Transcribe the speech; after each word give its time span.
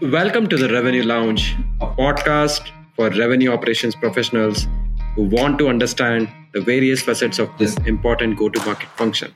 Welcome 0.00 0.48
to 0.48 0.56
the 0.56 0.72
Revenue 0.72 1.02
Lounge, 1.02 1.56
a 1.80 1.86
podcast 1.86 2.70
for 2.94 3.10
revenue 3.10 3.50
operations 3.52 3.96
professionals 3.96 4.66
who 5.14 5.24
want 5.24 5.58
to 5.58 5.68
understand 5.68 6.28
the 6.52 6.60
various 6.60 7.02
facets 7.02 7.38
of 7.38 7.50
this 7.58 7.76
important 7.78 8.38
go 8.38 8.48
to 8.48 8.64
market 8.64 8.88
function. 8.90 9.32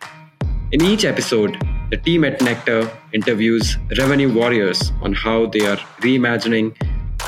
In 0.71 0.83
each 0.83 1.05
episode, 1.05 1.61
the 1.91 1.97
team 1.97 2.25
at 2.25 2.39
Nektar 2.39 2.91
interviews 3.13 3.77
revenue 3.99 4.33
warriors 4.33 4.93
on 5.03 5.13
how 5.13 5.47
they 5.47 5.67
are 5.67 5.79
reimagining 6.01 6.75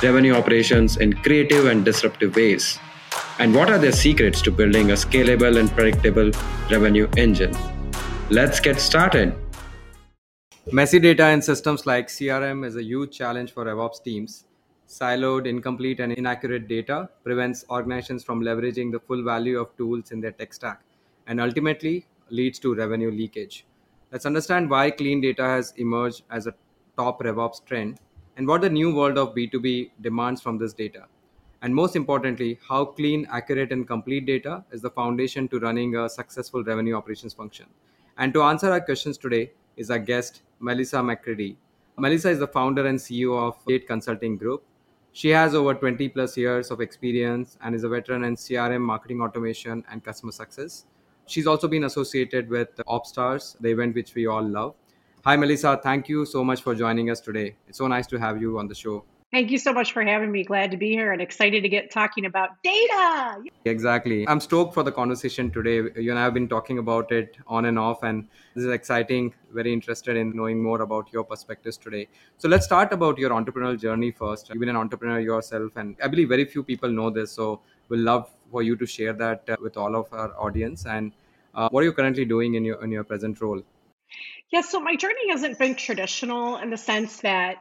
revenue 0.02 0.34
operations 0.34 0.96
in 0.96 1.12
creative 1.12 1.66
and 1.66 1.84
disruptive 1.84 2.36
ways. 2.36 2.78
And 3.38 3.54
what 3.54 3.70
are 3.70 3.78
their 3.78 3.92
secrets 3.92 4.40
to 4.42 4.50
building 4.50 4.90
a 4.90 4.94
scalable 4.94 5.58
and 5.58 5.70
predictable 5.70 6.30
revenue 6.70 7.08
engine? 7.16 7.54
Let's 8.30 8.60
get 8.60 8.80
started. 8.80 9.34
Messy 10.72 10.98
data 10.98 11.28
in 11.28 11.42
systems 11.42 11.84
like 11.84 12.08
CRM 12.08 12.64
is 12.64 12.76
a 12.76 12.82
huge 12.82 13.14
challenge 13.14 13.52
for 13.52 13.66
RevOps 13.66 14.02
teams. 14.02 14.46
Siloed, 14.88 15.46
incomplete, 15.46 16.00
and 16.00 16.10
inaccurate 16.14 16.68
data 16.68 17.10
prevents 17.22 17.66
organizations 17.68 18.24
from 18.24 18.40
leveraging 18.40 18.90
the 18.90 18.98
full 18.98 19.22
value 19.22 19.60
of 19.60 19.76
tools 19.76 20.10
in 20.10 20.22
their 20.22 20.32
tech 20.32 20.54
stack 20.54 20.80
and 21.26 21.38
ultimately 21.38 22.06
leads 22.30 22.58
to 22.60 22.74
revenue 22.74 23.10
leakage. 23.10 23.66
Let's 24.10 24.24
understand 24.24 24.70
why 24.70 24.90
clean 24.90 25.20
data 25.20 25.44
has 25.44 25.74
emerged 25.76 26.22
as 26.30 26.46
a 26.46 26.54
top 26.96 27.22
RevOps 27.22 27.62
trend 27.66 27.98
and 28.38 28.48
what 28.48 28.62
the 28.62 28.70
new 28.70 28.94
world 28.94 29.18
of 29.18 29.34
B2B 29.34 29.90
demands 30.00 30.40
from 30.40 30.56
this 30.56 30.72
data. 30.72 31.04
And 31.60 31.74
most 31.74 31.94
importantly, 31.94 32.58
how 32.66 32.86
clean, 32.86 33.26
accurate, 33.30 33.70
and 33.70 33.86
complete 33.86 34.24
data 34.24 34.64
is 34.72 34.80
the 34.80 34.90
foundation 34.90 35.46
to 35.48 35.58
running 35.58 35.94
a 35.96 36.08
successful 36.08 36.64
revenue 36.64 36.94
operations 36.94 37.34
function. 37.34 37.66
And 38.16 38.32
to 38.32 38.42
answer 38.42 38.72
our 38.72 38.80
questions 38.80 39.18
today 39.18 39.52
is 39.76 39.90
our 39.90 39.98
guest, 39.98 40.42
Melissa 40.60 41.02
McCready. 41.02 41.56
Melissa 41.96 42.30
is 42.30 42.38
the 42.38 42.46
founder 42.46 42.86
and 42.86 42.98
CEO 42.98 43.36
of 43.36 43.64
Gate 43.66 43.86
Consulting 43.86 44.36
Group. 44.36 44.62
She 45.12 45.28
has 45.28 45.54
over 45.54 45.74
20 45.74 46.08
plus 46.08 46.36
years 46.36 46.70
of 46.70 46.80
experience 46.80 47.56
and 47.62 47.74
is 47.74 47.84
a 47.84 47.88
veteran 47.88 48.24
in 48.24 48.34
CRM, 48.34 48.80
marketing 48.80 49.20
automation, 49.20 49.84
and 49.90 50.04
customer 50.04 50.32
success. 50.32 50.86
She's 51.26 51.46
also 51.46 51.68
been 51.68 51.84
associated 51.84 52.48
with 52.48 52.74
OpsStars, 52.88 53.56
the 53.60 53.70
event 53.70 53.94
which 53.94 54.14
we 54.14 54.26
all 54.26 54.42
love. 54.42 54.74
Hi, 55.24 55.36
Melissa. 55.36 55.80
Thank 55.82 56.08
you 56.08 56.26
so 56.26 56.42
much 56.44 56.62
for 56.62 56.74
joining 56.74 57.10
us 57.10 57.20
today. 57.20 57.56
It's 57.68 57.78
so 57.78 57.86
nice 57.86 58.06
to 58.08 58.18
have 58.18 58.40
you 58.40 58.58
on 58.58 58.68
the 58.68 58.74
show. 58.74 59.04
Thank 59.34 59.50
you 59.50 59.58
so 59.58 59.72
much 59.72 59.90
for 59.90 60.04
having 60.04 60.30
me. 60.30 60.44
Glad 60.44 60.70
to 60.70 60.76
be 60.76 60.90
here 60.90 61.10
and 61.10 61.20
excited 61.20 61.64
to 61.64 61.68
get 61.68 61.90
talking 61.90 62.24
about 62.24 62.50
data. 62.62 63.42
Exactly. 63.64 64.24
I'm 64.28 64.38
stoked 64.38 64.74
for 64.74 64.84
the 64.84 64.92
conversation 64.92 65.50
today. 65.50 65.90
You 66.00 66.10
and 66.10 66.18
I 66.20 66.22
have 66.22 66.34
been 66.34 66.46
talking 66.46 66.78
about 66.78 67.10
it 67.10 67.36
on 67.48 67.64
and 67.64 67.76
off, 67.76 68.04
and 68.04 68.28
this 68.54 68.62
is 68.62 68.70
exciting. 68.70 69.34
Very 69.52 69.72
interested 69.72 70.16
in 70.16 70.36
knowing 70.36 70.62
more 70.62 70.82
about 70.82 71.12
your 71.12 71.24
perspectives 71.24 71.76
today. 71.76 72.06
So 72.38 72.46
let's 72.46 72.64
start 72.64 72.92
about 72.92 73.18
your 73.18 73.30
entrepreneurial 73.30 73.76
journey 73.76 74.12
first. 74.12 74.50
You've 74.50 74.60
been 74.60 74.68
an 74.68 74.76
entrepreneur 74.76 75.18
yourself, 75.18 75.72
and 75.74 75.96
I 76.00 76.06
believe 76.06 76.28
very 76.28 76.44
few 76.44 76.62
people 76.62 76.88
know 76.88 77.10
this. 77.10 77.32
So 77.32 77.60
we'll 77.88 78.06
love 78.12 78.30
for 78.52 78.62
you 78.62 78.76
to 78.76 78.86
share 78.86 79.14
that 79.14 79.50
uh, 79.50 79.56
with 79.60 79.76
all 79.76 79.96
of 79.96 80.12
our 80.12 80.32
audience. 80.38 80.86
And 80.86 81.10
uh, 81.56 81.68
what 81.70 81.80
are 81.80 81.86
you 81.86 81.92
currently 81.92 82.24
doing 82.24 82.54
in 82.54 82.64
your 82.64 82.84
in 82.84 82.92
your 82.92 83.02
present 83.02 83.40
role? 83.40 83.62
Yeah, 84.50 84.60
so 84.60 84.78
my 84.78 84.94
journey 84.94 85.28
hasn't 85.30 85.58
been 85.58 85.74
traditional 85.74 86.58
in 86.58 86.70
the 86.70 86.76
sense 86.76 87.20
that 87.22 87.56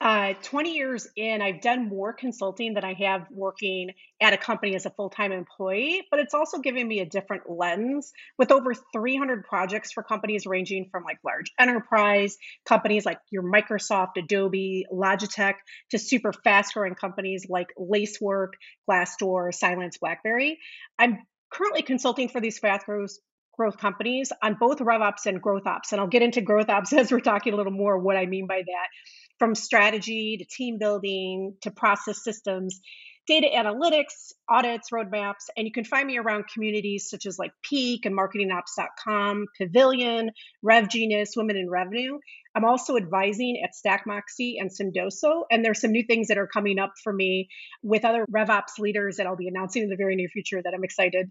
uh, 0.00 0.34
20 0.42 0.76
years 0.76 1.08
in, 1.16 1.42
I've 1.42 1.60
done 1.60 1.88
more 1.88 2.12
consulting 2.12 2.74
than 2.74 2.84
I 2.84 2.94
have 2.94 3.26
working 3.32 3.90
at 4.20 4.32
a 4.32 4.36
company 4.36 4.76
as 4.76 4.86
a 4.86 4.90
full 4.90 5.10
time 5.10 5.32
employee, 5.32 6.02
but 6.08 6.20
it's 6.20 6.34
also 6.34 6.58
given 6.58 6.86
me 6.86 7.00
a 7.00 7.04
different 7.04 7.50
lens 7.50 8.12
with 8.38 8.52
over 8.52 8.74
300 8.74 9.44
projects 9.44 9.90
for 9.90 10.04
companies 10.04 10.46
ranging 10.46 10.88
from 10.92 11.02
like 11.02 11.18
large 11.24 11.50
enterprise 11.58 12.38
companies 12.64 13.04
like 13.04 13.18
your 13.30 13.42
Microsoft, 13.42 14.16
Adobe, 14.16 14.86
Logitech 14.92 15.54
to 15.90 15.98
super 15.98 16.32
fast 16.32 16.74
growing 16.74 16.94
companies 16.94 17.46
like 17.48 17.68
Lacework, 17.76 18.54
Glassdoor, 18.88 19.52
Cylance, 19.52 19.98
Blackberry. 19.98 20.60
I'm 20.96 21.18
currently 21.50 21.82
consulting 21.82 22.28
for 22.28 22.40
these 22.40 22.60
fast 22.60 22.86
growth 22.86 23.78
companies 23.78 24.30
on 24.40 24.54
both 24.54 24.78
RevOps 24.78 25.26
and 25.26 25.42
growth 25.42 25.66
ops. 25.66 25.90
And 25.90 26.00
I'll 26.00 26.06
get 26.06 26.22
into 26.22 26.40
growth 26.40 26.68
ops 26.68 26.92
as 26.92 27.10
we're 27.10 27.18
talking 27.18 27.52
a 27.52 27.56
little 27.56 27.72
more 27.72 27.98
what 27.98 28.16
I 28.16 28.26
mean 28.26 28.46
by 28.46 28.62
that 28.64 28.88
from 29.38 29.54
strategy 29.54 30.36
to 30.38 30.44
team 30.44 30.78
building 30.78 31.54
to 31.62 31.70
process 31.70 32.22
systems, 32.22 32.80
data 33.28 33.46
analytics, 33.54 34.32
audits, 34.48 34.88
roadmaps, 34.90 35.50
and 35.56 35.66
you 35.66 35.72
can 35.72 35.84
find 35.84 36.06
me 36.06 36.18
around 36.18 36.44
communities 36.52 37.08
such 37.10 37.26
as 37.26 37.38
like 37.38 37.52
Peak 37.62 38.06
and 38.06 38.16
marketingops.com, 38.16 39.46
Pavilion, 39.58 40.30
RevGenius, 40.64 41.36
Women 41.36 41.58
in 41.58 41.68
Revenue. 41.68 42.18
I'm 42.54 42.64
also 42.64 42.96
advising 42.96 43.60
at 43.62 43.74
Stack 43.74 44.06
StackMoxie 44.06 44.54
and 44.58 44.70
Sendoso, 44.70 45.42
and 45.50 45.62
there's 45.64 45.80
some 45.80 45.92
new 45.92 46.02
things 46.02 46.28
that 46.28 46.38
are 46.38 46.46
coming 46.46 46.78
up 46.78 46.94
for 47.04 47.12
me 47.12 47.48
with 47.82 48.04
other 48.04 48.24
RevOps 48.34 48.78
leaders 48.78 49.18
that 49.18 49.26
I'll 49.26 49.36
be 49.36 49.48
announcing 49.48 49.82
in 49.82 49.90
the 49.90 49.96
very 49.96 50.16
near 50.16 50.28
future 50.28 50.60
that 50.62 50.72
I'm 50.74 50.84
excited 50.84 51.30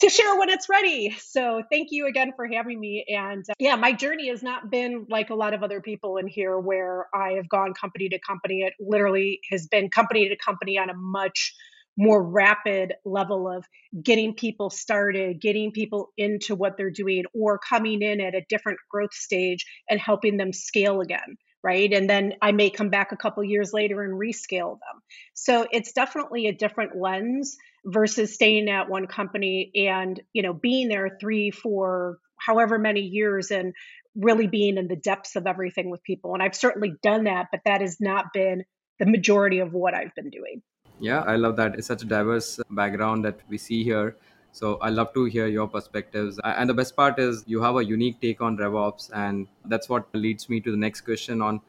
to 0.00 0.10
share 0.10 0.38
when 0.38 0.50
it's 0.50 0.68
ready. 0.68 1.16
So 1.20 1.62
thank 1.70 1.88
you 1.90 2.06
again 2.06 2.32
for 2.36 2.46
having 2.46 2.78
me. 2.78 3.04
And 3.08 3.44
uh, 3.48 3.54
yeah, 3.58 3.76
my 3.76 3.92
journey 3.92 4.28
has 4.28 4.42
not 4.42 4.70
been 4.70 5.06
like 5.08 5.30
a 5.30 5.34
lot 5.34 5.54
of 5.54 5.62
other 5.62 5.80
people 5.80 6.18
in 6.18 6.26
here 6.26 6.58
where 6.58 7.06
I 7.14 7.32
have 7.32 7.48
gone 7.48 7.72
company 7.74 8.08
to 8.10 8.18
company. 8.18 8.60
It 8.60 8.74
literally 8.78 9.40
has 9.50 9.66
been 9.66 9.90
company 9.90 10.28
to 10.28 10.36
company 10.36 10.78
on 10.78 10.90
a 10.90 10.94
much 10.94 11.54
more 11.96 12.22
rapid 12.22 12.92
level 13.06 13.48
of 13.50 13.64
getting 14.02 14.34
people 14.34 14.68
started, 14.68 15.40
getting 15.40 15.72
people 15.72 16.12
into 16.18 16.54
what 16.54 16.76
they're 16.76 16.90
doing, 16.90 17.24
or 17.34 17.58
coming 17.58 18.02
in 18.02 18.20
at 18.20 18.34
a 18.34 18.44
different 18.50 18.78
growth 18.90 19.14
stage 19.14 19.64
and 19.88 19.98
helping 19.98 20.36
them 20.36 20.52
scale 20.52 21.00
again 21.00 21.36
right 21.64 21.92
and 21.92 22.08
then 22.08 22.34
i 22.42 22.52
may 22.52 22.70
come 22.70 22.90
back 22.90 23.12
a 23.12 23.16
couple 23.16 23.42
years 23.42 23.72
later 23.72 24.02
and 24.02 24.12
rescale 24.20 24.72
them 24.72 25.02
so 25.34 25.66
it's 25.72 25.92
definitely 25.92 26.46
a 26.46 26.52
different 26.52 26.96
lens 26.96 27.56
versus 27.86 28.34
staying 28.34 28.68
at 28.68 28.90
one 28.90 29.06
company 29.06 29.70
and 29.74 30.20
you 30.32 30.42
know 30.42 30.52
being 30.52 30.88
there 30.88 31.16
three 31.20 31.50
four 31.50 32.18
however 32.38 32.78
many 32.78 33.00
years 33.00 33.50
and 33.50 33.72
really 34.16 34.46
being 34.46 34.76
in 34.76 34.88
the 34.88 34.96
depths 34.96 35.36
of 35.36 35.46
everything 35.46 35.88
with 35.88 36.02
people 36.02 36.34
and 36.34 36.42
i've 36.42 36.54
certainly 36.54 36.94
done 37.02 37.24
that 37.24 37.46
but 37.52 37.60
that 37.64 37.80
has 37.80 37.98
not 38.00 38.26
been 38.34 38.64
the 38.98 39.06
majority 39.06 39.60
of 39.60 39.72
what 39.72 39.94
i've 39.94 40.14
been 40.16 40.30
doing 40.30 40.60
yeah 40.98 41.20
i 41.22 41.36
love 41.36 41.54
that 41.56 41.76
it's 41.76 41.86
such 41.86 42.02
a 42.02 42.06
diverse 42.06 42.58
background 42.70 43.24
that 43.24 43.38
we 43.48 43.56
see 43.56 43.84
here 43.84 44.16
so 44.56 44.78
I 44.80 44.88
love 44.88 45.12
to 45.12 45.24
hear 45.24 45.46
your 45.48 45.68
perspectives. 45.68 46.40
And 46.42 46.70
the 46.70 46.72
best 46.72 46.96
part 46.96 47.18
is 47.18 47.44
you 47.46 47.60
have 47.60 47.76
a 47.76 47.84
unique 47.84 48.22
take 48.22 48.40
on 48.40 48.56
RevOps, 48.56 49.10
and 49.14 49.48
that's 49.66 49.90
what 49.90 50.06
leads 50.14 50.48
me 50.48 50.60
to 50.60 50.70
the 50.70 50.78
next 50.78 51.02
question 51.02 51.42
on 51.42 51.60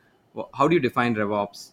how 0.53 0.69
do 0.69 0.75
you 0.75 0.79
define 0.79 1.13
RevOps? 1.13 1.71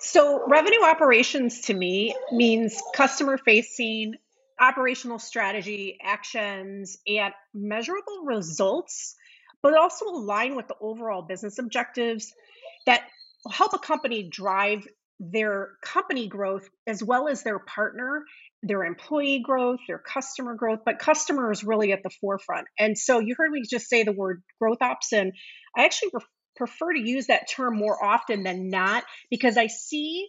So 0.00 0.46
revenue 0.46 0.82
operations 0.82 1.62
to 1.62 1.74
me 1.74 2.14
means 2.30 2.80
customer 2.94 3.38
facing 3.38 4.14
operational 4.60 5.18
strategy, 5.18 5.98
actions, 6.02 6.98
and 7.06 7.32
measurable 7.54 8.24
results, 8.24 9.14
but 9.62 9.76
also 9.76 10.06
align 10.06 10.56
with 10.56 10.68
the 10.68 10.76
overall 10.80 11.22
business 11.22 11.58
objectives 11.58 12.32
that 12.86 13.02
help 13.50 13.72
a 13.72 13.78
company 13.78 14.28
drive 14.30 14.86
their 15.20 15.70
company 15.82 16.28
growth 16.28 16.68
as 16.86 17.02
well 17.02 17.26
as 17.26 17.42
their 17.42 17.58
partner 17.58 18.22
their 18.62 18.84
employee 18.84 19.40
growth, 19.44 19.80
their 19.86 19.98
customer 19.98 20.54
growth, 20.54 20.80
but 20.84 20.98
customer 20.98 21.50
is 21.52 21.62
really 21.62 21.92
at 21.92 22.02
the 22.02 22.10
forefront. 22.20 22.66
And 22.78 22.98
so 22.98 23.20
you 23.20 23.34
heard 23.36 23.50
me 23.50 23.62
just 23.68 23.88
say 23.88 24.02
the 24.02 24.12
word 24.12 24.42
growth 24.60 24.78
ops, 24.80 25.12
and 25.12 25.32
I 25.76 25.84
actually 25.84 26.10
prefer 26.58 26.92
to 26.92 27.00
use 27.00 27.28
that 27.28 27.48
term 27.48 27.76
more 27.76 28.04
often 28.04 28.42
than 28.42 28.68
not 28.68 29.04
because 29.30 29.56
I 29.56 29.68
see 29.68 30.28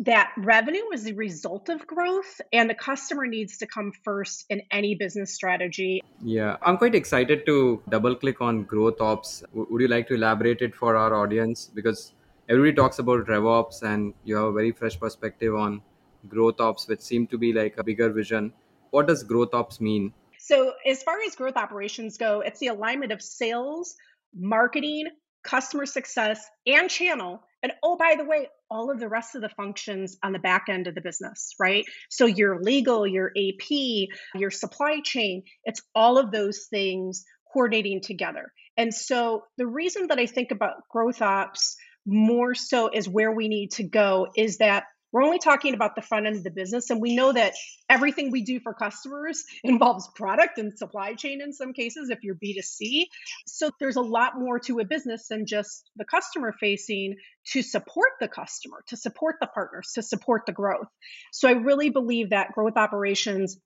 that 0.00 0.32
revenue 0.38 0.90
is 0.94 1.04
the 1.04 1.12
result 1.12 1.68
of 1.68 1.86
growth 1.86 2.40
and 2.52 2.70
the 2.70 2.74
customer 2.74 3.26
needs 3.26 3.58
to 3.58 3.66
come 3.66 3.92
first 4.02 4.46
in 4.48 4.62
any 4.70 4.94
business 4.94 5.34
strategy. 5.34 6.02
Yeah, 6.22 6.56
I'm 6.62 6.78
quite 6.78 6.94
excited 6.94 7.44
to 7.46 7.82
double 7.88 8.16
click 8.16 8.40
on 8.40 8.64
growth 8.64 9.00
ops. 9.00 9.44
Would 9.52 9.80
you 9.80 9.88
like 9.88 10.08
to 10.08 10.14
elaborate 10.14 10.62
it 10.62 10.74
for 10.74 10.96
our 10.96 11.14
audience? 11.14 11.70
Because 11.74 12.14
everybody 12.48 12.74
talks 12.74 12.98
about 12.98 13.26
RevOps 13.26 13.82
and 13.82 14.14
you 14.24 14.36
have 14.36 14.46
a 14.46 14.52
very 14.52 14.72
fresh 14.72 14.98
perspective 14.98 15.54
on 15.54 15.82
growth 16.28 16.60
ops, 16.60 16.88
which 16.88 17.00
seem 17.00 17.26
to 17.26 17.36
be 17.36 17.52
like 17.52 17.76
a 17.76 17.84
bigger 17.84 18.10
vision. 18.10 18.54
What 18.90 19.06
does 19.06 19.22
growth 19.22 19.52
ops 19.52 19.80
mean? 19.80 20.14
So, 20.38 20.72
as 20.86 21.02
far 21.02 21.18
as 21.26 21.36
growth 21.36 21.56
operations 21.56 22.16
go, 22.16 22.40
it's 22.40 22.58
the 22.58 22.68
alignment 22.68 23.12
of 23.12 23.20
sales, 23.20 23.94
marketing, 24.34 25.08
customer 25.42 25.86
success, 25.86 26.44
and 26.66 26.90
channel. 26.90 27.42
And 27.62 27.72
oh, 27.82 27.96
by 27.96 28.14
the 28.16 28.24
way, 28.24 28.48
all 28.70 28.90
of 28.90 29.00
the 29.00 29.08
rest 29.08 29.34
of 29.34 29.42
the 29.42 29.48
functions 29.48 30.16
on 30.22 30.32
the 30.32 30.38
back 30.38 30.66
end 30.68 30.86
of 30.86 30.94
the 30.94 31.00
business, 31.00 31.54
right? 31.58 31.84
So, 32.08 32.26
your 32.26 32.62
legal, 32.62 33.06
your 33.06 33.32
AP, 33.36 34.08
your 34.34 34.50
supply 34.50 35.00
chain, 35.04 35.42
it's 35.64 35.82
all 35.94 36.18
of 36.18 36.30
those 36.30 36.66
things 36.70 37.24
coordinating 37.52 38.00
together. 38.00 38.52
And 38.76 38.94
so, 38.94 39.44
the 39.58 39.66
reason 39.66 40.08
that 40.08 40.18
I 40.18 40.26
think 40.26 40.50
about 40.50 40.88
growth 40.90 41.20
ops 41.20 41.76
more 42.06 42.54
so 42.54 42.88
is 42.88 43.08
where 43.08 43.32
we 43.32 43.48
need 43.48 43.72
to 43.72 43.82
go 43.82 44.28
is 44.36 44.58
that 44.58 44.84
we're 45.12 45.22
only 45.22 45.38
talking 45.38 45.74
about 45.74 45.96
the 45.96 46.02
front 46.02 46.26
end 46.26 46.36
of 46.36 46.44
the 46.44 46.50
business. 46.50 46.90
And 46.90 47.00
we 47.00 47.14
know 47.16 47.32
that 47.32 47.54
everything 47.88 48.30
we 48.30 48.42
do 48.42 48.60
for 48.60 48.74
customers 48.74 49.44
involves 49.64 50.08
product 50.14 50.58
and 50.58 50.76
supply 50.76 51.14
chain 51.14 51.40
in 51.40 51.52
some 51.52 51.72
cases, 51.72 52.10
if 52.10 52.22
you're 52.22 52.36
B2C. 52.36 53.06
So 53.46 53.70
there's 53.80 53.96
a 53.96 54.02
lot 54.02 54.38
more 54.38 54.58
to 54.60 54.78
a 54.78 54.84
business 54.84 55.28
than 55.28 55.46
just 55.46 55.90
the 55.96 56.04
customer 56.04 56.52
facing 56.52 57.16
to 57.48 57.62
support 57.62 58.10
the 58.20 58.28
customer, 58.28 58.84
to 58.88 58.96
support 58.96 59.36
the 59.40 59.46
partners, 59.46 59.92
to 59.94 60.02
support 60.02 60.42
the 60.46 60.52
growth. 60.52 60.88
So 61.32 61.48
I 61.48 61.52
really 61.52 61.90
believe 61.90 62.30
that 62.30 62.52
growth 62.52 62.76
operations 62.76 63.58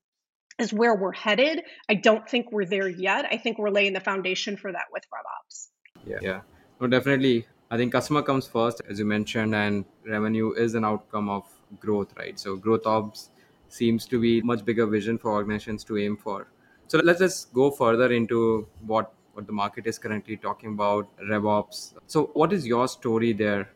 is 0.59 0.73
where 0.73 0.95
we're 0.95 1.13
headed. 1.13 1.63
I 1.89 1.95
don't 1.95 2.29
think 2.29 2.53
we're 2.53 2.65
there 2.65 2.89
yet. 2.89 3.27
I 3.31 3.37
think 3.37 3.59
we're 3.59 3.71
laying 3.71 3.93
the 3.93 4.01
foundation 4.01 4.57
for 4.57 4.71
that 4.71 4.85
with 4.93 5.03
RevOps. 5.13 5.69
Yeah. 6.07 6.19
Yeah. 6.23 6.41
No, 6.81 6.87
definitely. 6.87 7.47
I 7.75 7.77
think 7.77 7.91
customer 7.91 8.23
comes 8.23 8.47
first, 8.47 8.83
as 8.89 9.01
you 9.01 9.05
mentioned, 9.05 9.53
and 9.53 9.85
revenue 10.07 10.53
is 10.53 10.77
an 10.77 10.85
outcome 10.85 11.29
of 11.29 11.43
growth, 11.81 12.15
right? 12.17 12.39
So 12.39 12.55
growth 12.55 12.87
ops 12.87 13.31
seems 13.69 14.07
to 14.07 14.21
be 14.21 14.41
much 14.43 14.65
bigger 14.65 14.87
vision 14.87 15.19
for 15.19 15.33
organizations 15.33 15.83
to 15.87 15.99
aim 15.99 16.17
for. 16.17 16.47
So 16.87 16.99
let's 16.99 17.19
just 17.19 17.53
go 17.53 17.73
further 17.73 18.13
into 18.13 18.69
what 18.87 19.13
what 19.33 19.49
the 19.49 19.53
market 19.53 19.89
is 19.89 19.99
currently 19.99 20.37
talking 20.37 20.75
about 20.75 21.09
RevOps. 21.29 21.95
So 22.07 22.31
what 22.35 22.53
is 22.53 22.65
your 22.65 22.87
story 22.87 23.33
there? 23.33 23.69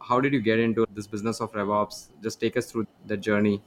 How 0.00 0.20
did 0.20 0.32
you 0.32 0.40
get 0.40 0.60
into 0.60 0.86
this 0.94 1.08
business 1.08 1.40
of 1.40 1.50
RevOps? 1.50 2.10
Just 2.22 2.40
take 2.40 2.56
us 2.56 2.70
through 2.70 2.86
the 3.06 3.16
journey. 3.16 3.60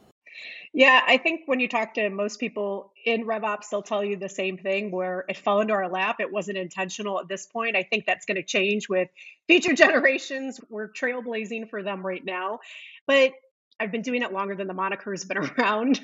Yeah, 0.73 1.01
I 1.05 1.17
think 1.17 1.41
when 1.45 1.59
you 1.59 1.67
talk 1.67 1.93
to 1.95 2.09
most 2.09 2.39
people 2.39 2.93
in 3.05 3.25
RevOps, 3.25 3.69
they'll 3.69 3.83
tell 3.83 4.03
you 4.03 4.17
the 4.17 4.29
same 4.29 4.57
thing 4.57 4.89
where 4.89 5.23
it 5.29 5.37
fell 5.37 5.61
into 5.61 5.73
our 5.73 5.87
lap. 5.87 6.17
It 6.19 6.31
wasn't 6.31 6.57
intentional 6.57 7.19
at 7.19 7.27
this 7.27 7.45
point. 7.45 7.75
I 7.75 7.83
think 7.83 8.05
that's 8.05 8.25
going 8.25 8.37
to 8.37 8.43
change 8.43 8.89
with 8.89 9.09
future 9.45 9.73
generations. 9.75 10.59
We're 10.69 10.91
trailblazing 10.91 11.69
for 11.69 11.83
them 11.83 12.05
right 12.05 12.23
now. 12.25 12.59
But 13.05 13.33
I've 13.79 13.91
been 13.91 14.01
doing 14.01 14.21
it 14.21 14.31
longer 14.31 14.55
than 14.55 14.67
the 14.67 14.73
moniker's 14.73 15.25
been 15.25 15.37
around. 15.59 15.99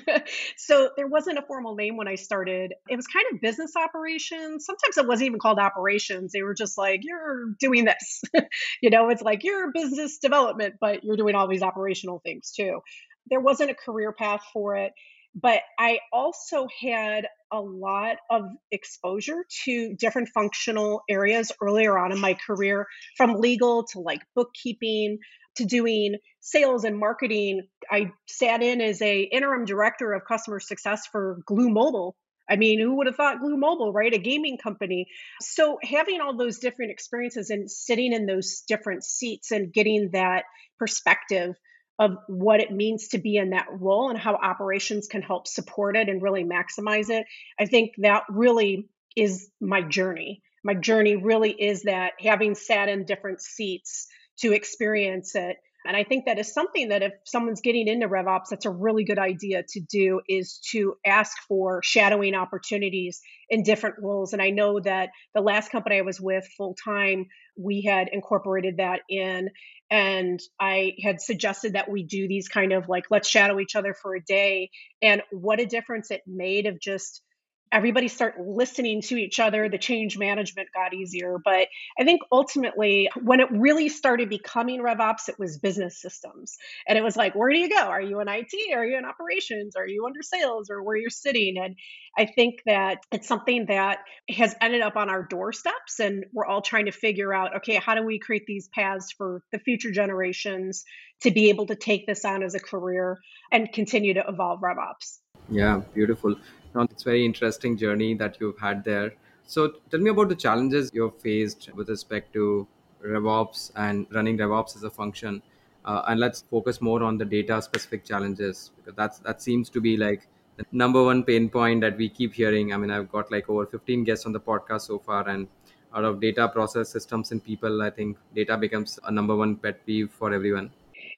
so 0.56 0.90
there 0.96 1.06
wasn't 1.06 1.38
a 1.38 1.42
formal 1.42 1.74
name 1.74 1.96
when 1.96 2.06
I 2.06 2.14
started. 2.14 2.72
It 2.88 2.96
was 2.96 3.06
kind 3.06 3.26
of 3.32 3.40
business 3.40 3.72
operations. 3.76 4.66
Sometimes 4.66 4.98
it 4.98 5.06
wasn't 5.06 5.28
even 5.28 5.40
called 5.40 5.58
operations. 5.58 6.32
They 6.32 6.42
were 6.42 6.54
just 6.54 6.78
like, 6.78 7.00
you're 7.02 7.54
doing 7.58 7.86
this. 7.86 8.22
you 8.82 8.90
know, 8.90 9.08
it's 9.08 9.22
like 9.22 9.42
you're 9.42 9.72
business 9.72 10.18
development, 10.18 10.74
but 10.80 11.02
you're 11.02 11.16
doing 11.16 11.34
all 11.34 11.48
these 11.48 11.62
operational 11.62 12.20
things 12.20 12.52
too 12.52 12.80
there 13.28 13.40
wasn't 13.40 13.70
a 13.70 13.74
career 13.74 14.12
path 14.12 14.42
for 14.52 14.76
it 14.76 14.92
but 15.34 15.60
I 15.78 16.00
also 16.12 16.66
had 16.80 17.26
a 17.52 17.60
lot 17.60 18.16
of 18.30 18.42
exposure 18.70 19.44
to 19.64 19.94
different 19.94 20.28
functional 20.30 21.02
areas 21.08 21.52
earlier 21.62 21.98
on 21.98 22.12
in 22.12 22.18
my 22.18 22.34
career, 22.34 22.86
from 23.16 23.34
legal 23.34 23.84
to 23.92 24.00
like 24.00 24.22
bookkeeping 24.34 25.18
to 25.56 25.64
doing 25.64 26.16
sales 26.40 26.84
and 26.84 26.98
marketing. 26.98 27.62
I 27.90 28.12
sat 28.26 28.62
in 28.62 28.80
as 28.80 29.02
a 29.02 29.20
interim 29.20 29.64
director 29.64 30.12
of 30.12 30.22
customer 30.26 30.60
success 30.60 31.06
for 31.06 31.38
Glu 31.46 31.68
Mobile. 31.68 32.16
I 32.48 32.56
mean, 32.56 32.80
who 32.80 32.96
would 32.96 33.06
have 33.06 33.14
thought 33.14 33.40
Glu 33.40 33.56
Mobile, 33.56 33.92
right? 33.92 34.12
A 34.12 34.18
gaming 34.18 34.58
company. 34.58 35.06
So 35.40 35.78
having 35.82 36.20
all 36.20 36.36
those 36.36 36.58
different 36.58 36.90
experiences 36.90 37.50
and 37.50 37.70
sitting 37.70 38.12
in 38.12 38.26
those 38.26 38.62
different 38.66 39.04
seats 39.04 39.52
and 39.52 39.72
getting 39.72 40.10
that 40.12 40.44
perspective 40.78 41.54
of 42.00 42.16
what 42.28 42.60
it 42.60 42.72
means 42.72 43.08
to 43.08 43.18
be 43.18 43.36
in 43.36 43.50
that 43.50 43.66
role 43.70 44.08
and 44.08 44.18
how 44.18 44.34
operations 44.34 45.06
can 45.06 45.20
help 45.20 45.46
support 45.46 45.98
it 45.98 46.08
and 46.08 46.22
really 46.22 46.44
maximize 46.44 47.10
it. 47.10 47.26
I 47.58 47.66
think 47.66 47.92
that 47.98 48.22
really 48.30 48.88
is 49.14 49.50
my 49.60 49.82
journey. 49.82 50.42
My 50.64 50.72
journey 50.72 51.16
really 51.16 51.50
is 51.50 51.82
that 51.82 52.14
having 52.18 52.54
sat 52.54 52.88
in 52.88 53.04
different 53.04 53.42
seats 53.42 54.08
to 54.38 54.52
experience 54.52 55.34
it 55.34 55.58
and 55.86 55.96
I 55.96 56.04
think 56.04 56.26
that 56.26 56.38
is 56.38 56.52
something 56.52 56.90
that 56.90 57.02
if 57.02 57.12
someone's 57.24 57.62
getting 57.62 57.88
into 57.88 58.08
RevOps, 58.08 58.48
that's 58.50 58.66
a 58.66 58.70
really 58.70 59.04
good 59.04 59.18
idea 59.18 59.62
to 59.66 59.80
do 59.80 60.20
is 60.28 60.60
to 60.72 60.94
ask 61.06 61.36
for 61.48 61.80
shadowing 61.82 62.34
opportunities 62.34 63.20
in 63.48 63.62
different 63.62 63.96
roles. 63.98 64.32
And 64.32 64.42
I 64.42 64.50
know 64.50 64.80
that 64.80 65.10
the 65.34 65.40
last 65.40 65.72
company 65.72 65.98
I 65.98 66.02
was 66.02 66.20
with 66.20 66.46
full 66.56 66.76
time, 66.84 67.26
we 67.56 67.82
had 67.82 68.08
incorporated 68.12 68.76
that 68.76 69.00
in. 69.08 69.48
And 69.90 70.38
I 70.60 70.92
had 71.02 71.20
suggested 71.20 71.72
that 71.72 71.90
we 71.90 72.04
do 72.04 72.28
these 72.28 72.48
kind 72.48 72.72
of 72.72 72.88
like, 72.88 73.04
let's 73.10 73.28
shadow 73.28 73.58
each 73.58 73.74
other 73.74 73.94
for 73.94 74.14
a 74.14 74.22
day. 74.22 74.70
And 75.02 75.22
what 75.32 75.60
a 75.60 75.66
difference 75.66 76.10
it 76.10 76.22
made 76.26 76.66
of 76.66 76.78
just 76.80 77.22
everybody 77.72 78.08
start 78.08 78.34
listening 78.40 79.00
to 79.02 79.16
each 79.16 79.38
other 79.38 79.68
the 79.68 79.78
change 79.78 80.18
management 80.18 80.68
got 80.74 80.94
easier. 80.94 81.36
But 81.42 81.68
i 81.98 82.04
think 82.04 82.20
ultimately 82.32 83.08
when 83.22 83.40
it 83.40 83.48
really 83.50 83.88
started 83.88 84.28
becoming 84.28 84.80
revops 84.80 85.28
it 85.28 85.38
was 85.38 85.58
business 85.58 86.00
systems. 86.00 86.56
And 86.86 86.98
it 86.98 87.02
was 87.02 87.16
like 87.16 87.34
where 87.34 87.50
do 87.50 87.58
you 87.58 87.68
go? 87.68 87.82
Are 87.82 88.00
you 88.00 88.20
in 88.20 88.28
it 88.28 88.74
are 88.74 88.84
you 88.84 88.98
in 88.98 89.04
operations? 89.04 89.76
Are 89.76 89.86
you 89.86 90.04
under 90.06 90.22
sales 90.22 90.70
or 90.70 90.82
where 90.82 90.96
you're 90.96 91.10
sitting? 91.10 91.56
And 91.58 91.76
i 92.16 92.26
think 92.26 92.60
that 92.66 92.98
it's 93.12 93.28
something 93.28 93.66
that 93.66 93.98
has 94.28 94.54
ended 94.60 94.80
up 94.80 94.96
on 94.96 95.08
our 95.08 95.22
doorsteps 95.22 96.00
and 96.00 96.24
we're 96.32 96.46
all 96.46 96.62
trying 96.62 96.86
to 96.86 96.92
figure 96.92 97.32
out 97.32 97.56
okay 97.56 97.76
how 97.76 97.94
do 97.94 98.02
we 98.02 98.18
create 98.18 98.44
these 98.46 98.68
paths 98.68 99.12
for 99.12 99.42
the 99.52 99.58
future 99.58 99.90
generations 99.90 100.84
to 101.22 101.30
be 101.30 101.50
able 101.50 101.66
to 101.66 101.76
take 101.76 102.06
this 102.06 102.24
on 102.24 102.42
as 102.42 102.54
a 102.54 102.60
career 102.60 103.18
and 103.52 103.72
continue 103.72 104.14
to 104.14 104.24
evolve 104.26 104.60
revops? 104.60 105.18
Yeah 105.50 105.82
beautiful 105.94 106.36
it's 106.74 107.02
very 107.02 107.24
interesting 107.24 107.76
journey 107.76 108.14
that 108.14 108.36
you've 108.40 108.58
had 108.58 108.84
there. 108.84 109.14
So 109.46 109.72
tell 109.90 110.00
me 110.00 110.10
about 110.10 110.28
the 110.28 110.36
challenges 110.36 110.90
you've 110.94 111.20
faced 111.20 111.70
with 111.74 111.88
respect 111.88 112.32
to 112.34 112.66
RevOps 113.04 113.72
and 113.74 114.06
running 114.12 114.38
RevOps 114.38 114.76
as 114.76 114.84
a 114.84 114.90
function. 114.90 115.42
Uh, 115.84 116.02
and 116.08 116.20
let's 116.20 116.42
focus 116.42 116.80
more 116.80 117.02
on 117.02 117.18
the 117.18 117.24
data 117.24 117.60
specific 117.62 118.04
challenges 118.04 118.70
because 118.76 118.94
that's 118.94 119.18
that 119.20 119.42
seems 119.42 119.70
to 119.70 119.80
be 119.80 119.96
like 119.96 120.28
the 120.56 120.66
number 120.72 121.02
one 121.02 121.22
pain 121.24 121.48
point 121.48 121.80
that 121.80 121.96
we 121.96 122.08
keep 122.08 122.34
hearing. 122.34 122.72
I 122.72 122.76
mean, 122.76 122.90
I've 122.90 123.10
got 123.10 123.30
like 123.32 123.48
over 123.48 123.64
15 123.64 124.04
guests 124.04 124.26
on 124.26 124.32
the 124.32 124.40
podcast 124.40 124.82
so 124.82 124.98
far, 124.98 125.26
and 125.28 125.48
out 125.94 126.04
of 126.04 126.20
data 126.20 126.48
process 126.48 126.90
systems 126.90 127.32
and 127.32 127.42
people, 127.42 127.82
I 127.82 127.90
think 127.90 128.18
data 128.34 128.56
becomes 128.56 128.98
a 129.04 129.10
number 129.10 129.34
one 129.34 129.56
pet 129.56 129.84
peeve 129.86 130.10
for 130.10 130.32
everyone. 130.32 130.70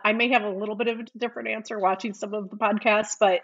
I 0.05 0.13
may 0.13 0.29
have 0.31 0.43
a 0.43 0.51
little 0.51 0.75
bit 0.75 0.89
of 0.89 1.01
a 1.01 1.05
different 1.19 1.49
answer 1.49 1.79
watching 1.79 2.15
some 2.15 2.35
of 2.35 2.51
the 2.51 2.57
podcasts, 2.57 3.17
but 3.19 3.41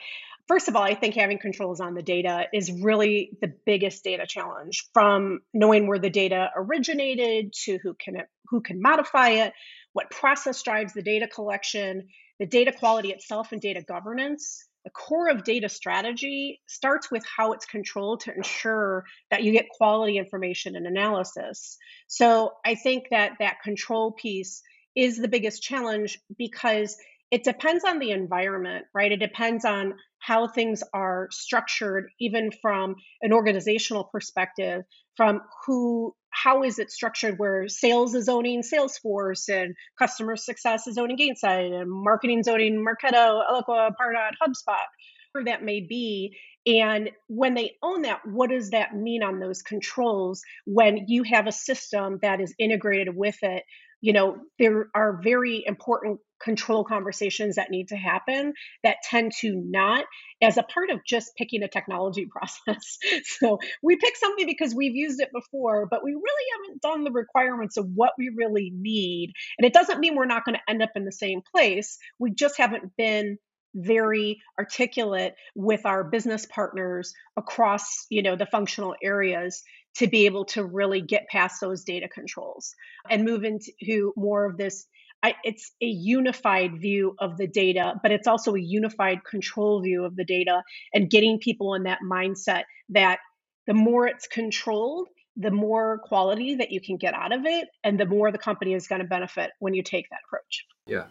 first 0.49 0.69
of 0.69 0.77
all, 0.77 0.83
I 0.83 0.95
think 0.95 1.15
having 1.15 1.39
controls 1.39 1.81
on 1.81 1.95
the 1.95 2.03
data 2.03 2.47
is 2.53 2.73
really 2.73 3.31
the 3.41 3.53
biggest 3.67 4.03
data 4.03 4.27
challenge 4.27 4.89
from 4.93 5.41
knowing 5.53 5.87
where 5.87 5.99
the 5.99 6.11
data 6.11 6.51
originated 6.57 7.53
to 7.65 7.79
who 7.83 7.95
can 7.95 8.17
who 8.49 8.61
can 8.63 8.81
modify 8.81 9.31
it, 9.31 9.53
what 9.93 10.11
process 10.11 10.63
drives 10.63 10.95
the 10.95 11.03
data 11.03 11.29
collection, 11.29 12.09
the 12.41 12.47
data 12.47 12.73
quality 12.73 13.11
itself 13.11 13.53
and 13.53 13.61
data 13.61 13.83
governance. 13.87 14.65
The 14.85 14.91
core 14.91 15.29
of 15.29 15.45
data 15.45 15.69
strategy 15.69 16.63
starts 16.67 17.11
with 17.11 17.23
how 17.37 17.53
it's 17.53 17.67
controlled 17.67 18.21
to 18.21 18.35
ensure 18.35 19.05
that 19.31 19.43
you 19.43 19.53
get 19.53 19.69
quality 19.69 20.17
information 20.17 20.77
and 20.77 20.87
analysis. 20.87 21.77
So 22.07 22.53
I 22.65 22.75
think 22.75 23.09
that 23.11 23.33
that 23.41 23.61
control 23.63 24.13
piece 24.13 24.63
is 24.97 25.19
the 25.19 25.29
biggest 25.29 25.63
challenge 25.63 26.19
because 26.39 26.97
it 27.31 27.45
depends 27.45 27.85
on 27.85 27.99
the 27.99 28.11
environment, 28.11 28.87
right? 28.95 29.13
It 29.13 29.21
depends 29.21 29.65
on 29.65 29.95
how 30.19 30.49
things 30.49 30.83
are 30.95 31.29
structured, 31.31 32.09
even 32.21 32.51
from 32.63 32.97
an 33.23 33.33
organizational 33.33 34.05
perspective, 34.05 34.83
from 35.17 35.41
who, 35.67 36.15
how 36.31 36.63
is 36.63 36.79
it 36.79 36.91
structured 36.91 37.39
where 37.39 37.69
sales 37.69 38.15
is 38.15 38.29
owning 38.29 38.63
Salesforce 38.63 39.49
and 39.49 39.75
customer 39.99 40.37
success 40.37 40.87
is 40.87 40.99
owning 40.99 41.19
Gainsight 41.19 41.79
and 41.79 41.91
marketing 41.91 42.41
is 42.41 42.49
owning 42.49 42.85
Marketo, 42.85 43.43
Eloqua, 43.51 43.91
Pardot, 44.01 44.33
HubSpot, 44.43 44.87
whatever 45.33 45.45
that 45.47 45.65
may 45.65 45.81
be. 45.81 46.37
And 46.67 47.11
when 47.29 47.55
they 47.55 47.77
own 47.83 48.03
that, 48.03 48.21
what 48.27 48.51
does 48.51 48.71
that 48.71 48.95
mean 48.95 49.23
on 49.23 49.39
those 49.39 49.63
controls 49.63 50.43
when 50.67 51.05
you 51.09 51.23
have 51.25 51.47
a 51.47 51.53
system 51.53 52.19
that 52.23 52.41
is 52.41 52.55
integrated 52.59 53.15
with 53.15 53.37
it 53.43 53.65
you 54.01 54.13
know 54.13 54.39
there 54.59 54.89
are 54.95 55.21
very 55.23 55.65
important 55.67 56.21
control 56.41 56.85
conversations 56.85 57.57
that 57.57 57.71
need 57.71 57.89
to 57.89 57.97
happen 57.97 58.53
that 58.85 58.97
tend 59.03 59.33
to 59.41 59.53
not 59.55 60.05
as 60.41 60.57
a 60.57 60.63
part 60.63 60.91
of 60.91 61.01
just 61.05 61.33
picking 61.37 61.63
a 61.63 61.69
technology 61.69 62.27
process. 62.31 62.99
So 63.41 63.59
we 63.83 63.97
pick 63.97 64.17
something 64.17 64.47
because 64.47 64.75
we've 64.75 64.95
used 64.95 65.21
it 65.21 65.31
before 65.33 65.87
but 65.91 66.05
we 66.05 66.13
really 66.13 66.45
haven't 66.55 66.83
done 66.83 67.05
the 67.05 67.11
requirements 67.11 67.77
of 67.77 67.87
what 67.95 68.13
we 68.19 68.31
really 68.37 68.73
need. 68.75 69.33
And 69.59 69.67
it 69.67 69.73
doesn't 69.73 70.01
mean 70.01 70.15
we're 70.15 70.27
not 70.27 70.45
going 70.45 70.55
to 70.57 70.71
end 70.71 70.83
up 70.83 70.91
in 70.95 71.05
the 71.05 71.13
same 71.13 71.41
place. 71.55 71.99
We 72.19 72.33
just 72.33 72.59
haven't 72.59 72.97
been 72.97 73.39
very 73.75 74.41
articulate 74.59 75.35
with 75.55 75.85
our 75.85 76.03
business 76.03 76.47
partners 76.47 77.13
across 77.37 78.07
you 78.09 78.23
know 78.23 78.35
the 78.35 78.47
functional 78.47 78.95
areas 79.03 79.63
to 79.97 80.07
be 80.07 80.27
able 80.27 80.45
to 80.45 80.65
really 80.65 81.01
get 81.01 81.27
past 81.29 81.61
those 81.61 81.83
data 81.85 82.09
controls 82.09 82.75
and 83.11 83.25
move 83.25 83.45
into 83.45 84.13
more 84.17 84.45
of 84.45 84.57
this 84.57 84.87
I, 85.23 85.35
it's 85.43 85.73
a 85.83 85.87
unified 85.87 86.81
view 86.81 87.17
of 87.19 87.37
the 87.39 87.47
data, 87.49 87.95
but 88.03 88.13
it's 88.13 88.29
also 88.29 88.55
a 88.55 88.61
unified 88.61 89.25
control 89.25 89.83
view 89.83 90.05
of 90.05 90.15
the 90.15 90.25
data 90.25 90.63
and 90.95 91.11
getting 91.11 91.39
people 91.41 91.75
in 91.75 91.85
that 91.85 91.99
mindset 92.09 92.65
that 92.91 93.19
the 93.67 93.75
more 93.75 94.07
it's 94.07 94.27
controlled, 94.29 95.09
the 95.37 95.51
more 95.51 95.99
quality 96.05 96.55
that 96.57 96.71
you 96.71 96.81
can 96.81 96.97
get 96.97 97.15
out 97.15 97.33
of 97.33 97.45
it, 97.47 97.69
and 97.83 97.99
the 97.99 98.07
more 98.07 98.31
the 98.31 98.39
company 98.39 98.75
is 98.75 98.87
going 98.87 99.01
to 99.01 99.07
benefit 99.07 99.51
when 99.59 99.75
you 99.75 99.83
take 99.83 100.09
that 100.11 100.21
approach. 100.27 100.65
Yeah, 100.87 101.07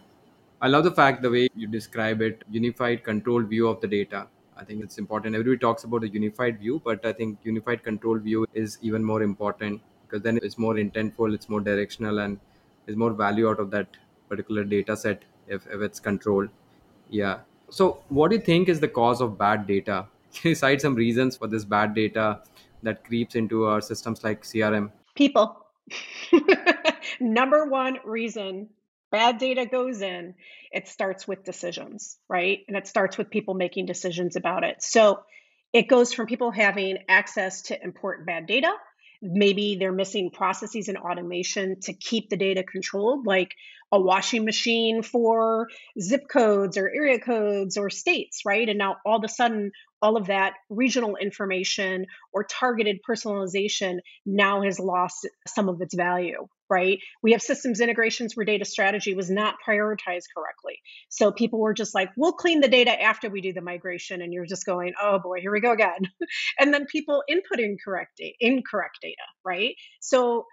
I 0.60 0.68
love 0.68 0.84
the 0.84 0.90
fact 0.90 1.22
the 1.22 1.30
way 1.30 1.48
you 1.54 1.66
describe 1.66 2.22
it, 2.22 2.42
unified 2.50 3.04
control 3.04 3.42
view 3.42 3.68
of 3.68 3.80
the 3.80 3.86
data. 3.86 4.26
I 4.58 4.64
think 4.64 4.82
it's 4.82 4.98
important. 4.98 5.34
Everybody 5.36 5.58
talks 5.58 5.84
about 5.84 6.02
a 6.02 6.08
unified 6.08 6.58
view, 6.58 6.82
but 6.84 7.04
I 7.06 7.12
think 7.12 7.38
unified 7.44 7.84
control 7.84 8.18
view 8.18 8.46
is 8.54 8.78
even 8.82 9.04
more 9.04 9.22
important 9.22 9.80
because 10.02 10.22
then 10.22 10.38
it's 10.42 10.58
more 10.58 10.74
intentful, 10.74 11.32
it's 11.34 11.48
more 11.48 11.60
directional, 11.60 12.18
and 12.18 12.40
there's 12.84 12.96
more 12.96 13.12
value 13.12 13.48
out 13.48 13.60
of 13.60 13.70
that 13.70 13.86
particular 14.28 14.64
data 14.64 14.96
set 14.96 15.22
if, 15.46 15.66
if 15.66 15.80
it's 15.80 16.00
controlled. 16.00 16.48
Yeah. 17.08 17.40
So, 17.70 18.02
what 18.08 18.30
do 18.30 18.36
you 18.36 18.42
think 18.42 18.68
is 18.68 18.80
the 18.80 18.88
cause 18.88 19.20
of 19.20 19.38
bad 19.38 19.66
data? 19.66 20.06
Can 20.34 20.50
you 20.50 20.54
cite 20.54 20.80
some 20.80 20.94
reasons 20.94 21.36
for 21.36 21.46
this 21.46 21.64
bad 21.64 21.94
data 21.94 22.40
that 22.82 23.04
creeps 23.04 23.34
into 23.34 23.64
our 23.64 23.80
systems 23.80 24.24
like 24.24 24.42
CRM? 24.42 24.90
People. 25.14 25.64
Number 27.20 27.66
one 27.66 27.98
reason 28.04 28.68
bad 29.10 29.38
data 29.38 29.66
goes 29.66 30.02
in, 30.02 30.34
it 30.70 30.88
starts 30.88 31.26
with 31.26 31.44
decisions, 31.44 32.16
right? 32.28 32.60
And 32.68 32.76
it 32.76 32.86
starts 32.86 33.16
with 33.16 33.30
people 33.30 33.54
making 33.54 33.86
decisions 33.86 34.36
about 34.36 34.64
it. 34.64 34.82
So 34.82 35.20
it 35.72 35.88
goes 35.88 36.12
from 36.12 36.26
people 36.26 36.50
having 36.50 36.98
access 37.08 37.62
to 37.62 37.82
import 37.82 38.26
bad 38.26 38.46
data. 38.46 38.72
Maybe 39.20 39.76
they're 39.76 39.92
missing 39.92 40.30
processes 40.30 40.88
and 40.88 40.96
automation 40.96 41.80
to 41.82 41.92
keep 41.92 42.30
the 42.30 42.36
data 42.36 42.62
controlled, 42.62 43.26
like 43.26 43.54
a 43.90 44.00
washing 44.00 44.44
machine 44.44 45.02
for 45.02 45.68
zip 46.00 46.28
codes 46.30 46.76
or 46.76 46.88
area 46.88 47.18
codes 47.18 47.76
or 47.76 47.90
states, 47.90 48.42
right? 48.44 48.68
And 48.68 48.78
now 48.78 48.96
all 49.04 49.18
of 49.18 49.24
a 49.24 49.28
sudden, 49.28 49.72
all 50.02 50.16
of 50.16 50.26
that 50.26 50.54
regional 50.70 51.16
information 51.16 52.06
or 52.32 52.44
targeted 52.44 52.98
personalization 53.08 53.98
now 54.24 54.62
has 54.62 54.78
lost 54.78 55.28
some 55.46 55.68
of 55.68 55.80
its 55.80 55.94
value, 55.94 56.46
right? 56.70 56.98
We 57.22 57.32
have 57.32 57.42
systems 57.42 57.80
integrations 57.80 58.36
where 58.36 58.44
data 58.44 58.64
strategy 58.64 59.14
was 59.14 59.30
not 59.30 59.56
prioritized 59.66 60.26
correctly. 60.36 60.80
So 61.08 61.32
people 61.32 61.60
were 61.60 61.74
just 61.74 61.94
like, 61.94 62.10
we'll 62.16 62.32
clean 62.32 62.60
the 62.60 62.68
data 62.68 63.00
after 63.00 63.28
we 63.28 63.40
do 63.40 63.52
the 63.52 63.60
migration. 63.60 64.22
And 64.22 64.32
you're 64.32 64.46
just 64.46 64.66
going, 64.66 64.92
oh 65.02 65.18
boy, 65.18 65.40
here 65.40 65.52
we 65.52 65.60
go 65.60 65.72
again. 65.72 66.10
and 66.58 66.72
then 66.72 66.86
people 66.86 67.22
input 67.28 67.58
incorrect, 67.58 68.20
incorrect 68.40 68.98
data, 69.02 69.16
right? 69.44 69.74
So 70.00 70.46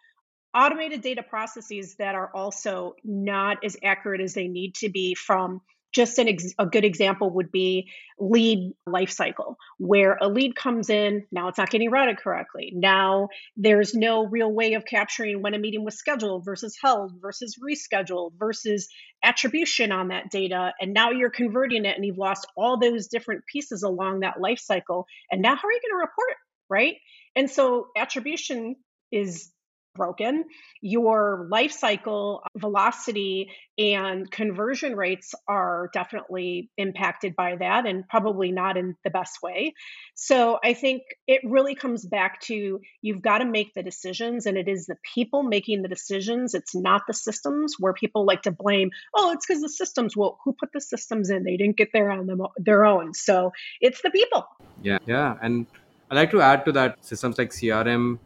automated 0.56 1.02
data 1.02 1.22
processes 1.22 1.96
that 2.00 2.16
are 2.16 2.32
also 2.34 2.96
not 3.04 3.58
as 3.64 3.76
accurate 3.84 4.22
as 4.22 4.34
they 4.34 4.48
need 4.48 4.74
to 4.76 4.90
be 4.90 5.14
from 5.14 5.62
just 5.96 6.20
ex- 6.20 6.54
a 6.60 6.66
good 6.66 6.84
example 6.84 7.30
would 7.30 7.52
be 7.52 7.90
lead 8.20 8.74
lifecycle, 8.88 9.56
where 9.78 10.18
a 10.22 10.28
lead 10.28 10.56
comes 10.56 10.90
in, 10.90 11.26
now 11.32 11.48
it's 11.48 11.58
not 11.58 11.70
getting 11.70 11.90
routed 11.90 12.18
correctly. 12.18 12.74
Now 12.76 13.30
there's 13.56 13.94
no 13.94 14.28
real 14.28 14.52
way 14.52 14.74
of 14.74 14.84
capturing 14.84 15.42
when 15.42 15.54
a 15.54 15.58
meeting 15.58 15.86
was 15.86 15.98
scheduled 15.98 16.44
versus 16.44 16.78
held 16.82 17.14
versus 17.22 17.58
rescheduled 17.58 18.32
versus 18.38 18.90
attribution 19.24 19.94
on 19.94 20.10
that 20.10 20.30
data. 20.30 20.74
And 20.82 20.94
now 20.94 21.12
you're 21.12 21.30
converting 21.30 21.86
it 21.86 21.96
and 21.96 22.06
you've 22.06 22.18
lost 22.18 22.46
all 22.58 22.78
those 22.78 23.08
different 23.08 23.46
pieces 23.46 23.82
along 23.82 24.20
that 24.20 24.36
lifecycle. 24.38 25.06
And 25.32 25.42
now 25.42 25.56
how 25.56 25.68
are 25.68 25.72
you 25.72 25.80
going 25.82 25.94
to 25.94 25.98
report 25.98 26.32
it? 26.32 26.38
Right. 26.70 26.96
And 27.38 27.50
so 27.50 27.88
attribution 27.96 28.76
is 29.12 29.50
broken, 29.96 30.46
your 30.82 31.48
life 31.50 31.72
cycle 31.72 32.44
velocity 32.56 33.50
and 33.78 34.30
conversion 34.30 34.96
rates 34.96 35.34
are 35.48 35.90
definitely 35.94 36.70
impacted 36.78 37.36
by 37.36 37.56
that 37.58 37.86
and 37.86 38.08
probably 38.08 38.52
not 38.52 38.78
in 38.78 38.96
the 39.04 39.10
best 39.10 39.42
way. 39.42 39.74
So 40.14 40.60
I 40.64 40.74
think 40.74 41.02
it 41.28 41.42
really 41.44 41.76
comes 41.76 42.06
back 42.06 42.42
to 42.42 42.80
you've 43.02 43.22
got 43.22 43.40
to 43.40 43.46
make 43.46 43.74
the 43.74 43.84
decisions, 43.84 44.46
and 44.46 44.58
it 44.58 44.68
is 44.68 44.86
the 44.86 44.96
people 45.14 45.44
making 45.44 45.82
the 45.82 45.90
decisions. 45.90 46.54
It's 46.54 46.76
not 46.76 47.02
the 47.08 47.14
systems 47.14 47.76
where 47.80 47.94
people 47.94 48.26
like 48.26 48.44
to 48.44 48.52
blame, 48.52 48.92
oh, 49.16 49.32
it's 49.32 49.46
because 49.46 49.62
the 49.62 49.70
systems. 49.70 50.16
Well, 50.16 50.40
who 50.46 50.54
put 50.54 50.72
the 50.74 50.82
systems 50.82 51.30
in? 51.30 51.44
They 51.44 51.58
didn't 51.58 51.78
get 51.78 51.90
there 51.92 52.12
on 52.12 52.28
them, 52.28 52.42
their 52.58 52.86
own. 52.86 53.14
So 53.14 53.52
it's 53.82 54.02
the 54.02 54.10
people. 54.10 54.46
Yeah, 54.82 55.00
yeah. 55.06 55.36
And 55.42 55.68
I 56.10 56.16
like 56.16 56.32
to 56.32 56.42
add 56.42 56.66
to 56.66 56.72
that 56.74 57.04
systems 57.04 57.38
like 57.38 57.50
CRM 57.50 58.20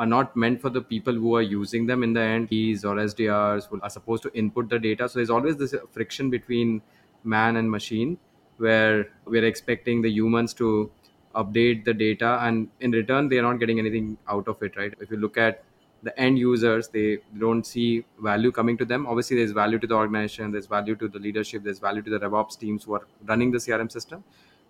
are 0.00 0.06
not 0.06 0.34
meant 0.34 0.60
for 0.60 0.70
the 0.70 0.80
people 0.80 1.12
who 1.14 1.36
are 1.36 1.42
using 1.42 1.86
them 1.86 2.02
in 2.02 2.14
the 2.14 2.20
end. 2.20 2.48
AEs 2.50 2.84
or 2.84 2.94
SDRs 2.96 3.68
are 3.82 3.90
supposed 3.90 4.22
to 4.22 4.32
input 4.32 4.70
the 4.70 4.78
data. 4.78 5.08
So 5.08 5.18
there's 5.18 5.30
always 5.38 5.58
this 5.58 5.74
friction 5.92 6.30
between 6.30 6.80
man 7.22 7.56
and 7.56 7.70
machine 7.70 8.18
where 8.56 9.10
we're 9.26 9.44
expecting 9.44 10.00
the 10.00 10.10
humans 10.10 10.54
to 10.54 10.90
update 11.34 11.84
the 11.84 11.92
data 11.94 12.38
and 12.42 12.68
in 12.80 12.90
return 12.90 13.28
they're 13.28 13.42
not 13.42 13.60
getting 13.60 13.78
anything 13.78 14.16
out 14.28 14.48
of 14.48 14.62
it 14.62 14.76
right 14.76 14.94
if 15.00 15.10
you 15.10 15.16
look 15.16 15.36
at 15.36 15.62
the 16.02 16.18
end 16.18 16.38
users 16.38 16.88
they 16.88 17.18
don't 17.38 17.64
see 17.66 18.04
value 18.20 18.50
coming 18.50 18.76
to 18.76 18.84
them 18.84 19.06
obviously 19.06 19.36
there's 19.36 19.52
value 19.52 19.78
to 19.78 19.86
the 19.86 19.94
organization 19.94 20.50
there's 20.50 20.66
value 20.66 20.96
to 20.96 21.06
the 21.08 21.20
leadership 21.20 21.62
there's 21.62 21.78
value 21.78 22.02
to 22.02 22.10
the 22.10 22.18
revops 22.18 22.58
teams 22.58 22.82
who 22.84 22.94
are 22.94 23.06
running 23.26 23.52
the 23.52 23.58
crm 23.58 23.92
system 23.92 24.24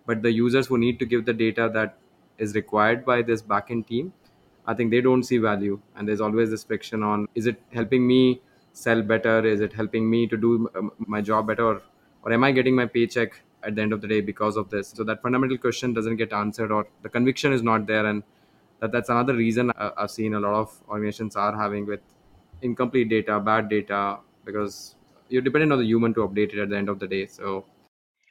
but 0.07 0.21
the 0.23 0.31
users 0.31 0.67
who 0.67 0.77
need 0.77 0.99
to 0.99 1.07
give 1.07 1.25
the 1.25 1.33
data 1.33 1.71
that 1.73 1.97
is 2.37 2.55
required 2.55 3.05
by 3.07 3.23
this 3.23 3.41
backend 3.41 3.87
team 3.87 4.13
I 4.71 4.75
think 4.79 4.91
they 4.95 5.03
don't 5.07 5.25
see 5.29 5.39
value, 5.45 5.77
and 5.97 6.09
there's 6.09 6.25
always 6.27 6.51
this 6.55 6.65
friction 6.71 7.05
on: 7.11 7.29
is 7.43 7.47
it 7.53 7.63
helping 7.79 8.07
me 8.13 8.21
sell 8.81 9.01
better? 9.13 9.37
Is 9.53 9.61
it 9.67 9.73
helping 9.83 10.11
me 10.15 10.21
to 10.33 10.37
do 10.45 10.51
um, 10.81 10.91
my 11.15 11.21
job 11.31 11.49
better, 11.53 11.65
or, 11.71 11.83
or 12.23 12.33
am 12.37 12.45
I 12.49 12.53
getting 12.59 12.77
my 12.83 12.87
paycheck 12.97 13.41
at 13.63 13.75
the 13.75 13.83
end 13.87 13.93
of 13.97 14.01
the 14.05 14.11
day 14.13 14.21
because 14.21 14.61
of 14.63 14.71
this? 14.75 14.93
So 14.99 15.07
that 15.09 15.23
fundamental 15.25 15.59
question 15.65 15.93
doesn't 15.99 16.17
get 16.23 16.33
answered, 16.43 16.71
or 16.77 16.87
the 17.03 17.13
conviction 17.17 17.53
is 17.59 17.65
not 17.71 17.87
there, 17.93 18.07
and 18.13 18.23
that, 18.81 18.93
that's 18.93 19.09
another 19.17 19.35
reason 19.35 19.71
uh, 19.71 19.91
I've 19.97 20.13
seen 20.19 20.35
a 20.35 20.41
lot 20.47 20.55
of 20.55 20.81
organizations 20.89 21.37
are 21.37 21.55
having 21.65 21.87
with 21.87 22.01
incomplete 22.63 23.11
data, 23.17 23.41
bad 23.41 23.69
data, 23.69 24.19
because 24.45 24.95
you're 25.29 25.43
dependent 25.43 25.73
on 25.73 25.81
the 25.85 25.91
human 25.93 26.15
to 26.15 26.29
update 26.29 26.55
it 26.55 26.61
at 26.61 26.71
the 26.71 26.77
end 26.77 26.89
of 26.89 26.99
the 26.99 27.09
day. 27.17 27.27
So 27.27 27.65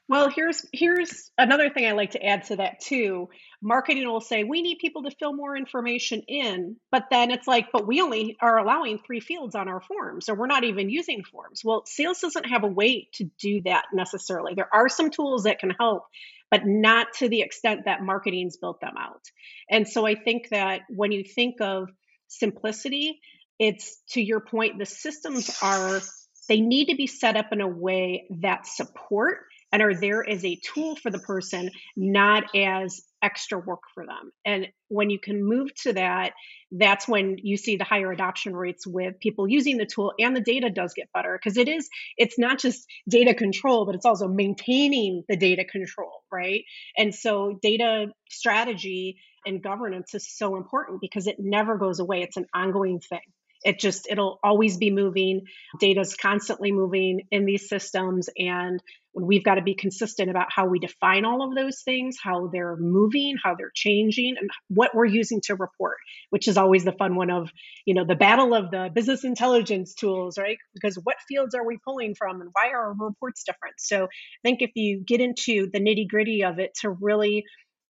well, 0.09 0.27
here's 0.27 0.65
here's 0.73 1.29
another 1.37 1.69
thing 1.69 1.85
I 1.85 1.91
like 1.91 2.11
to 2.11 2.25
add 2.25 2.45
to 2.45 2.55
that 2.55 2.81
too. 2.81 3.29
Marketing 3.61 4.07
will 4.09 4.21
say 4.21 4.43
we 4.43 4.63
need 4.63 4.79
people 4.79 5.03
to 5.03 5.11
fill 5.11 5.33
more 5.33 5.55
information 5.55 6.23
in, 6.27 6.77
but 6.91 7.03
then 7.11 7.29
it's 7.29 7.47
like, 7.47 7.67
but 7.71 7.85
we 7.85 8.01
only 8.01 8.35
are 8.41 8.57
allowing 8.57 8.97
three 8.97 9.19
fields 9.19 9.53
on 9.53 9.69
our 9.69 9.81
forms, 9.81 10.27
or 10.27 10.33
we're 10.33 10.47
not 10.47 10.63
even 10.63 10.89
using 10.89 11.23
forms. 11.23 11.61
Well, 11.63 11.83
sales 11.85 12.19
doesn't 12.21 12.49
have 12.49 12.63
a 12.63 12.67
way 12.67 13.07
to 13.13 13.29
do 13.39 13.61
that 13.65 13.85
necessarily. 13.93 14.55
There 14.55 14.73
are 14.73 14.89
some 14.89 15.11
tools 15.11 15.43
that 15.43 15.59
can 15.59 15.69
help, 15.69 16.05
but 16.49 16.61
not 16.65 17.13
to 17.19 17.29
the 17.29 17.41
extent 17.41 17.81
that 17.85 18.01
marketing's 18.01 18.57
built 18.57 18.81
them 18.81 18.95
out. 18.97 19.21
And 19.69 19.87
so 19.87 20.07
I 20.07 20.15
think 20.15 20.49
that 20.49 20.81
when 20.89 21.11
you 21.11 21.23
think 21.23 21.61
of 21.61 21.87
simplicity, 22.29 23.19
it's 23.59 24.01
to 24.13 24.21
your 24.21 24.39
point, 24.39 24.79
the 24.79 24.87
systems 24.87 25.55
are 25.61 26.01
they 26.47 26.61
need 26.61 26.87
to 26.87 26.95
be 26.95 27.05
set 27.05 27.37
up 27.37 27.49
in 27.51 27.61
a 27.61 27.67
way 27.67 28.25
that 28.41 28.65
support 28.65 29.37
and 29.71 29.81
are 29.81 29.93
there 29.93 30.27
as 30.27 30.43
a 30.43 30.59
tool 30.63 30.95
for 30.95 31.09
the 31.09 31.19
person, 31.19 31.69
not 31.95 32.55
as 32.55 33.01
extra 33.21 33.59
work 33.59 33.81
for 33.93 34.05
them. 34.05 34.31
And 34.45 34.67
when 34.87 35.09
you 35.09 35.19
can 35.19 35.43
move 35.43 35.73
to 35.83 35.93
that, 35.93 36.33
that's 36.71 37.07
when 37.07 37.37
you 37.41 37.57
see 37.57 37.75
the 37.75 37.83
higher 37.83 38.11
adoption 38.11 38.55
rates 38.55 38.87
with 38.87 39.19
people 39.19 39.47
using 39.47 39.77
the 39.77 39.85
tool 39.85 40.13
and 40.19 40.35
the 40.35 40.41
data 40.41 40.69
does 40.69 40.93
get 40.93 41.09
better 41.13 41.37
because 41.37 41.57
it 41.57 41.67
is 41.67 41.89
it's 42.17 42.37
not 42.37 42.59
just 42.59 42.85
data 43.09 43.33
control 43.33 43.85
but 43.87 43.95
it's 43.95 44.05
also 44.05 44.27
maintaining 44.27 45.23
the 45.27 45.35
data 45.35 45.65
control 45.65 46.23
right? 46.31 46.63
And 46.95 47.13
so 47.13 47.57
data 47.61 48.07
strategy 48.29 49.17
and 49.45 49.63
governance 49.63 50.13
is 50.13 50.27
so 50.29 50.57
important 50.57 51.01
because 51.01 51.25
it 51.25 51.37
never 51.39 51.77
goes 51.77 51.99
away. 51.99 52.21
It's 52.21 52.37
an 52.37 52.45
ongoing 52.53 52.99
thing 52.99 53.19
it 53.63 53.79
just 53.79 54.07
it'll 54.09 54.39
always 54.43 54.77
be 54.77 54.91
moving. 54.91 55.41
Data's 55.79 56.15
constantly 56.15 56.71
moving 56.71 57.21
in 57.31 57.45
these 57.45 57.67
systems 57.67 58.29
and 58.37 58.81
we've 59.13 59.43
got 59.43 59.55
to 59.55 59.61
be 59.61 59.75
consistent 59.75 60.29
about 60.29 60.47
how 60.49 60.67
we 60.67 60.79
define 60.79 61.25
all 61.25 61.43
of 61.43 61.55
those 61.55 61.81
things 61.81 62.17
how 62.23 62.47
they're 62.53 62.77
moving 62.77 63.35
how 63.43 63.55
they're 63.55 63.71
changing 63.73 64.35
and 64.39 64.49
what 64.67 64.91
we're 64.93 65.05
using 65.05 65.41
to 65.41 65.55
report 65.55 65.97
which 66.29 66.47
is 66.47 66.57
always 66.57 66.83
the 66.85 66.91
fun 66.91 67.15
one 67.15 67.31
of 67.31 67.49
you 67.85 67.93
know 67.93 68.05
the 68.05 68.15
battle 68.15 68.53
of 68.53 68.69
the 68.71 68.89
business 68.93 69.23
intelligence 69.23 69.93
tools 69.93 70.37
right? 70.37 70.57
Because 70.73 70.95
what 71.03 71.15
fields 71.27 71.55
are 71.55 71.65
we 71.65 71.77
pulling 71.83 72.15
from 72.15 72.41
and 72.41 72.49
why 72.53 72.69
are 72.69 72.87
our 72.87 72.95
reports 72.97 73.43
different? 73.43 73.75
So 73.79 74.05
i 74.05 74.07
think 74.43 74.61
if 74.61 74.71
you 74.75 75.03
get 75.05 75.21
into 75.21 75.69
the 75.71 75.79
nitty 75.79 76.07
gritty 76.07 76.43
of 76.43 76.59
it 76.59 76.75
to 76.81 76.89
really 76.89 77.43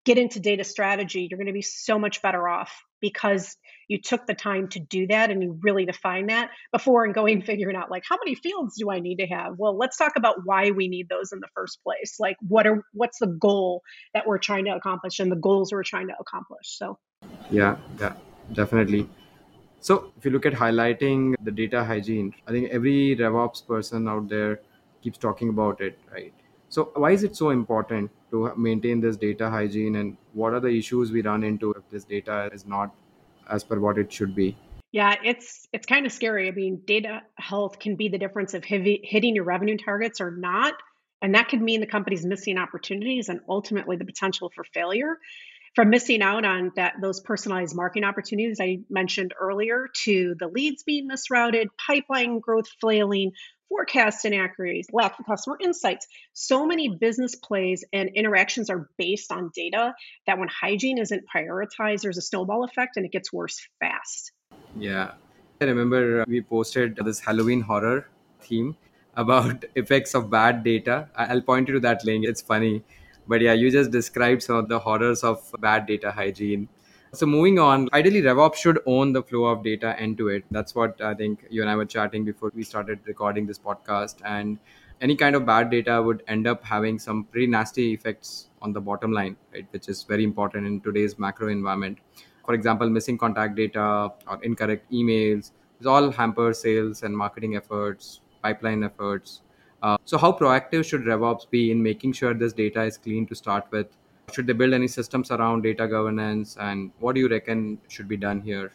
get 0.08 0.18
into 0.18 0.40
data 0.40 0.64
strategy, 0.64 1.28
you're 1.30 1.38
going 1.38 1.48
to 1.48 1.54
be 1.54 1.62
so 1.62 2.00
much 2.00 2.22
better 2.22 2.48
off 2.48 2.72
because 3.02 3.58
you 3.90 4.00
took 4.02 4.26
the 4.26 4.34
time 4.34 4.70
to 4.70 4.80
do 4.80 5.06
that 5.08 5.30
and 5.30 5.44
you 5.44 5.60
really 5.62 5.86
define 5.86 6.28
that 6.28 6.50
before 6.72 7.04
and 7.04 7.14
going 7.14 7.42
figuring 7.42 7.76
out 7.76 7.92
like 7.92 8.04
how 8.08 8.18
many 8.24 8.34
fields 8.34 8.76
do 8.80 8.90
I 8.90 9.02
need 9.02 9.18
to 9.18 9.28
have? 9.28 9.56
Well, 9.58 9.78
let's 9.78 9.98
talk 9.98 10.14
about 10.16 10.38
why 10.46 10.72
we 10.72 10.88
need 10.88 11.10
those 11.10 11.34
in 11.34 11.42
the 11.42 11.50
first 11.54 11.84
place. 11.84 12.16
Like 12.20 12.38
what 12.48 12.66
are 12.66 12.84
what's 12.94 13.20
the 13.20 13.28
goal 13.28 13.82
that 14.14 14.26
we're 14.26 14.38
trying 14.38 14.64
to 14.66 14.72
accomplish 14.72 15.20
and 15.20 15.30
the 15.30 15.36
goals 15.36 15.74
we're 15.74 15.84
trying 15.84 16.08
to 16.08 16.16
accomplish. 16.22 16.78
So 16.78 16.98
yeah, 17.52 17.76
yeah, 18.00 18.14
definitely. 18.54 19.10
So 19.82 20.14
if 20.18 20.24
you 20.24 20.32
look 20.32 20.46
at 20.46 20.54
highlighting 20.54 21.36
the 21.44 21.52
data 21.52 21.84
hygiene, 21.84 22.34
I 22.48 22.52
think 22.52 22.70
every 22.72 23.18
RevOps 23.20 23.68
person 23.68 24.08
out 24.08 24.30
there 24.30 24.62
keeps 25.02 25.18
talking 25.18 25.50
about 25.50 25.82
it, 25.82 26.00
right? 26.12 26.34
So 26.70 26.92
why 26.96 27.12
is 27.12 27.24
it 27.24 27.36
so 27.36 27.50
important 27.50 28.10
to 28.32 28.54
maintain 28.56 29.02
this 29.02 29.18
data 29.18 29.50
hygiene 29.50 29.96
and 29.96 30.18
what 30.34 30.54
are 30.54 30.60
the 30.60 30.70
issues 30.70 31.12
we 31.12 31.22
run 31.22 31.44
into 31.44 31.72
if 31.72 31.90
this 31.90 32.04
data 32.04 32.50
is 32.54 32.66
not 32.66 32.94
as 33.50 33.64
per 33.64 33.80
what 33.80 33.98
it 33.98 34.12
should 34.12 34.36
be? 34.36 34.56
Yeah, 34.92 35.16
it's 35.24 35.68
it's 35.74 35.86
kind 35.86 36.06
of 36.06 36.12
scary. 36.12 36.48
I 36.48 36.52
mean, 36.52 36.82
data 36.86 37.22
health 37.36 37.80
can 37.80 37.96
be 37.96 38.10
the 38.10 38.18
difference 38.18 38.54
of 38.54 38.64
heavy, 38.64 39.02
hitting 39.04 39.36
your 39.36 39.44
revenue 39.44 39.78
targets 39.78 40.22
or 40.22 40.32
not, 40.32 40.74
and 41.22 41.36
that 41.36 41.50
could 41.50 41.62
mean 41.62 41.82
the 41.82 41.88
company's 41.88 42.26
missing 42.26 42.58
opportunities 42.58 43.30
and 43.30 43.42
ultimately 43.50 43.98
the 43.98 44.06
potential 44.06 44.52
for 44.54 44.64
failure. 44.64 45.18
From 45.76 45.90
missing 45.90 46.24
out 46.24 46.44
on 46.46 46.72
that 46.76 46.96
those 47.02 47.20
personalized 47.20 47.76
marketing 47.76 48.06
opportunities 48.06 48.60
I 48.60 48.80
mentioned 48.90 49.34
earlier 49.40 49.88
to 50.06 50.36
the 50.40 50.48
leads 50.48 50.84
being 50.84 51.08
misrouted, 51.08 51.68
pipeline 51.86 52.40
growth 52.40 52.68
flailing, 52.82 53.34
forecast 53.70 54.26
inaccuracies, 54.26 54.88
lack 54.92 55.20
of 55.20 55.26
customer 55.26 55.58
insights. 55.62 56.08
So 56.34 56.66
many 56.66 56.98
business 57.00 57.36
plays 57.36 57.84
and 57.94 58.10
interactions 58.16 58.70
are 58.70 58.90
based 58.98 59.32
on 59.32 59.52
data 59.54 59.94
that 60.26 60.40
when 60.40 60.48
hygiene 60.50 60.98
isn't 60.98 61.26
prioritized, 61.34 62.02
there's 62.02 62.18
a 62.18 62.22
snowball 62.22 62.64
effect 62.64 62.98
and 62.98 63.06
it 63.06 63.12
gets 63.12 63.32
worse 63.32 63.60
fast. 63.80 64.32
Yeah. 64.78 65.12
I 65.60 65.66
remember 65.66 66.22
uh, 66.22 66.26
we 66.28 66.42
posted 66.42 67.00
this 67.04 67.20
Halloween 67.20 67.62
horror 67.62 68.08
theme 68.42 68.76
about 69.16 69.66
effects 69.76 70.14
of 70.14 70.30
bad 70.30 70.64
data. 70.64 71.10
I'll 71.16 71.42
point 71.42 71.68
you 71.68 71.76
to 71.76 71.80
that 71.82 72.06
link. 72.06 72.26
It's 72.28 72.42
funny. 72.42 72.84
But 73.28 73.42
yeah, 73.42 73.54
you 73.54 73.72
just 73.72 73.92
described 73.92 74.44
some 74.44 74.56
of 74.58 74.70
the 74.70 74.80
horrors 74.80 75.24
of 75.24 75.52
bad 75.60 75.88
data 75.88 76.12
hygiene. 76.12 76.70
So 77.14 77.26
moving 77.26 77.58
on, 77.60 77.90
ideally 77.94 78.22
RevOps 78.22 78.56
should 78.56 78.80
own 78.86 79.14
the 79.14 79.24
flow 79.24 79.46
of 79.46 79.64
data 79.64 80.00
end 80.00 80.18
to 80.20 80.28
it. 80.30 80.44
That's 80.52 80.76
what 80.76 81.00
I 81.02 81.14
think 81.14 81.46
you 81.50 81.62
and 81.62 81.70
I 81.70 81.76
were 81.76 81.86
chatting 81.86 82.26
before 82.26 82.52
we 82.54 82.64
started 82.64 83.00
recording 83.06 83.46
this 83.46 83.60
podcast. 83.60 84.18
And 84.26 84.60
any 85.02 85.16
kind 85.16 85.36
of 85.36 85.46
bad 85.46 85.70
data 85.70 86.02
would 86.02 86.24
end 86.28 86.48
up 86.48 86.64
having 86.64 87.00
some 87.00 87.24
pretty 87.26 87.48
nasty 87.48 87.94
effects 87.94 88.50
on 88.62 88.74
the 88.74 88.82
bottom 88.82 89.12
line, 89.12 89.38
right? 89.54 89.66
Which 89.72 89.88
is 89.90 90.04
very 90.04 90.24
important 90.24 90.68
in 90.68 90.82
today's 90.82 91.18
macro 91.18 91.50
environment. 91.50 92.00
For 92.46 92.54
example, 92.54 92.90
missing 92.90 93.18
contact 93.18 93.56
data 93.56 94.12
or 94.28 94.40
incorrect 94.44 94.92
emails. 94.92 95.52
This 95.80 95.88
all 95.88 96.12
hamper 96.12 96.54
sales 96.54 97.04
and 97.04 97.16
marketing 97.16 97.56
efforts, 97.56 98.22
pipeline 98.42 98.84
efforts. 98.84 99.42
Uh, 99.84 99.98
so, 100.06 100.18
how 100.18 100.32
proactive 100.32 100.86
should 100.86 101.02
RevOps 101.04 101.50
be 101.50 101.70
in 101.72 101.84
making 101.84 102.14
sure 102.14 102.34
this 102.34 102.54
data 102.54 102.82
is 102.84 102.98
clean 102.98 103.28
to 103.28 103.36
start 103.36 103.66
with? 103.72 103.88
Should 104.34 104.46
they 104.46 104.54
build 104.54 104.74
any 104.74 104.88
systems 104.88 105.32
around 105.32 105.62
data 105.62 105.88
governance 105.88 106.58
and 106.60 106.92
what 107.00 107.16
do 107.16 107.22
you 107.22 107.30
reckon 107.30 107.80
should 107.88 108.08
be 108.08 108.18
done 108.18 108.42
here? 108.42 108.72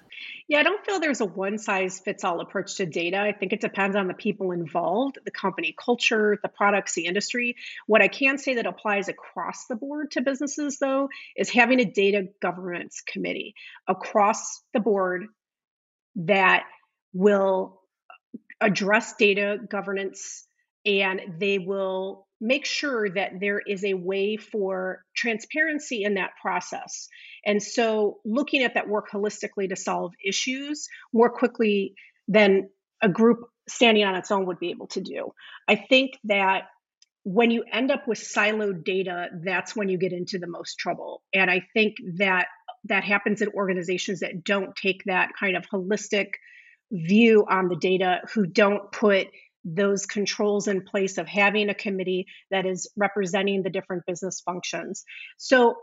Yeah 0.48 0.60
i 0.60 0.62
don't 0.62 0.84
feel 0.84 0.98
there's 0.98 1.20
a 1.20 1.26
one 1.26 1.58
size 1.58 2.00
fits 2.00 2.24
all 2.24 2.40
approach 2.40 2.76
to 2.76 2.86
data. 2.86 3.18
I 3.20 3.32
think 3.32 3.52
it 3.52 3.60
depends 3.60 3.96
on 3.96 4.08
the 4.08 4.14
people 4.14 4.52
involved 4.52 5.18
the 5.24 5.30
company 5.30 5.74
culture 5.78 6.38
the 6.42 6.48
products 6.48 6.94
the 6.94 7.06
industry. 7.06 7.56
What 7.86 8.02
i 8.02 8.08
can 8.08 8.38
say 8.38 8.54
that 8.54 8.66
applies 8.66 9.08
across 9.08 9.66
the 9.66 9.76
board 9.76 10.12
to 10.12 10.22
businesses 10.22 10.78
though 10.78 11.08
is 11.36 11.50
having 11.50 11.80
a 11.80 11.84
data 11.84 12.28
governance 12.40 13.02
committee 13.06 13.54
across 13.86 14.62
the 14.72 14.80
board 14.80 15.26
that 16.16 16.64
will 17.12 17.80
address 18.60 19.14
data 19.16 19.58
governance 19.68 20.46
and 20.84 21.20
they 21.38 21.58
will 21.58 22.26
make 22.40 22.66
sure 22.66 23.08
that 23.08 23.32
there 23.40 23.60
is 23.60 23.84
a 23.84 23.94
way 23.94 24.36
for 24.36 25.04
transparency 25.14 26.02
in 26.02 26.14
that 26.14 26.30
process. 26.40 27.08
And 27.46 27.62
so 27.62 28.18
looking 28.24 28.64
at 28.64 28.74
that 28.74 28.88
work 28.88 29.06
holistically 29.12 29.68
to 29.68 29.76
solve 29.76 30.12
issues 30.24 30.88
more 31.12 31.30
quickly 31.30 31.94
than 32.26 32.68
a 33.00 33.08
group 33.08 33.38
standing 33.68 34.04
on 34.04 34.16
its 34.16 34.30
own 34.32 34.46
would 34.46 34.58
be 34.58 34.70
able 34.70 34.88
to 34.88 35.00
do. 35.00 35.32
I 35.68 35.76
think 35.76 36.12
that 36.24 36.64
when 37.22 37.52
you 37.52 37.64
end 37.72 37.92
up 37.92 38.08
with 38.08 38.18
siloed 38.18 38.84
data, 38.84 39.28
that's 39.44 39.76
when 39.76 39.88
you 39.88 39.96
get 39.96 40.12
into 40.12 40.38
the 40.38 40.48
most 40.48 40.74
trouble. 40.74 41.22
And 41.32 41.48
I 41.48 41.62
think 41.72 41.94
that 42.16 42.46
that 42.86 43.04
happens 43.04 43.40
in 43.40 43.48
organizations 43.50 44.20
that 44.20 44.42
don't 44.42 44.74
take 44.74 45.04
that 45.06 45.30
kind 45.38 45.56
of 45.56 45.64
holistic 45.72 46.30
view 46.90 47.46
on 47.48 47.68
the 47.68 47.76
data, 47.76 48.20
who 48.34 48.46
don't 48.46 48.90
put 48.90 49.28
those 49.64 50.06
controls 50.06 50.68
in 50.68 50.82
place 50.82 51.18
of 51.18 51.26
having 51.26 51.68
a 51.68 51.74
committee 51.74 52.26
that 52.50 52.66
is 52.66 52.90
representing 52.96 53.62
the 53.62 53.70
different 53.70 54.04
business 54.06 54.40
functions. 54.40 55.04
So 55.38 55.76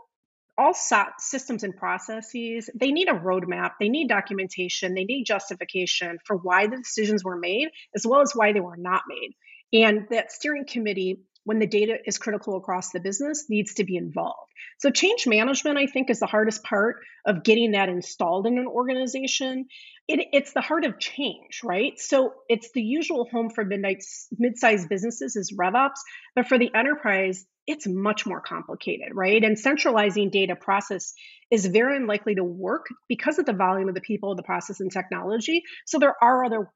all 0.58 0.74
systems 0.74 1.62
and 1.62 1.74
processes 1.74 2.68
they 2.74 2.92
need 2.92 3.08
a 3.08 3.12
roadmap 3.12 3.70
they 3.80 3.88
need 3.88 4.08
documentation 4.08 4.94
they 4.94 5.04
need 5.04 5.24
justification 5.24 6.18
for 6.26 6.36
why 6.36 6.66
the 6.66 6.76
decisions 6.76 7.24
were 7.24 7.38
made 7.38 7.68
as 7.96 8.06
well 8.06 8.20
as 8.20 8.32
why 8.34 8.52
they 8.52 8.60
were 8.60 8.76
not 8.76 9.02
made 9.08 9.30
and 9.72 10.06
that 10.10 10.30
steering 10.30 10.66
committee 10.66 11.20
when 11.44 11.58
the 11.58 11.66
data 11.66 11.96
is 12.04 12.18
critical 12.18 12.56
across 12.56 12.90
the 12.90 13.00
business 13.00 13.46
needs 13.48 13.74
to 13.74 13.84
be 13.84 13.96
involved. 13.96 14.50
So 14.78 14.90
change 14.90 15.26
management, 15.26 15.78
I 15.78 15.86
think, 15.86 16.10
is 16.10 16.20
the 16.20 16.26
hardest 16.26 16.62
part 16.62 16.96
of 17.24 17.42
getting 17.44 17.72
that 17.72 17.88
installed 17.88 18.46
in 18.46 18.58
an 18.58 18.66
organization. 18.66 19.66
It, 20.12 20.26
it's 20.32 20.52
the 20.52 20.60
heart 20.60 20.84
of 20.84 20.98
change, 20.98 21.60
right? 21.62 21.92
So 21.98 22.34
it's 22.48 22.72
the 22.72 22.82
usual 22.82 23.28
home 23.30 23.48
for 23.48 23.64
midnight 23.64 24.02
mid-sized 24.36 24.88
businesses 24.88 25.36
is 25.36 25.54
RevOps, 25.56 26.00
but 26.34 26.48
for 26.48 26.58
the 26.58 26.74
enterprise, 26.74 27.46
it's 27.68 27.86
much 27.86 28.26
more 28.26 28.40
complicated, 28.40 29.10
right? 29.14 29.44
And 29.44 29.56
centralizing 29.56 30.30
data 30.30 30.56
process 30.56 31.14
is 31.52 31.64
very 31.66 31.96
unlikely 31.96 32.34
to 32.34 32.42
work 32.42 32.86
because 33.08 33.38
of 33.38 33.46
the 33.46 33.52
volume 33.52 33.88
of 33.88 33.94
the 33.94 34.00
people, 34.00 34.34
the 34.34 34.42
process, 34.42 34.80
and 34.80 34.90
technology. 34.90 35.62
So 35.86 36.00
there 36.00 36.16
are 36.20 36.44
other 36.44 36.72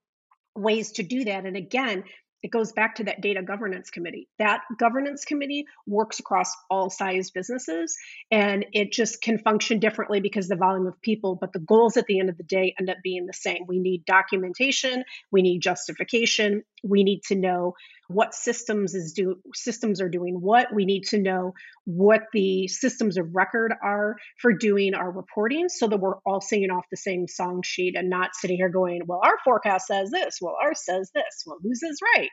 ways 0.55 0.93
to 0.93 1.03
do 1.03 1.25
that. 1.25 1.45
And 1.45 1.57
again, 1.57 2.05
it 2.45 2.51
goes 2.51 2.73
back 2.73 2.97
to 2.97 3.05
that 3.05 3.23
data 3.23 3.43
governance 3.43 3.89
committee. 3.89 4.29
That 4.39 4.61
governance 4.79 5.25
committee 5.25 5.65
works 5.87 6.21
across 6.21 6.55
all 6.69 6.91
size 6.91 7.31
businesses 7.31 7.97
and 8.31 8.67
it 8.75 8.93
just 8.93 9.23
can 9.23 9.39
function 9.39 9.79
differently 9.79 10.21
because 10.21 10.47
the 10.47 10.55
volume 10.55 10.87
of 10.87 11.01
people, 11.01 11.39
but 11.41 11.55
the 11.55 11.59
goals 11.59 11.97
at 11.97 12.05
the 12.05 12.21
end 12.21 12.29
of 12.29 12.37
the 12.37 12.43
day 12.45 12.75
end 12.79 12.91
up 12.91 12.99
being 13.03 13.25
the 13.25 13.33
same. 13.33 13.65
We 13.67 13.79
need 13.79 14.05
documentation, 14.05 15.05
we 15.33 15.41
need 15.41 15.61
justification, 15.61 16.65
we 16.83 17.03
need 17.03 17.23
to 17.29 17.35
know 17.35 17.73
what 18.09 18.35
systems 18.35 18.95
is 18.95 19.13
do 19.13 19.37
systems 19.55 20.01
are 20.01 20.09
doing 20.09 20.35
what 20.41 20.73
we 20.75 20.85
need 20.85 21.05
to 21.05 21.19
know 21.19 21.53
what 21.85 22.23
the 22.33 22.69
systems 22.69 23.17
of 23.17 23.27
record 23.35 23.73
are 23.83 24.17
for 24.41 24.53
doing 24.53 24.95
our 24.95 25.11
reporting 25.11 25.69
so 25.69 25.87
that 25.87 25.99
we're 25.99 26.19
all 26.27 26.41
singing 26.41 26.71
off 26.71 26.85
the 26.91 26.97
same 26.97 27.27
song 27.27 27.63
sheet 27.65 27.95
and 27.97 28.11
not 28.11 28.35
sitting 28.35 28.57
here 28.57 28.69
going 28.69 29.03
well 29.07 29.21
our 29.25 29.37
forecast 29.45 29.87
says 29.87 30.11
this. 30.11 30.39
Well 30.41 30.57
ours 30.63 30.81
says 30.85 31.11
this. 31.15 31.45
Well 31.47 31.59
whose 31.63 31.83
is 31.83 31.99
right? 32.17 32.31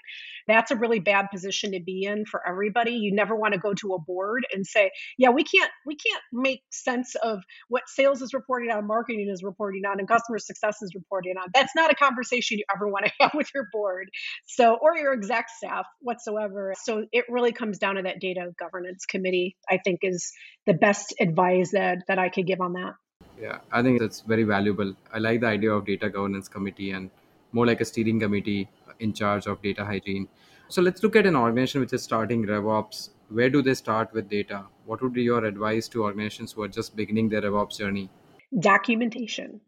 That's 0.47 0.71
a 0.71 0.75
really 0.75 0.99
bad 0.99 1.27
position 1.31 1.71
to 1.71 1.79
be 1.79 2.03
in 2.03 2.25
for 2.25 2.41
everybody. 2.47 2.93
You 2.93 3.13
never 3.13 3.35
want 3.35 3.53
to 3.53 3.59
go 3.59 3.73
to 3.73 3.93
a 3.93 3.99
board 3.99 4.45
and 4.53 4.65
say 4.65 4.91
yeah 5.17 5.29
we 5.29 5.43
can't 5.43 5.71
we 5.85 5.95
can't 5.95 6.23
make 6.33 6.61
sense 6.71 7.15
of 7.15 7.39
what 7.69 7.83
sales 7.87 8.21
is 8.21 8.33
reporting 8.33 8.71
on 8.71 8.87
marketing 8.87 9.29
is 9.29 9.43
reporting 9.43 9.83
on 9.85 9.99
and 9.99 10.07
customer 10.07 10.39
success 10.39 10.81
is 10.81 10.93
reporting 10.95 11.35
on. 11.37 11.47
That's 11.53 11.75
not 11.75 11.91
a 11.91 11.95
conversation 11.95 12.57
you 12.57 12.65
ever 12.73 12.87
want 12.87 13.05
to 13.05 13.11
have 13.21 13.31
with 13.33 13.49
your 13.53 13.67
board. 13.71 14.09
So 14.45 14.77
or 14.81 14.97
your 14.97 15.13
execs 15.13 15.60
staff 15.61 15.85
whatsoever. 15.99 16.73
So 16.81 17.05
it 17.11 17.25
really 17.29 17.51
comes 17.51 17.77
down 17.77 17.95
to 17.95 18.01
that 18.03 18.19
data 18.19 18.51
governance 18.59 19.05
committee, 19.05 19.55
I 19.69 19.77
think 19.77 19.99
is 20.01 20.31
the 20.65 20.73
best 20.73 21.13
advice 21.19 21.71
that, 21.71 21.99
that 22.07 22.19
I 22.19 22.29
could 22.29 22.47
give 22.47 22.61
on 22.61 22.73
that. 22.73 22.93
Yeah, 23.39 23.59
I 23.71 23.81
think 23.83 23.99
that's 23.99 24.21
very 24.21 24.43
valuable. 24.43 24.95
I 25.13 25.19
like 25.19 25.41
the 25.41 25.47
idea 25.47 25.71
of 25.71 25.85
data 25.85 26.09
governance 26.09 26.47
committee 26.47 26.91
and 26.91 27.09
more 27.51 27.65
like 27.65 27.81
a 27.81 27.85
steering 27.85 28.19
committee 28.19 28.69
in 28.99 29.13
charge 29.13 29.47
of 29.47 29.61
data 29.61 29.85
hygiene. 29.85 30.27
So 30.69 30.81
let's 30.81 31.03
look 31.03 31.15
at 31.15 31.25
an 31.25 31.35
organization 31.35 31.81
which 31.81 31.93
is 31.93 32.03
starting 32.03 32.45
RevOps. 32.45 33.09
Where 33.29 33.49
do 33.49 33.61
they 33.61 33.73
start 33.73 34.13
with 34.13 34.29
data? 34.29 34.65
What 34.85 35.01
would 35.01 35.13
be 35.13 35.23
your 35.23 35.43
advice 35.45 35.87
to 35.89 36.03
organizations 36.03 36.53
who 36.53 36.63
are 36.63 36.67
just 36.67 36.95
beginning 36.95 37.29
their 37.29 37.41
RevOps 37.41 37.77
journey? 37.77 38.09
Documentation. 38.59 39.61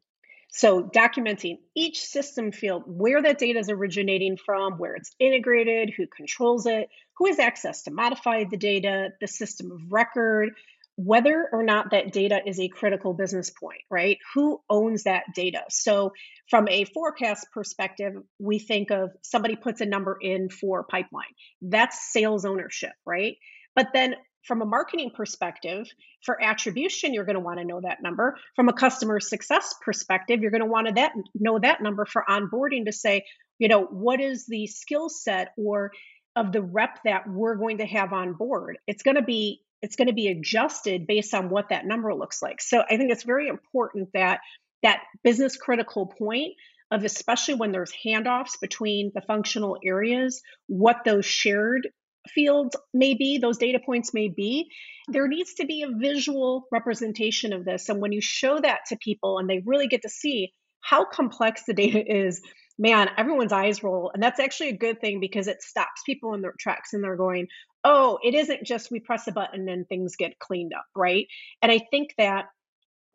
So 0.53 0.83
documenting 0.83 1.57
each 1.75 2.05
system 2.05 2.51
field, 2.51 2.83
where 2.85 3.21
that 3.23 3.39
data 3.39 3.57
is 3.57 3.69
originating 3.69 4.37
from, 4.37 4.73
where 4.73 4.95
it's 4.95 5.15
integrated, 5.19 5.91
who 5.97 6.05
controls 6.05 6.67
it, 6.67 6.89
who 7.17 7.25
has 7.25 7.39
access 7.39 7.81
to 7.83 7.91
modify 7.91 8.43
the 8.43 8.57
data, 8.57 9.09
the 9.19 9.27
system 9.27 9.71
of 9.71 9.91
record, 9.91 10.51
whether 10.95 11.49
or 11.51 11.63
not 11.63 11.89
that 11.89 12.11
data 12.11 12.39
is 12.45 12.59
a 12.59 12.67
critical 12.67 13.15
business 13.15 13.49
point, 13.49 13.81
right? 13.89 14.19
Who 14.35 14.61
owns 14.69 15.03
that 15.03 15.23
data? 15.35 15.61
So, 15.69 16.11
from 16.51 16.67
a 16.69 16.85
forecast 16.85 17.47
perspective, 17.51 18.13
we 18.37 18.59
think 18.59 18.91
of 18.91 19.09
somebody 19.23 19.55
puts 19.55 19.81
a 19.81 19.87
number 19.87 20.15
in 20.21 20.49
for 20.49 20.83
pipeline. 20.83 21.33
That's 21.63 22.11
sales 22.11 22.45
ownership, 22.45 22.93
right? 23.07 23.37
But 23.75 23.87
then 23.91 24.13
from 24.43 24.62
a 24.62 24.65
marketing 24.65 25.12
perspective, 25.15 25.88
for 26.23 26.41
attribution, 26.41 27.13
you're 27.13 27.25
going 27.25 27.36
to 27.36 27.39
want 27.39 27.60
to 27.60 27.65
know 27.65 27.82
that 27.82 28.01
number. 28.01 28.38
From 28.56 28.69
a 28.69 28.73
customer 28.73 29.19
success 29.19 29.73
perspective, 29.84 30.41
you're 30.41 30.51
going 30.51 30.62
to 30.62 30.67
want 30.67 30.88
to 30.88 30.93
that, 30.93 31.13
know 31.36 31.60
that 31.60 31.82
number 31.82 32.06
for 32.06 32.23
onboarding 32.27 32.86
to 32.86 32.91
say, 32.91 33.25
you 33.60 33.67
know, 33.67 33.84
what 33.84 34.19
is 34.19 34.45
the 34.45 34.67
skill 34.67 35.10
set 35.10 35.53
or 35.58 35.91
of 36.36 36.51
the 36.51 36.62
rep 36.62 36.99
that 37.06 37.27
we're 37.27 37.56
going 37.56 37.77
to 37.77 37.86
have 37.86 38.12
on 38.13 38.34
board? 38.34 38.77
It's 38.88 39.03
going 39.03 39.15
to 39.15 39.23
be 39.23 39.62
it's 39.82 39.97
going 39.97 40.08
to 40.08 40.13
be 40.13 40.29
adjusted 40.29 41.06
based 41.06 41.34
on 41.34 41.49
what 41.49 41.67
that 41.67 41.86
number 41.86 42.15
looks 42.15 42.41
like. 42.41 42.62
So 42.62 42.82
I 42.89 42.95
think 42.95 43.12
it's 43.12 43.23
very 43.23 43.49
important 43.49 44.08
that 44.13 44.39
that 44.82 45.01
business 45.25 45.58
critical 45.58 46.06
point 46.06 46.53
of 46.89 47.03
especially 47.03 47.56
when 47.56 47.71
there's 47.71 47.91
handoffs 48.06 48.60
between 48.62 49.12
the 49.13 49.21
functional 49.21 49.77
areas, 49.84 50.41
what 50.67 51.03
those 51.03 51.25
shared 51.25 51.89
fields 52.29 52.75
may 52.93 53.13
be, 53.13 53.38
those 53.38 53.57
data 53.57 53.79
points 53.83 54.13
may 54.13 54.29
be, 54.29 54.69
there 55.07 55.27
needs 55.27 55.55
to 55.55 55.65
be 55.65 55.83
a 55.83 55.97
visual 55.97 56.67
representation 56.71 57.53
of 57.53 57.65
this. 57.65 57.89
And 57.89 58.01
when 58.01 58.12
you 58.12 58.21
show 58.21 58.59
that 58.59 58.81
to 58.88 58.97
people 58.97 59.38
and 59.38 59.49
they 59.49 59.62
really 59.65 59.88
get 59.88 60.03
to 60.03 60.09
see 60.09 60.53
how 60.81 61.05
complex 61.05 61.63
the 61.65 61.73
data 61.73 62.03
is, 62.05 62.41
man, 62.77 63.09
everyone's 63.17 63.53
eyes 63.53 63.83
roll. 63.83 64.12
And 64.13 64.21
that's 64.21 64.39
actually 64.39 64.69
a 64.69 64.77
good 64.77 64.99
thing 65.01 65.19
because 65.19 65.47
it 65.47 65.62
stops 65.62 66.01
people 66.05 66.33
in 66.33 66.41
their 66.41 66.53
tracks 66.59 66.93
and 66.93 67.03
they're 67.03 67.15
going, 67.15 67.47
oh, 67.83 68.19
it 68.23 68.33
isn't 68.33 68.63
just 68.63 68.91
we 68.91 68.99
press 68.99 69.27
a 69.27 69.31
button 69.31 69.67
and 69.69 69.88
things 69.88 70.15
get 70.15 70.39
cleaned 70.39 70.73
up, 70.73 70.86
right? 70.95 71.27
And 71.62 71.71
I 71.71 71.79
think 71.91 72.13
that 72.17 72.45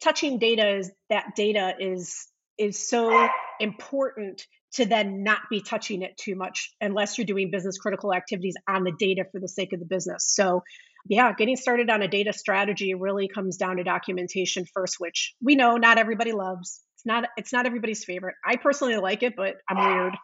touching 0.00 0.38
data 0.38 0.76
is 0.76 0.90
that 1.10 1.34
data 1.34 1.74
is 1.78 2.26
is 2.58 2.88
so 2.88 3.28
important 3.60 4.44
to 4.74 4.84
then 4.84 5.22
not 5.22 5.40
be 5.50 5.60
touching 5.60 6.02
it 6.02 6.16
too 6.16 6.34
much 6.34 6.74
unless 6.80 7.16
you're 7.16 7.26
doing 7.26 7.50
business 7.50 7.78
critical 7.78 8.12
activities 8.12 8.54
on 8.68 8.84
the 8.84 8.92
data 8.98 9.24
for 9.30 9.40
the 9.40 9.48
sake 9.48 9.72
of 9.72 9.80
the 9.80 9.86
business. 9.86 10.24
So, 10.26 10.62
yeah, 11.06 11.32
getting 11.32 11.56
started 11.56 11.88
on 11.88 12.02
a 12.02 12.08
data 12.08 12.32
strategy 12.32 12.94
really 12.94 13.28
comes 13.28 13.56
down 13.56 13.78
to 13.78 13.84
documentation 13.84 14.66
first, 14.66 14.96
which 14.98 15.34
we 15.42 15.54
know 15.56 15.76
not 15.76 15.96
everybody 15.96 16.32
loves. 16.32 16.82
It's 16.96 17.06
not 17.06 17.28
it's 17.36 17.52
not 17.52 17.64
everybody's 17.64 18.04
favorite. 18.04 18.34
I 18.44 18.56
personally 18.56 18.96
like 18.96 19.22
it, 19.22 19.36
but 19.36 19.56
I'm 19.68 19.78
weird. 19.78 20.14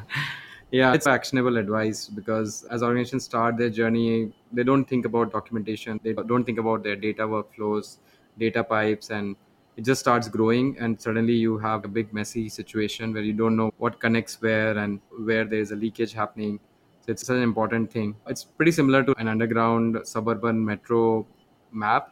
yeah, 0.71 0.93
it's 0.93 1.07
actionable 1.07 1.57
advice 1.57 2.07
because 2.07 2.65
as 2.71 2.83
organizations 2.83 3.25
start 3.25 3.57
their 3.57 3.71
journey, 3.71 4.33
they 4.53 4.63
don't 4.63 4.85
think 4.85 5.07
about 5.07 5.33
documentation. 5.33 5.99
They 6.05 6.13
don't 6.13 6.45
think 6.45 6.59
about 6.59 6.85
their 6.85 6.97
data 6.97 7.23
workflows, 7.23 7.97
data 8.39 8.63
pipes 8.63 9.11
and 9.11 9.37
it 9.79 9.85
just 9.85 10.01
starts 10.01 10.29
growing 10.29 10.77
and 10.81 11.01
suddenly 11.01 11.35
you 11.35 11.57
have 11.57 11.85
a 11.85 11.89
big 11.89 12.13
messy 12.13 12.49
situation 12.49 13.13
where 13.13 13.23
you 13.23 13.33
don't 13.33 13.57
know 13.57 13.73
what 13.79 14.01
connects 14.01 14.43
where 14.43 14.77
and 14.77 14.99
where 15.23 15.45
there's 15.45 15.71
a 15.71 15.77
leakage 15.77 16.13
happening. 16.13 16.59
So 17.01 17.13
it's 17.13 17.29
an 17.29 17.43
important 17.43 17.93
thing. 17.93 18.17
It's 18.27 18.43
pretty 18.43 18.73
similar 18.73 19.05
to 19.05 19.15
an 19.19 19.29
underground 19.29 19.99
suburban 20.03 20.65
metro 20.65 21.25
map. 21.71 22.11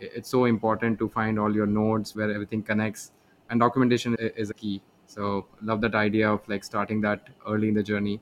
It's 0.00 0.28
so 0.28 0.46
important 0.46 0.98
to 0.98 1.08
find 1.08 1.38
all 1.38 1.54
your 1.54 1.66
nodes 1.66 2.16
where 2.16 2.32
everything 2.32 2.64
connects 2.64 3.12
and 3.48 3.60
documentation 3.60 4.16
is 4.18 4.50
a 4.50 4.54
key. 4.54 4.82
So 5.06 5.46
love 5.62 5.80
that 5.82 5.94
idea 5.94 6.28
of 6.28 6.48
like 6.48 6.64
starting 6.64 7.00
that 7.02 7.28
early 7.46 7.68
in 7.68 7.74
the 7.74 7.82
journey. 7.84 8.20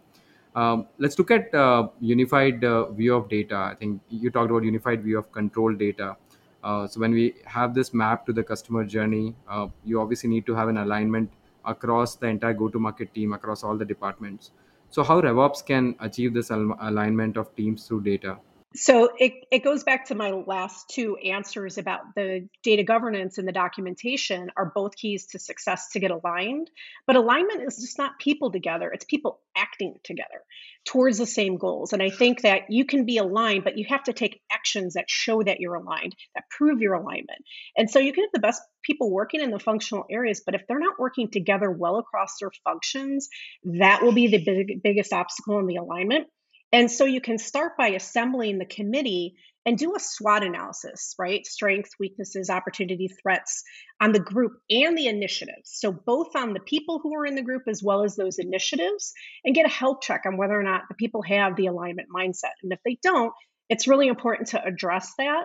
Um, 0.55 0.87
let's 0.99 1.19
look 1.19 1.31
at 1.31 1.55
uh, 1.55 1.89
unified 2.01 2.63
uh, 2.63 2.91
view 2.91 3.15
of 3.15 3.31
data. 3.31 3.57
I 3.57 3.75
think 3.75 4.03
you 4.11 4.31
talked 4.31 4.51
about 4.51 4.65
unified 4.65 5.03
view 5.03 5.17
of 5.17 5.33
control 5.33 5.73
data 5.75 6.19
uh, 6.63 6.87
so 6.87 7.01
when 7.01 7.13
we 7.13 7.35
have 7.45 7.75
this 7.75 7.93
map 7.93 8.27
to 8.27 8.33
the 8.33 8.43
customer 8.43 8.85
journey, 8.85 9.35
uh, 9.49 9.69
you 9.85 10.01
obviously 10.01 10.31
need 10.31 10.47
to 10.47 10.55
have 10.55 10.69
an 10.69 10.79
alignment 10.79 11.31
across 11.65 12.17
the 12.17 12.27
entire 12.27 12.53
go-to-market 12.53 13.13
team, 13.15 13.33
across 13.33 13.63
all 13.65 13.77
the 13.77 13.85
departments. 13.85 14.51
So 14.91 15.03
how 15.03 15.21
RevOps 15.21 15.65
can 15.65 15.97
achieve 16.01 16.35
this 16.35 16.51
al- 16.51 16.77
alignment 16.81 17.37
of 17.37 17.55
teams 17.57 17.87
through 17.87 18.03
data? 18.03 18.39
So 18.75 19.11
it, 19.19 19.35
it 19.51 19.63
goes 19.63 19.85
back 19.85 20.07
to 20.07 20.15
my 20.15 20.31
last 20.31 20.89
two 20.89 21.17
answers 21.17 21.77
about 21.77 22.15
the 22.17 22.49
data 22.63 22.83
governance 22.85 23.37
and 23.37 23.47
the 23.47 23.53
documentation 23.53 24.51
are 24.57 24.73
both 24.75 24.97
keys 24.97 25.27
to 25.29 25.39
success 25.39 25.91
to 25.91 26.01
get 26.01 26.11
aligned. 26.11 26.71
But 27.07 27.17
alignment 27.17 27.63
is 27.63 27.77
just 27.77 27.99
not 27.99 28.19
people 28.19 28.51
together, 28.51 28.91
it's 28.91 29.05
people 29.05 29.41
acting 29.55 29.97
together 30.05 30.43
towards 30.87 31.19
the 31.19 31.27
same 31.27 31.59
goals. 31.59 31.93
And 31.93 32.03
I 32.03 32.11
think 32.11 32.43
that 32.43 32.71
you 32.71 32.85
can 32.87 33.05
be 33.05 33.19
aligned, 33.19 33.65
but 33.65 33.77
you 33.77 33.85
have 33.89 34.05
to 34.05 34.13
take 34.13 34.41
actions 34.51 34.95
that 34.95 35.05
show 35.09 35.43
that 35.43 35.61
you're 35.61 35.75
aligned, 35.75 36.17
that 36.35 36.45
prove 36.51 36.81
your 36.81 36.95
alignment. 36.95 37.45
And 37.77 37.91
so 37.91 37.99
you 37.99 38.13
can 38.13 38.25
have 38.25 38.33
the 38.33 38.41
best 38.41 38.63
people 38.83 39.13
working 39.13 39.41
in 39.43 39.51
the 39.51 39.59
functional 39.59 40.07
areas, 40.11 40.43
but 40.45 40.55
if 40.55 40.63
they're 40.67 40.79
not 40.79 40.99
working 40.99 41.31
together 41.31 41.71
well 41.71 41.99
across 41.99 42.39
their 42.41 42.51
functions, 42.65 43.29
that 43.65 44.03
will 44.03 44.13
be 44.13 44.29
the 44.29 44.43
big, 44.43 44.83
biggest 44.83 45.13
obstacle 45.13 45.59
in 45.59 45.67
the 45.67 45.77
alignment. 45.77 46.27
And 46.73 46.91
so 46.91 47.05
you 47.05 47.21
can 47.21 47.39
start 47.39 47.73
by 47.77 47.89
assembling 47.89 48.59
the 48.59 48.65
committee 48.65 49.35
and 49.65 49.79
do 49.79 49.95
a 49.95 50.01
SWOT 50.01 50.43
analysis, 50.43 51.15
right? 51.19 51.47
Strengths, 51.47 51.93
weaknesses, 52.01 52.51
opportunity, 52.51 53.09
threats 53.23 53.63
on 54.01 54.13
the 54.13 54.21
group 54.21 54.53
and 54.71 54.97
the 54.97 55.07
initiatives. 55.07 55.71
So 55.71 55.93
both 55.93 56.35
on 56.35 56.53
the 56.53 56.61
people 56.61 56.99
who 57.01 57.15
are 57.15 57.27
in 57.27 57.37
the 57.37 57.43
group 57.43 57.63
as 57.69 57.83
well 57.83 58.03
as 58.03 58.17
those 58.17 58.39
initiatives 58.39 59.13
and 59.45 59.55
get 59.55 59.67
a 59.67 59.71
health 59.71 59.99
check 60.03 60.23
on 60.27 60.37
whether 60.37 60.59
or 60.59 60.65
not 60.65 60.83
the 60.89 60.97
people 60.97 61.23
have 61.23 61.55
the 61.55 61.67
alignment 61.67 62.09
mindset. 62.15 62.57
And 62.63 62.73
if 62.73 62.81
they 62.85 62.99
don't, 63.03 63.33
it's 63.69 63.87
really 63.87 64.09
important 64.09 64.49
to 64.49 64.65
address 64.65 65.13
that. 65.19 65.45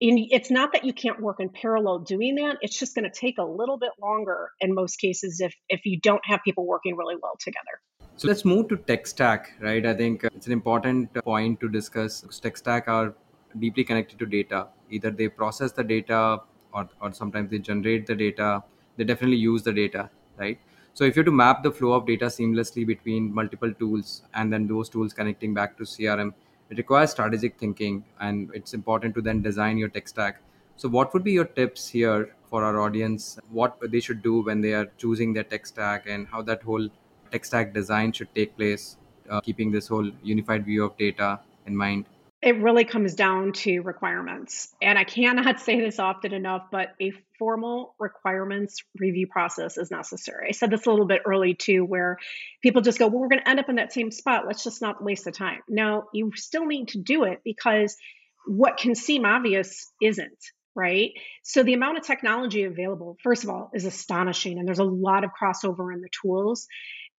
And 0.00 0.18
it's 0.30 0.50
not 0.50 0.72
that 0.72 0.84
you 0.84 0.92
can't 0.92 1.20
work 1.20 1.36
in 1.38 1.48
parallel 1.48 2.00
doing 2.00 2.34
that. 2.36 2.56
It's 2.60 2.76
just 2.76 2.96
going 2.96 3.08
to 3.08 3.16
take 3.16 3.38
a 3.38 3.44
little 3.44 3.78
bit 3.78 3.92
longer 4.02 4.50
in 4.60 4.74
most 4.74 4.96
cases 4.96 5.38
if 5.38 5.54
if 5.68 5.82
you 5.84 6.00
don't 6.00 6.22
have 6.24 6.40
people 6.44 6.66
working 6.66 6.96
really 6.96 7.14
well 7.22 7.34
together. 7.40 7.80
So 8.16 8.28
let's 8.28 8.44
move 8.44 8.68
to 8.68 8.76
tech 8.76 9.06
stack, 9.06 9.52
right? 9.60 9.84
I 9.84 9.94
think 9.94 10.24
uh, 10.24 10.28
it's 10.34 10.46
an 10.46 10.52
important 10.52 11.10
uh, 11.16 11.22
point 11.22 11.58
to 11.60 11.68
discuss. 11.68 12.20
Tech 12.40 12.56
stack 12.56 12.86
are 12.86 13.14
deeply 13.58 13.84
connected 13.84 14.18
to 14.20 14.26
data. 14.26 14.68
Either 14.90 15.10
they 15.10 15.28
process 15.28 15.72
the 15.72 15.82
data 15.82 16.40
or, 16.72 16.88
or 17.00 17.12
sometimes 17.12 17.50
they 17.50 17.58
generate 17.58 18.06
the 18.06 18.14
data. 18.14 18.62
They 18.96 19.04
definitely 19.04 19.38
use 19.38 19.62
the 19.62 19.72
data, 19.72 20.10
right? 20.36 20.58
So 20.94 21.04
if 21.04 21.16
you 21.16 21.20
have 21.20 21.26
to 21.26 21.32
map 21.32 21.62
the 21.62 21.72
flow 21.72 21.92
of 21.92 22.06
data 22.06 22.26
seamlessly 22.26 22.86
between 22.86 23.34
multiple 23.34 23.72
tools 23.72 24.22
and 24.34 24.52
then 24.52 24.66
those 24.66 24.88
tools 24.90 25.14
connecting 25.14 25.54
back 25.54 25.76
to 25.78 25.84
CRM, 25.84 26.34
it 26.70 26.76
requires 26.76 27.10
strategic 27.10 27.58
thinking 27.58 28.04
and 28.20 28.50
it's 28.54 28.74
important 28.74 29.14
to 29.14 29.22
then 29.22 29.42
design 29.42 29.78
your 29.78 29.88
tech 29.88 30.06
stack. 30.06 30.42
So 30.76 30.88
what 30.88 31.12
would 31.14 31.24
be 31.24 31.32
your 31.32 31.46
tips 31.46 31.88
here 31.88 32.34
for 32.48 32.62
our 32.62 32.80
audience? 32.80 33.38
What 33.50 33.78
they 33.90 34.00
should 34.00 34.22
do 34.22 34.42
when 34.42 34.60
they 34.60 34.74
are 34.74 34.86
choosing 34.98 35.32
their 35.32 35.44
tech 35.44 35.66
stack 35.66 36.04
and 36.06 36.26
how 36.26 36.42
that 36.42 36.62
whole 36.62 36.88
tech 37.32 37.44
stack 37.44 37.72
design 37.72 38.12
should 38.12 38.32
take 38.34 38.56
place, 38.56 38.96
uh, 39.28 39.40
keeping 39.40 39.72
this 39.72 39.88
whole 39.88 40.10
unified 40.22 40.64
view 40.64 40.84
of 40.84 40.96
data 40.96 41.40
in 41.66 41.76
mind? 41.76 42.06
It 42.42 42.60
really 42.60 42.84
comes 42.84 43.14
down 43.14 43.52
to 43.52 43.80
requirements. 43.80 44.74
And 44.82 44.98
I 44.98 45.04
cannot 45.04 45.60
say 45.66 45.80
this 45.80 45.98
often 45.98 46.34
enough, 46.34 46.66
but 46.72 46.88
a 47.00 47.12
formal 47.38 47.94
requirements 48.00 48.82
review 48.98 49.28
process 49.28 49.78
is 49.78 49.90
necessary. 49.90 50.48
I 50.48 50.52
said 50.52 50.70
this 50.70 50.86
a 50.86 50.90
little 50.90 51.06
bit 51.06 51.22
early 51.24 51.54
too, 51.54 51.84
where 51.84 52.18
people 52.60 52.82
just 52.82 52.98
go, 52.98 53.06
well, 53.06 53.20
we're 53.20 53.28
going 53.28 53.42
to 53.42 53.48
end 53.48 53.60
up 53.60 53.68
in 53.68 53.76
that 53.76 53.92
same 53.92 54.10
spot. 54.10 54.44
Let's 54.46 54.64
just 54.64 54.82
not 54.82 55.02
waste 55.02 55.24
the 55.24 55.32
time. 55.32 55.60
No, 55.68 56.08
you 56.12 56.32
still 56.34 56.66
need 56.66 56.88
to 56.88 56.98
do 56.98 57.24
it 57.24 57.40
because 57.44 57.96
what 58.44 58.76
can 58.76 58.96
seem 58.96 59.24
obvious 59.24 59.90
isn't 60.00 60.38
right? 60.74 61.12
So 61.42 61.62
the 61.62 61.74
amount 61.74 61.98
of 61.98 62.04
technology 62.04 62.64
available, 62.64 63.16
first 63.22 63.44
of 63.44 63.50
all, 63.50 63.70
is 63.74 63.84
astonishing, 63.84 64.58
and 64.58 64.66
there's 64.66 64.78
a 64.78 64.84
lot 64.84 65.24
of 65.24 65.30
crossover 65.30 65.92
in 65.92 66.00
the 66.00 66.08
tools 66.22 66.66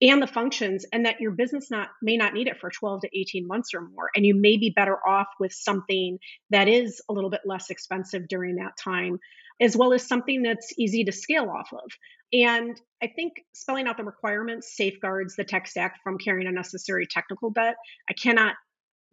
and 0.04 0.22
the 0.22 0.28
functions 0.28 0.86
and 0.92 1.06
that 1.06 1.22
your 1.22 1.32
business 1.32 1.72
not 1.72 1.88
may 2.02 2.18
not 2.18 2.34
need 2.34 2.48
it 2.48 2.60
for 2.60 2.70
12 2.70 3.02
to 3.02 3.10
18 3.20 3.48
months 3.48 3.74
or 3.74 3.82
more 3.82 4.10
and 4.16 4.26
you 4.26 4.36
may 4.36 4.58
be 4.58 4.70
better 4.76 4.98
off 5.08 5.28
with 5.40 5.54
something 5.54 6.20
that 6.50 6.68
is 6.68 7.02
a 7.10 7.14
little 7.14 7.30
bit 7.30 7.42
less 7.46 7.70
expensive 7.70 8.28
during 8.28 8.58
that 8.58 8.74
time 8.78 9.18
as 9.62 9.78
well 9.78 9.94
as 9.94 10.06
something 10.06 10.42
that's 10.42 10.74
easy 10.78 11.06
to 11.06 11.12
scale 11.12 11.50
off 11.50 11.70
of. 11.72 11.90
And 12.34 12.80
i 13.02 13.08
think 13.08 13.34
spelling 13.54 13.88
out 13.88 13.98
the 13.98 14.04
requirements 14.04 14.76
safeguards 14.76 15.36
the 15.36 15.44
tech 15.44 15.68
stack 15.68 16.00
from 16.04 16.18
carrying 16.18 16.48
unnecessary 16.48 17.08
technical 17.10 17.52
debt. 17.52 17.76
I 18.10 18.14
cannot 18.14 18.56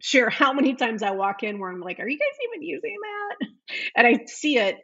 share 0.01 0.29
how 0.41 0.51
many 0.53 0.75
times 0.75 1.03
i 1.03 1.11
walk 1.11 1.43
in 1.43 1.59
where 1.59 1.71
i'm 1.71 1.79
like 1.79 1.99
are 1.99 2.07
you 2.07 2.19
guys 2.19 2.37
even 2.49 2.63
using 2.67 2.97
that? 3.01 3.47
And 3.95 4.07
i 4.07 4.25
see 4.25 4.57
it 4.57 4.75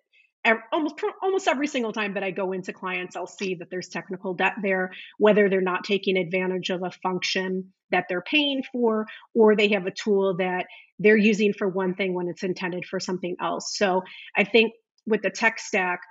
almost 0.72 0.96
almost 1.22 1.48
every 1.48 1.68
single 1.68 1.94
time 1.94 2.14
that 2.14 2.24
I 2.24 2.32
go 2.32 2.52
into 2.52 2.74
clients, 2.74 3.16
I'll 3.16 3.28
see 3.28 3.56
that 3.56 3.70
there's 3.70 3.90
technical 3.90 4.34
debt 4.34 4.54
there, 4.62 4.92
whether 5.18 5.50
they're 5.50 5.62
not 5.62 5.84
taking 5.84 6.18
advantage 6.18 6.70
of 6.70 6.84
a 6.84 6.92
function 6.92 7.74
that 7.92 8.06
they're 8.10 8.22
paying 8.22 8.64
for, 8.72 9.06
or 9.34 9.56
they 9.56 9.70
have 9.70 9.86
a 9.86 9.92
tool 9.92 10.38
that 10.38 10.66
they're 11.00 11.18
using 11.18 11.54
for 11.54 11.68
one 11.68 11.96
thing 11.96 12.14
when 12.14 12.28
it's 12.28 12.44
intended 12.44 12.86
for 12.86 13.00
something 13.00 13.36
else. 13.42 13.76
So 13.78 14.04
I 14.36 14.44
think 14.44 14.74
with 15.06 15.22
the 15.22 15.30
tech 15.30 15.60
stack, 15.60 16.02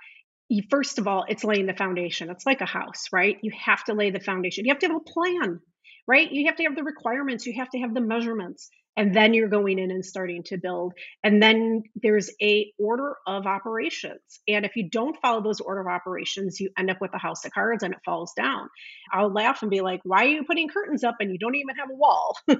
you, 0.49 0.63
first 0.69 0.97
of 0.97 1.07
all, 1.07 1.25
it's 1.27 1.43
laying 1.43 1.65
the 1.65 1.73
foundation. 1.73 2.29
It's 2.29 2.45
like 2.45 2.61
a 2.61 2.65
house, 2.65 3.05
right? 3.11 3.37
You 3.41 3.51
have 3.65 3.83
to 3.85 3.93
lay 3.93 4.11
the 4.11 4.19
foundation. 4.19 4.65
You 4.65 4.71
have 4.71 4.79
to 4.79 4.87
have 4.87 4.95
a 4.95 5.11
plan, 5.11 5.59
right? 6.07 6.31
You 6.31 6.45
have 6.47 6.55
to 6.57 6.63
have 6.63 6.75
the 6.75 6.83
requirements. 6.83 7.45
You 7.45 7.53
have 7.57 7.69
to 7.71 7.79
have 7.79 7.93
the 7.93 8.01
measurements 8.01 8.69
and 8.97 9.15
then 9.15 9.33
you're 9.33 9.47
going 9.47 9.79
in 9.79 9.91
and 9.91 10.03
starting 10.03 10.43
to 10.43 10.57
build. 10.57 10.93
And 11.23 11.41
then 11.41 11.83
there's 11.95 12.31
a 12.41 12.73
order 12.79 13.15
of 13.27 13.45
operations. 13.45 14.19
And 14.47 14.65
if 14.65 14.75
you 14.75 14.89
don't 14.89 15.15
follow 15.21 15.41
those 15.41 15.61
order 15.61 15.81
of 15.81 15.87
operations 15.87 16.59
you 16.59 16.71
end 16.77 16.89
up 16.89 16.99
with 16.99 17.13
a 17.13 17.19
house 17.19 17.45
of 17.45 17.53
cards 17.53 17.83
and 17.83 17.93
it 17.93 17.99
falls 18.03 18.33
down. 18.35 18.69
I'll 19.13 19.31
laugh 19.31 19.61
and 19.61 19.71
be 19.71 19.81
like 19.81 20.01
why 20.03 20.25
are 20.25 20.29
you 20.29 20.43
putting 20.43 20.67
curtains 20.67 21.03
up 21.03 21.17
and 21.19 21.31
you 21.31 21.37
don't 21.37 21.55
even 21.55 21.75
have 21.75 21.89
a 21.89 21.95
wall? 21.95 22.37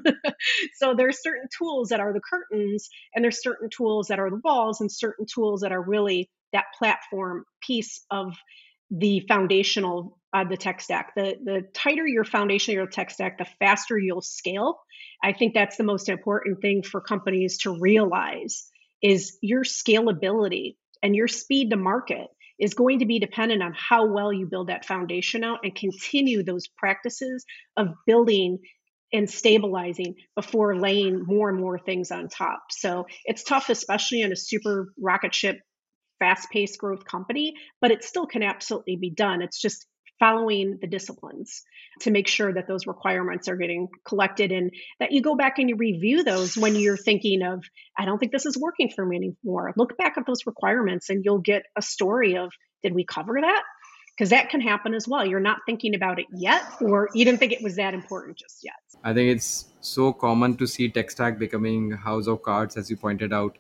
So 0.76 0.94
there's 0.96 1.22
certain 1.22 1.48
tools 1.58 1.90
that 1.90 2.00
are 2.00 2.14
the 2.14 2.22
curtains 2.22 2.90
and 3.16 3.24
there's 3.24 3.42
certain 3.42 3.70
tools 3.70 4.08
that 4.08 4.20
are 4.20 4.30
the 4.30 4.42
walls 4.44 4.82
and 4.82 4.92
certain 4.92 5.26
tools 5.26 5.62
that 5.62 5.72
are 5.72 5.82
really 5.82 6.30
that 6.54 6.66
platform 6.78 7.46
piece 7.66 8.06
of 8.12 8.36
the 8.92 9.22
foundational 9.28 10.17
uh, 10.34 10.44
the 10.44 10.58
tech 10.58 10.82
stack. 10.82 11.14
The 11.16 11.36
the 11.44 11.62
tighter 11.74 12.08
your 12.08 12.24
foundation 12.24 12.74
your 12.74 12.88
tech 12.88 13.12
stack, 13.12 13.38
the 13.38 13.48
faster 13.60 13.98
you'll 13.98 14.22
scale. 14.22 14.80
I 15.24 15.34
think 15.34 15.54
that's 15.54 15.78
the 15.78 15.84
most 15.84 16.10
important 16.10 16.62
thing 16.62 16.84
for 16.84 17.02
companies 17.02 17.60
to 17.60 17.80
realize 17.80 18.70
is 19.02 19.38
your 19.42 19.64
scalability 19.64 20.76
and 21.04 21.16
your 21.16 21.28
speed 21.28 21.70
to 21.70 21.78
market 21.78 22.28
is 22.60 22.74
going 22.74 23.00
to 23.00 23.06
be 23.06 23.20
dependent 23.20 23.62
on 23.62 23.74
how 23.78 24.08
well 24.08 24.34
you 24.34 24.48
build 24.48 24.68
that 24.68 24.86
foundation 24.86 25.44
out 25.44 25.60
and 25.64 25.76
continue 25.76 26.44
those 26.44 26.68
practices 26.68 27.46
of 27.76 27.90
building 28.08 28.58
and 29.14 29.30
stabilizing 29.30 30.16
before 30.36 30.78
laying 30.78 31.24
more 31.24 31.50
and 31.50 31.60
more 31.60 31.80
things 31.80 32.12
on 32.12 32.28
top. 32.28 32.64
So 32.72 33.06
it's 33.26 33.44
tough, 33.44 33.70
especially 33.70 34.22
in 34.22 34.32
a 34.32 34.36
super 34.36 34.92
rocket 35.00 35.34
ship 35.34 35.60
fast 36.20 36.50
paced 36.50 36.80
growth 36.80 37.06
company, 37.06 37.54
but 37.80 37.92
it 37.92 38.04
still 38.04 38.26
can 38.26 38.44
absolutely 38.44 38.96
be 38.96 39.12
done. 39.12 39.42
It's 39.42 39.62
just 39.62 39.86
following 40.20 40.78
the 40.82 40.88
disciplines 40.88 41.64
to 42.02 42.12
make 42.12 42.28
sure 42.28 42.54
that 42.54 42.68
those 42.68 42.88
requirements 42.88 43.48
are 43.48 43.56
getting 43.56 43.88
collected 44.06 44.52
and 44.52 44.72
that 45.00 45.12
you 45.12 45.22
go 45.22 45.36
back 45.36 45.60
and 45.60 45.70
you 45.70 45.76
review 45.76 46.24
those 46.24 46.58
when 46.58 46.76
you're 46.76 46.98
thinking 46.98 47.42
of, 47.44 47.64
I 47.98 48.06
don't 48.06 48.18
think 48.18 48.32
this 48.32 48.46
is 48.46 48.58
working 48.58 48.90
for 48.90 49.06
me 49.06 49.18
anymore. 49.18 49.74
Look 49.76 49.98
back 49.98 50.18
at 50.18 50.26
those 50.26 50.46
requirements 50.46 51.10
and 51.10 51.24
you'll 51.24 51.40
get 51.40 51.64
a 51.76 51.82
story 51.82 52.38
of, 52.38 52.52
did 52.84 52.94
we 52.94 53.04
cover 53.04 53.40
that? 53.42 53.64
Because 54.16 54.32
that 54.32 54.50
can 54.50 54.62
happen 54.62 54.96
as 54.96 55.08
well. 55.08 55.26
You're 55.26 55.40
not 55.40 55.60
thinking 55.68 55.94
about 55.94 56.20
it 56.20 56.26
yet, 56.34 56.64
or 56.82 57.10
you 57.14 57.24
didn't 57.24 57.40
think 57.40 57.52
it 57.52 57.62
was 57.62 57.76
that 57.76 57.94
important 57.94 58.38
just 58.38 58.64
yet. 58.64 58.74
I 59.04 59.14
think 59.14 59.36
it's 59.36 59.66
so 59.80 60.12
common 60.12 60.58
to 60.58 60.66
see 60.66 60.90
tech 60.90 61.12
stack 61.12 61.38
becoming 61.38 61.92
house 61.92 62.26
of 62.26 62.42
cards, 62.42 62.78
as 62.78 62.90
you 62.90 62.98
pointed 62.98 63.32
out 63.32 63.58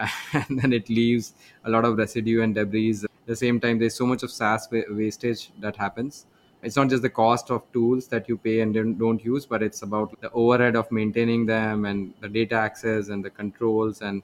and 0.32 0.60
then 0.60 0.72
it 0.72 0.88
leaves 0.88 1.34
a 1.64 1.70
lot 1.70 1.84
of 1.84 1.96
residue 1.96 2.42
and 2.42 2.54
debris. 2.54 3.04
The 3.30 3.36
same 3.36 3.60
time, 3.60 3.78
there's 3.78 3.94
so 3.94 4.06
much 4.06 4.22
of 4.24 4.30
SaaS 4.32 4.68
wastage 4.72 5.42
that 5.60 5.76
happens. 5.76 6.26
It's 6.62 6.76
not 6.76 6.88
just 6.92 7.02
the 7.02 7.10
cost 7.10 7.50
of 7.50 7.62
tools 7.72 8.08
that 8.08 8.28
you 8.28 8.36
pay 8.36 8.60
and 8.60 8.74
don't 8.74 9.24
use, 9.24 9.46
but 9.46 9.62
it's 9.62 9.82
about 9.82 10.20
the 10.20 10.30
overhead 10.32 10.74
of 10.74 10.90
maintaining 10.90 11.46
them 11.46 11.84
and 11.84 12.12
the 12.20 12.28
data 12.28 12.56
access 12.56 13.08
and 13.08 13.24
the 13.24 13.30
controls 13.30 14.02
and 14.02 14.22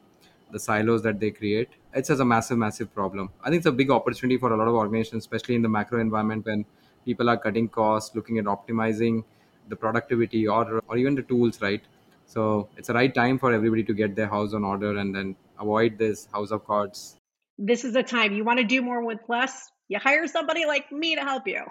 the 0.51 0.59
silos 0.59 1.03
that 1.05 1.21
they 1.21 1.31
create. 1.31 1.69
It's 1.95 2.09
just 2.09 2.21
a 2.21 2.25
massive, 2.25 2.59
massive 2.59 2.93
problem. 2.93 3.31
I 3.45 3.51
think 3.51 3.61
it's 3.61 3.67
a 3.75 3.79
big 3.83 3.93
opportunity 3.93 4.39
for 4.39 4.53
a 4.53 4.57
lot 4.57 4.67
of 4.67 4.75
organizations, 4.75 5.23
especially 5.23 5.55
in 5.55 5.63
the 5.63 5.69
macro 5.69 6.01
environment 6.01 6.45
when 6.45 6.65
people 7.05 7.31
are 7.31 7.37
cutting 7.37 7.69
costs, 7.69 8.15
looking 8.17 8.39
at 8.39 8.47
optimizing 8.47 9.23
the 9.69 9.77
productivity 9.77 10.49
or 10.49 10.83
or 10.89 10.97
even 10.97 11.15
the 11.15 11.23
tools, 11.23 11.63
right? 11.63 11.83
So 12.27 12.69
it's 12.77 12.89
the 12.89 12.95
right 12.95 13.15
time 13.15 13.39
for 13.39 13.53
everybody 13.53 13.85
to 13.85 13.95
get 13.95 14.17
their 14.17 14.27
house 14.27 14.53
on 14.53 14.65
order 14.65 14.97
and 14.99 15.15
then 15.15 15.37
avoid 15.61 15.97
this 15.97 16.27
house 16.33 16.51
of 16.51 16.67
cards. 16.67 17.17
This 17.59 17.85
is 17.85 17.93
the 17.95 18.03
time 18.03 18.33
you 18.35 18.45
want 18.45 18.59
to 18.59 18.65
do 18.65 18.83
more 18.83 19.05
with 19.05 19.21
less. 19.29 19.71
You 19.89 19.99
hire 19.99 20.27
somebody 20.27 20.67
like 20.67 20.91
me 20.93 21.15
to 21.15 21.23
help 21.23 21.45
you. 21.47 21.63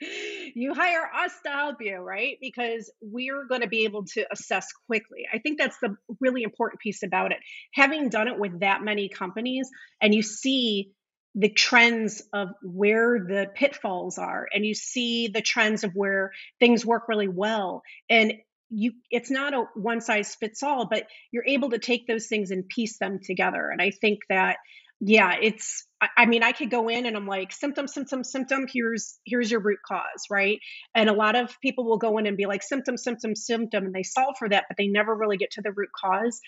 you 0.54 0.74
hire 0.74 1.10
us 1.14 1.32
to 1.44 1.50
help 1.50 1.76
you, 1.80 1.96
right? 1.96 2.38
Because 2.40 2.90
we're 3.00 3.44
going 3.46 3.60
to 3.60 3.68
be 3.68 3.84
able 3.84 4.04
to 4.06 4.26
assess 4.32 4.66
quickly. 4.86 5.26
I 5.32 5.38
think 5.38 5.58
that's 5.58 5.78
the 5.80 5.96
really 6.20 6.42
important 6.42 6.80
piece 6.80 7.02
about 7.02 7.32
it. 7.32 7.38
Having 7.74 8.08
done 8.10 8.28
it 8.28 8.38
with 8.38 8.60
that 8.60 8.82
many 8.82 9.08
companies, 9.08 9.68
and 10.00 10.14
you 10.14 10.22
see 10.22 10.92
the 11.34 11.48
trends 11.48 12.22
of 12.32 12.48
where 12.62 13.18
the 13.20 13.46
pitfalls 13.54 14.18
are 14.18 14.48
and 14.52 14.64
you 14.64 14.74
see 14.74 15.28
the 15.28 15.42
trends 15.42 15.84
of 15.84 15.92
where 15.94 16.32
things 16.58 16.84
work 16.84 17.06
really 17.06 17.28
well 17.28 17.82
and 18.08 18.32
you 18.70 18.92
it's 19.10 19.30
not 19.30 19.54
a 19.54 19.64
one 19.74 20.00
size 20.00 20.34
fits 20.34 20.62
all 20.62 20.86
but 20.86 21.06
you're 21.30 21.46
able 21.46 21.70
to 21.70 21.78
take 21.78 22.06
those 22.06 22.26
things 22.26 22.50
and 22.50 22.68
piece 22.68 22.98
them 22.98 23.18
together. 23.22 23.68
And 23.70 23.80
i 23.80 23.90
think 23.90 24.20
that 24.28 24.58
yeah 25.00 25.34
it's 25.40 25.86
I, 26.16 26.26
mean 26.26 26.42
i 26.42 26.52
could 26.52 26.70
go 26.70 26.88
in 26.88 27.06
and 27.06 27.16
i'm 27.16 27.26
like 27.26 27.52
symptom 27.52 27.88
symptom 27.88 28.22
symptom 28.24 28.66
here's 28.72 29.18
here's 29.24 29.50
your 29.50 29.60
root 29.60 29.78
cause 29.86 30.26
right? 30.30 30.60
And 30.94 31.08
a 31.08 31.12
lot 31.12 31.36
of 31.36 31.54
people 31.60 31.84
will 31.84 31.98
go 31.98 32.18
in 32.18 32.26
and 32.26 32.36
be 32.36 32.46
like 32.46 32.62
symptom 32.62 32.96
symptom 32.96 33.34
symptom 33.34 33.84
and 33.84 33.94
they 33.94 34.02
solve 34.02 34.36
for 34.38 34.48
that 34.48 34.64
but 34.68 34.76
they 34.76 34.88
never 34.88 35.14
really 35.14 35.36
get 35.36 35.52
to 35.52 35.62
the 35.62 35.72
root 35.72 35.90
cause. 35.94 36.40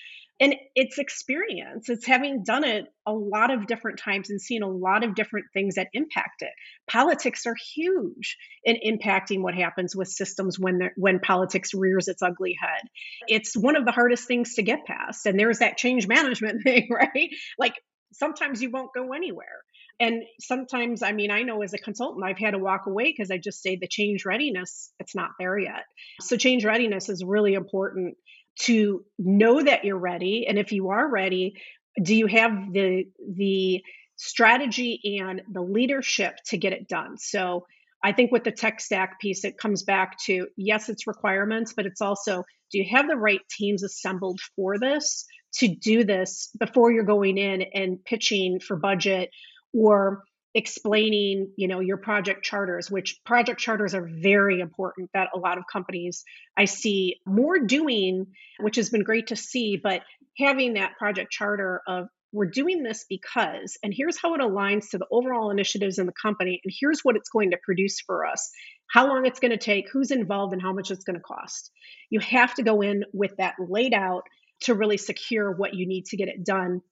And 0.42 0.54
it's 0.74 0.98
experience. 0.98 1.90
It's 1.90 2.06
having 2.06 2.44
done 2.44 2.64
it 2.64 2.86
a 3.06 3.12
lot 3.12 3.52
of 3.52 3.66
different 3.66 3.98
times 3.98 4.30
and 4.30 4.40
seen 4.40 4.62
a 4.62 4.68
lot 4.68 5.04
of 5.04 5.14
different 5.14 5.46
things 5.52 5.74
that 5.74 5.88
impact 5.92 6.40
it. 6.40 6.52
Politics 6.90 7.44
are 7.44 7.56
huge 7.74 8.38
in 8.64 8.76
impacting 8.76 9.42
what 9.42 9.54
happens 9.54 9.94
with 9.94 10.08
systems 10.08 10.58
when 10.58 10.90
when 10.96 11.20
politics 11.20 11.74
rears 11.74 12.08
its 12.08 12.22
ugly 12.22 12.56
head. 12.58 12.88
It's 13.28 13.54
one 13.54 13.76
of 13.76 13.84
the 13.84 13.92
hardest 13.92 14.26
things 14.26 14.54
to 14.54 14.62
get 14.62 14.86
past 14.86 15.26
and 15.26 15.38
there's 15.38 15.58
that 15.58 15.76
change 15.76 16.08
management 16.08 16.62
thing 16.64 16.88
right? 16.90 17.30
Like 17.58 17.74
sometimes 18.12 18.62
you 18.62 18.70
won't 18.70 18.94
go 18.94 19.12
anywhere. 19.12 19.64
And 19.98 20.22
sometimes, 20.40 21.02
I 21.02 21.12
mean, 21.12 21.30
I 21.30 21.42
know 21.42 21.62
as 21.62 21.74
a 21.74 21.78
consultant, 21.78 22.24
I've 22.24 22.38
had 22.38 22.52
to 22.52 22.58
walk 22.58 22.86
away 22.86 23.04
because 23.04 23.30
I 23.30 23.36
just 23.36 23.62
say 23.62 23.76
the 23.76 23.86
change 23.86 24.24
readiness, 24.24 24.92
it's 24.98 25.14
not 25.14 25.30
there 25.38 25.58
yet. 25.58 25.84
So, 26.22 26.36
change 26.36 26.64
readiness 26.64 27.08
is 27.08 27.22
really 27.22 27.54
important 27.54 28.16
to 28.60 29.04
know 29.18 29.62
that 29.62 29.84
you're 29.84 29.98
ready. 29.98 30.46
And 30.48 30.58
if 30.58 30.72
you 30.72 30.88
are 30.90 31.08
ready, 31.08 31.54
do 32.02 32.14
you 32.14 32.26
have 32.26 32.72
the, 32.72 33.06
the, 33.28 33.82
strategy 34.20 35.18
and 35.18 35.40
the 35.50 35.62
leadership 35.62 36.36
to 36.44 36.58
get 36.58 36.74
it 36.74 36.86
done. 36.86 37.16
So 37.16 37.66
I 38.04 38.12
think 38.12 38.30
with 38.30 38.44
the 38.44 38.52
tech 38.52 38.80
stack 38.80 39.18
piece, 39.18 39.44
it 39.44 39.56
comes 39.56 39.82
back 39.82 40.18
to 40.26 40.46
yes, 40.56 40.90
it's 40.90 41.06
requirements, 41.06 41.72
but 41.74 41.86
it's 41.86 42.02
also 42.02 42.44
do 42.70 42.78
you 42.78 42.86
have 42.90 43.08
the 43.08 43.16
right 43.16 43.40
teams 43.50 43.82
assembled 43.82 44.38
for 44.54 44.78
this? 44.78 45.24
To 45.54 45.68
do 45.68 46.04
this 46.04 46.50
before 46.58 46.92
you're 46.92 47.04
going 47.04 47.38
in 47.38 47.62
and 47.62 48.04
pitching 48.04 48.60
for 48.60 48.76
budget 48.76 49.30
or 49.72 50.22
explaining 50.52 51.52
you 51.56 51.68
know 51.68 51.78
your 51.78 51.96
project 51.96 52.44
charters 52.44 52.90
which 52.90 53.20
project 53.24 53.60
charters 53.60 53.94
are 53.94 54.08
very 54.12 54.58
important 54.58 55.08
that 55.14 55.28
a 55.32 55.38
lot 55.38 55.58
of 55.58 55.64
companies 55.72 56.24
i 56.56 56.64
see 56.64 57.20
more 57.24 57.60
doing 57.60 58.26
which 58.58 58.74
has 58.74 58.90
been 58.90 59.04
great 59.04 59.28
to 59.28 59.36
see 59.36 59.76
but 59.80 60.02
having 60.36 60.74
that 60.74 60.96
project 60.98 61.30
charter 61.30 61.80
of 61.86 62.08
we're 62.32 62.46
doing 62.46 62.82
this 62.82 63.06
because 63.08 63.76
and 63.82 63.92
here's 63.94 64.20
how 64.20 64.34
it 64.34 64.40
aligns 64.40 64.90
to 64.90 64.98
the 64.98 65.06
overall 65.10 65.50
initiatives 65.50 65.98
in 65.98 66.06
the 66.06 66.12
company 66.12 66.60
and 66.64 66.72
here's 66.78 67.00
what 67.00 67.16
it's 67.16 67.28
going 67.28 67.50
to 67.50 67.58
produce 67.62 68.00
for 68.00 68.24
us. 68.24 68.50
How 68.88 69.08
long 69.08 69.26
it's 69.26 69.40
going 69.40 69.50
to 69.52 69.56
take 69.56 69.88
who's 69.92 70.10
involved 70.10 70.52
and 70.52 70.62
how 70.62 70.72
much 70.72 70.90
it's 70.90 71.04
going 71.04 71.16
to 71.16 71.22
cost. 71.22 71.70
You 72.08 72.20
have 72.20 72.54
to 72.54 72.62
go 72.62 72.82
in 72.82 73.04
with 73.12 73.36
that 73.38 73.54
laid 73.58 73.94
out 73.94 74.24
to 74.60 74.74
really 74.74 74.96
secure 74.96 75.50
what 75.52 75.74
you 75.74 75.86
need 75.86 76.06
to 76.06 76.16
get 76.16 76.28
it 76.28 76.44
done. 76.44 76.82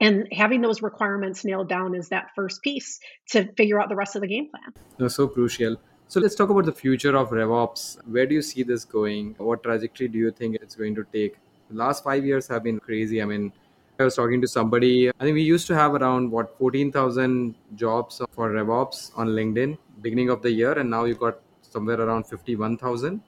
And 0.00 0.28
having 0.32 0.60
those 0.60 0.80
requirements 0.80 1.44
nailed 1.44 1.68
down 1.68 1.94
is 1.94 2.08
that 2.10 2.30
first 2.36 2.62
piece 2.62 3.00
to 3.30 3.52
figure 3.54 3.80
out 3.80 3.88
the 3.88 3.96
rest 3.96 4.14
of 4.14 4.22
the 4.22 4.28
game 4.28 4.48
plan. 4.48 4.72
That's 4.98 5.16
so 5.16 5.26
crucial. 5.26 5.76
So 6.06 6.20
let's 6.20 6.34
talk 6.34 6.50
about 6.50 6.64
the 6.64 6.72
future 6.72 7.16
of 7.16 7.30
RevOps. 7.30 7.98
Where 8.06 8.24
do 8.24 8.34
you 8.34 8.42
see 8.42 8.62
this 8.62 8.84
going? 8.84 9.34
What 9.38 9.62
trajectory 9.62 10.08
do 10.08 10.18
you 10.18 10.30
think 10.30 10.56
it's 10.56 10.76
going 10.76 10.94
to 10.94 11.04
take? 11.12 11.36
The 11.68 11.76
last 11.76 12.04
five 12.04 12.24
years 12.24 12.46
have 12.48 12.62
been 12.62 12.78
crazy. 12.78 13.20
I 13.20 13.26
mean, 13.26 13.52
I 14.00 14.04
was 14.04 14.14
talking 14.14 14.40
to 14.40 14.48
somebody. 14.48 15.10
I 15.10 15.24
think 15.24 15.34
we 15.34 15.42
used 15.42 15.66
to 15.66 15.74
have 15.74 15.94
around 15.94 16.30
what 16.30 16.56
14,000 16.56 17.54
jobs 17.74 18.22
for 18.30 18.50
RevOps 18.50 19.10
on 19.18 19.28
LinkedIn 19.28 19.76
beginning 20.00 20.30
of 20.30 20.40
the 20.40 20.50
year, 20.52 20.72
and 20.72 20.88
now 20.88 21.04
you 21.04 21.14
got 21.14 21.40
somewhere 21.62 22.00
around 22.00 22.24
51,000. 22.24 23.20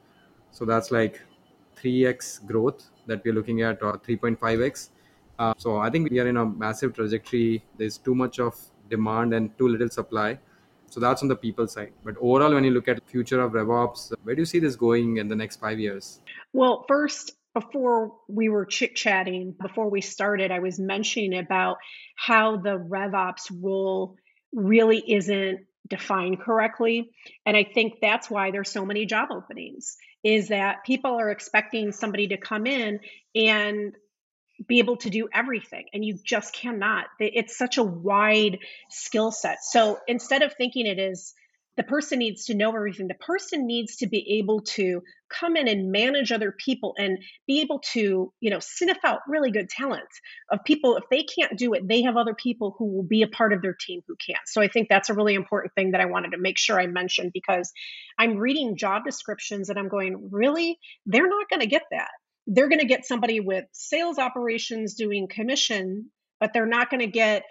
So 0.52 0.64
that's 0.64 0.90
like 0.90 1.20
3x 1.76 2.46
growth 2.46 2.88
that 3.10 3.22
we're 3.24 3.34
looking 3.40 3.62
at 3.68 3.82
or 3.82 3.98
3.5x 3.98 4.88
uh, 5.40 5.54
so 5.56 5.78
i 5.78 5.88
think 5.88 6.10
we 6.10 6.20
are 6.20 6.28
in 6.28 6.36
a 6.36 6.44
massive 6.44 6.92
trajectory. 6.94 7.64
There's 7.78 7.96
too 7.96 8.14
much 8.14 8.38
of 8.38 8.54
demand 8.90 9.32
and 9.32 9.56
too 9.56 9.68
little 9.68 9.88
supply. 9.88 10.38
So 10.90 11.00
that's 11.00 11.22
on 11.22 11.28
the 11.28 11.36
people 11.36 11.66
side. 11.66 11.92
But 12.04 12.16
overall 12.20 12.52
when 12.54 12.64
you 12.64 12.72
look 12.72 12.88
at 12.88 13.00
future 13.08 13.40
of 13.40 13.52
revops 13.52 14.12
where 14.22 14.34
do 14.34 14.42
you 14.42 14.46
see 14.46 14.58
this 14.58 14.76
going 14.76 15.16
in 15.16 15.28
the 15.28 15.36
next 15.36 15.56
five 15.60 15.78
years? 15.78 16.20
Well 16.52 16.84
first 16.88 17.32
before 17.54 18.12
we 18.28 18.48
were 18.48 18.66
chit 18.66 18.94
chatting, 18.94 19.54
before 19.60 19.88
we 19.88 20.02
started, 20.02 20.52
I 20.52 20.58
was 20.60 20.78
mentioning 20.78 21.36
about 21.38 21.78
how 22.14 22.58
the 22.58 22.78
RevOps 22.78 23.50
role 23.60 24.16
really 24.52 24.98
isn't 24.98 25.60
defined 25.88 26.40
correctly. 26.40 27.10
And 27.46 27.56
I 27.56 27.64
think 27.64 27.94
that's 28.00 28.30
why 28.30 28.50
there's 28.50 28.70
so 28.70 28.84
many 28.84 29.06
job 29.06 29.30
openings 29.32 29.96
is 30.22 30.48
that 30.48 30.84
people 30.84 31.12
are 31.12 31.30
expecting 31.30 31.92
somebody 31.92 32.28
to 32.28 32.36
come 32.36 32.66
in 32.66 33.00
and 33.34 33.94
be 34.66 34.78
able 34.78 34.96
to 34.98 35.08
do 35.08 35.26
everything 35.32 35.86
and 35.94 36.04
you 36.04 36.18
just 36.22 36.52
cannot 36.52 37.06
it's 37.18 37.56
such 37.56 37.78
a 37.78 37.82
wide 37.82 38.58
skill 38.90 39.30
set 39.30 39.64
so 39.64 39.98
instead 40.06 40.42
of 40.42 40.52
thinking 40.52 40.84
it 40.84 40.98
is 40.98 41.34
the 41.80 41.84
person 41.84 42.18
needs 42.18 42.44
to 42.46 42.54
know 42.54 42.74
everything. 42.74 43.08
The 43.08 43.14
person 43.14 43.66
needs 43.66 43.96
to 43.96 44.06
be 44.06 44.38
able 44.38 44.60
to 44.62 45.02
come 45.30 45.56
in 45.56 45.68
and 45.68 45.92
manage 45.92 46.32
other 46.32 46.52
people 46.52 46.94
and 46.98 47.18
be 47.46 47.60
able 47.60 47.80
to, 47.92 48.32
you 48.40 48.50
know, 48.50 48.58
sniff 48.60 48.98
out 49.04 49.20
really 49.28 49.50
good 49.50 49.68
talent 49.68 50.08
of 50.50 50.64
people. 50.64 50.96
If 50.96 51.04
they 51.10 51.22
can't 51.22 51.58
do 51.58 51.74
it, 51.74 51.86
they 51.88 52.02
have 52.02 52.16
other 52.16 52.34
people 52.34 52.74
who 52.78 52.86
will 52.86 53.02
be 53.02 53.22
a 53.22 53.28
part 53.28 53.52
of 53.52 53.62
their 53.62 53.74
team 53.74 54.00
who 54.06 54.16
can. 54.24 54.38
So 54.46 54.60
I 54.60 54.68
think 54.68 54.88
that's 54.88 55.10
a 55.10 55.14
really 55.14 55.34
important 55.34 55.74
thing 55.74 55.92
that 55.92 56.00
I 56.00 56.06
wanted 56.06 56.32
to 56.32 56.38
make 56.38 56.58
sure 56.58 56.80
I 56.80 56.86
mentioned 56.86 57.32
because 57.32 57.72
I'm 58.18 58.36
reading 58.36 58.76
job 58.76 59.04
descriptions 59.04 59.68
and 59.68 59.78
I'm 59.78 59.88
going, 59.88 60.28
really? 60.30 60.78
They're 61.06 61.28
not 61.28 61.48
going 61.48 61.60
to 61.60 61.66
get 61.66 61.84
that. 61.90 62.10
They're 62.46 62.68
going 62.68 62.80
to 62.80 62.86
get 62.86 63.06
somebody 63.06 63.40
with 63.40 63.64
sales 63.72 64.18
operations 64.18 64.94
doing 64.94 65.28
commission, 65.28 66.10
but 66.40 66.52
they're 66.52 66.66
not 66.66 66.90
going 66.90 67.00
to 67.00 67.06
get 67.06 67.44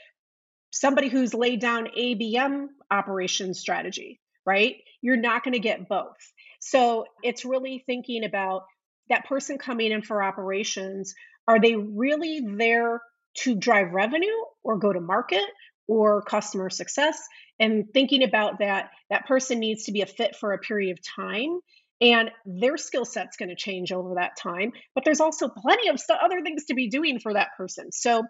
somebody 0.71 1.09
who's 1.09 1.33
laid 1.33 1.61
down 1.61 1.87
ABM 1.97 2.67
operations 2.91 3.59
strategy, 3.59 4.19
right? 4.45 4.75
You're 5.01 5.17
not 5.17 5.43
going 5.43 5.53
to 5.53 5.59
get 5.59 5.87
both. 5.87 6.17
So 6.59 7.05
it's 7.23 7.45
really 7.45 7.83
thinking 7.85 8.23
about 8.23 8.63
that 9.09 9.25
person 9.25 9.57
coming 9.57 9.91
in 9.91 10.01
for 10.01 10.21
operations. 10.21 11.13
Are 11.47 11.59
they 11.59 11.75
really 11.75 12.41
there 12.57 13.01
to 13.39 13.55
drive 13.55 13.91
revenue 13.91 14.27
or 14.63 14.77
go 14.77 14.93
to 14.93 15.01
market 15.01 15.45
or 15.87 16.21
customer 16.21 16.69
success? 16.69 17.21
And 17.59 17.85
thinking 17.93 18.23
about 18.23 18.59
that, 18.59 18.91
that 19.09 19.25
person 19.25 19.59
needs 19.59 19.85
to 19.85 19.91
be 19.91 20.01
a 20.01 20.05
fit 20.05 20.35
for 20.35 20.53
a 20.53 20.59
period 20.59 20.97
of 20.97 21.03
time 21.15 21.59
and 22.01 22.31
their 22.45 22.77
skill 22.77 23.03
set's 23.03 23.35
going 23.35 23.49
to 23.49 23.57
change 23.57 23.91
over 23.91 24.15
that 24.15 24.37
time 24.37 24.71
but 24.95 25.03
there's 25.03 25.19
also 25.19 25.49
plenty 25.49 25.89
of 25.89 25.99
st- 25.99 26.17
other 26.23 26.41
things 26.41 26.63
to 26.63 26.73
be 26.73 26.87
doing 26.87 27.19
for 27.19 27.33
that 27.33 27.49
person 27.57 27.91
so 27.91 28.23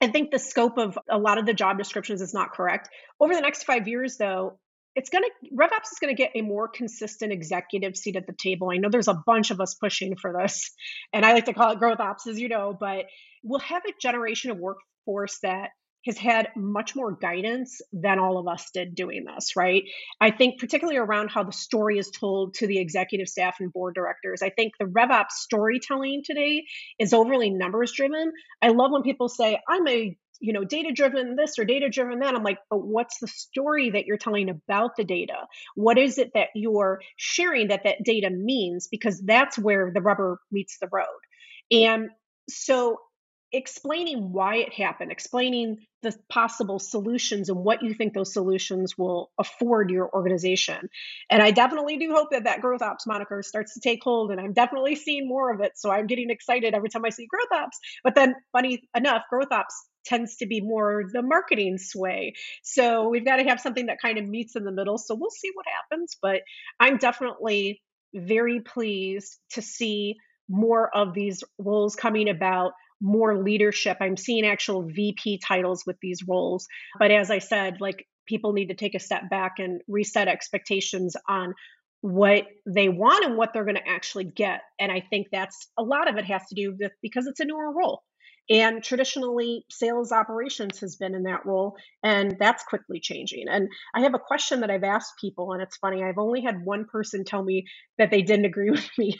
I 0.00 0.08
think 0.08 0.30
the 0.30 0.38
scope 0.38 0.78
of 0.78 0.98
a 1.10 1.18
lot 1.18 1.38
of 1.38 1.46
the 1.46 1.54
job 1.54 1.78
descriptions 1.78 2.22
is 2.22 2.32
not 2.32 2.52
correct. 2.52 2.88
Over 3.20 3.34
the 3.34 3.40
next 3.40 3.64
five 3.64 3.88
years, 3.88 4.16
though, 4.16 4.58
it's 4.98 5.10
going 5.10 5.22
to 5.22 5.54
RevOps 5.54 5.92
is 5.92 5.98
going 6.00 6.14
to 6.14 6.20
get 6.20 6.32
a 6.34 6.42
more 6.42 6.66
consistent 6.66 7.32
executive 7.32 7.96
seat 7.96 8.16
at 8.16 8.26
the 8.26 8.32
table. 8.32 8.70
I 8.70 8.78
know 8.78 8.88
there's 8.90 9.06
a 9.06 9.22
bunch 9.26 9.52
of 9.52 9.60
us 9.60 9.74
pushing 9.74 10.16
for 10.16 10.34
this, 10.42 10.72
and 11.12 11.24
I 11.24 11.34
like 11.34 11.44
to 11.44 11.54
call 11.54 11.70
it 11.70 11.78
growth 11.78 12.00
ops, 12.00 12.26
as 12.26 12.40
you 12.40 12.48
know, 12.48 12.76
but 12.78 13.04
we'll 13.44 13.60
have 13.60 13.82
a 13.86 13.92
generation 14.02 14.50
of 14.50 14.58
workforce 14.58 15.38
that 15.44 15.68
has 16.04 16.18
had 16.18 16.48
much 16.56 16.96
more 16.96 17.12
guidance 17.12 17.80
than 17.92 18.18
all 18.18 18.38
of 18.38 18.48
us 18.48 18.70
did 18.74 18.96
doing 18.96 19.24
this, 19.24 19.54
right? 19.56 19.84
I 20.20 20.32
think, 20.32 20.58
particularly 20.58 20.98
around 20.98 21.28
how 21.28 21.44
the 21.44 21.52
story 21.52 21.98
is 21.98 22.10
told 22.10 22.54
to 22.54 22.66
the 22.66 22.78
executive 22.78 23.28
staff 23.28 23.56
and 23.60 23.72
board 23.72 23.94
directors, 23.94 24.42
I 24.42 24.50
think 24.50 24.72
the 24.78 24.86
RevOps 24.86 25.30
storytelling 25.30 26.22
today 26.24 26.64
is 26.98 27.12
overly 27.12 27.50
numbers 27.50 27.92
driven. 27.92 28.32
I 28.60 28.68
love 28.68 28.90
when 28.90 29.02
people 29.02 29.28
say, 29.28 29.60
I'm 29.68 29.86
a 29.86 30.16
you 30.40 30.52
know 30.52 30.64
data 30.64 30.92
driven 30.92 31.36
this 31.36 31.58
or 31.58 31.64
data 31.64 31.88
driven 31.88 32.20
that. 32.20 32.34
I'm 32.34 32.42
like 32.42 32.58
but 32.70 32.78
what's 32.78 33.18
the 33.20 33.28
story 33.28 33.90
that 33.90 34.06
you're 34.06 34.18
telling 34.18 34.48
about 34.48 34.96
the 34.96 35.04
data? 35.04 35.46
What 35.74 35.98
is 35.98 36.18
it 36.18 36.32
that 36.34 36.48
you're 36.54 37.00
sharing 37.16 37.68
that 37.68 37.84
that 37.84 38.04
data 38.04 38.30
means? 38.30 38.88
Because 38.88 39.20
that's 39.20 39.58
where 39.58 39.90
the 39.92 40.02
rubber 40.02 40.40
meets 40.50 40.78
the 40.78 40.88
road. 40.90 41.06
And 41.70 42.10
so 42.48 42.98
explaining 43.52 44.32
why 44.32 44.56
it 44.56 44.72
happened, 44.72 45.10
explaining 45.10 45.78
the 46.02 46.14
possible 46.28 46.78
solutions 46.78 47.48
and 47.48 47.58
what 47.58 47.82
you 47.82 47.94
think 47.94 48.12
those 48.12 48.32
solutions 48.32 48.96
will 48.96 49.30
afford 49.38 49.90
your 49.90 50.08
organization. 50.12 50.88
And 51.30 51.42
I 51.42 51.50
definitely 51.50 51.96
do 51.96 52.12
hope 52.14 52.28
that 52.32 52.44
that 52.44 52.60
growth 52.60 52.82
ops 52.82 53.06
moniker 53.06 53.42
starts 53.42 53.74
to 53.74 53.80
take 53.80 54.00
hold, 54.02 54.30
and 54.30 54.40
I'm 54.40 54.52
definitely 54.52 54.94
seeing 54.94 55.26
more 55.26 55.52
of 55.52 55.60
it. 55.60 55.72
So 55.76 55.90
I'm 55.90 56.06
getting 56.06 56.30
excited 56.30 56.74
every 56.74 56.88
time 56.88 57.04
I 57.04 57.10
see 57.10 57.26
growth 57.26 57.50
ops. 57.52 57.78
But 58.04 58.14
then, 58.14 58.34
funny 58.52 58.82
enough, 58.94 59.22
growth 59.30 59.50
ops 59.50 59.74
tends 60.04 60.36
to 60.36 60.46
be 60.46 60.60
more 60.60 61.04
the 61.12 61.22
marketing 61.22 61.78
sway. 61.78 62.34
So 62.62 63.08
we've 63.08 63.24
got 63.24 63.36
to 63.36 63.44
have 63.44 63.60
something 63.60 63.86
that 63.86 63.98
kind 64.00 64.18
of 64.18 64.26
meets 64.26 64.56
in 64.56 64.64
the 64.64 64.72
middle. 64.72 64.98
So 64.98 65.14
we'll 65.14 65.30
see 65.30 65.50
what 65.54 65.66
happens. 65.66 66.16
But 66.20 66.42
I'm 66.78 66.98
definitely 66.98 67.82
very 68.14 68.60
pleased 68.60 69.38
to 69.52 69.62
see 69.62 70.16
more 70.48 70.94
of 70.94 71.12
these 71.12 71.44
roles 71.58 71.94
coming 71.94 72.28
about 72.28 72.72
more 73.00 73.42
leadership. 73.42 73.98
I'm 74.00 74.16
seeing 74.16 74.46
actual 74.46 74.82
VP 74.82 75.40
titles 75.46 75.84
with 75.86 75.96
these 76.00 76.22
roles. 76.26 76.66
But 76.98 77.10
as 77.10 77.30
I 77.30 77.38
said, 77.38 77.80
like 77.80 78.06
people 78.26 78.52
need 78.52 78.68
to 78.68 78.74
take 78.74 78.94
a 78.94 79.00
step 79.00 79.30
back 79.30 79.58
and 79.58 79.80
reset 79.88 80.28
expectations 80.28 81.16
on 81.28 81.54
what 82.00 82.44
they 82.66 82.88
want 82.88 83.24
and 83.24 83.36
what 83.36 83.52
they're 83.52 83.64
going 83.64 83.76
to 83.76 83.88
actually 83.88 84.24
get. 84.24 84.60
And 84.78 84.92
I 84.92 85.02
think 85.10 85.28
that's 85.32 85.68
a 85.78 85.82
lot 85.82 86.08
of 86.08 86.16
it 86.16 86.24
has 86.26 86.42
to 86.48 86.54
do 86.54 86.76
with 86.78 86.92
because 87.02 87.26
it's 87.26 87.40
a 87.40 87.44
newer 87.44 87.72
role. 87.72 88.02
And 88.50 88.82
traditionally, 88.82 89.64
sales 89.70 90.10
operations 90.10 90.80
has 90.80 90.96
been 90.96 91.14
in 91.14 91.24
that 91.24 91.44
role, 91.44 91.76
and 92.02 92.36
that's 92.38 92.62
quickly 92.62 92.98
changing. 92.98 93.46
And 93.46 93.68
I 93.94 94.00
have 94.00 94.14
a 94.14 94.18
question 94.18 94.60
that 94.60 94.70
I've 94.70 94.84
asked 94.84 95.18
people, 95.20 95.52
and 95.52 95.62
it's 95.62 95.76
funny, 95.76 96.02
I've 96.02 96.16
only 96.16 96.40
had 96.40 96.64
one 96.64 96.86
person 96.86 97.24
tell 97.24 97.44
me 97.44 97.66
that 97.98 98.10
they 98.10 98.22
didn't 98.22 98.46
agree 98.46 98.70
with 98.70 98.88
me. 98.96 99.18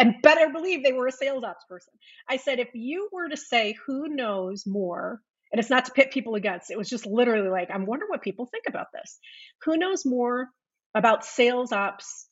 And 0.00 0.14
better 0.22 0.48
believe 0.50 0.82
they 0.82 0.94
were 0.94 1.08
a 1.08 1.12
sales 1.12 1.44
ops 1.44 1.64
person. 1.68 1.92
I 2.26 2.38
said, 2.38 2.58
if 2.58 2.70
you 2.72 3.10
were 3.12 3.28
to 3.28 3.36
say 3.36 3.76
who 3.86 4.08
knows 4.08 4.64
more, 4.66 5.20
and 5.52 5.60
it's 5.60 5.68
not 5.68 5.84
to 5.84 5.92
pit 5.92 6.10
people 6.10 6.36
against, 6.36 6.70
it 6.70 6.78
was 6.78 6.88
just 6.88 7.04
literally 7.04 7.50
like, 7.50 7.68
I'm 7.70 7.84
wondering 7.84 8.08
what 8.08 8.22
people 8.22 8.46
think 8.46 8.64
about 8.66 8.86
this. 8.94 9.18
Who 9.64 9.76
knows 9.76 10.06
more 10.06 10.48
about 10.94 11.26
sales 11.26 11.70
ops? 11.70 12.28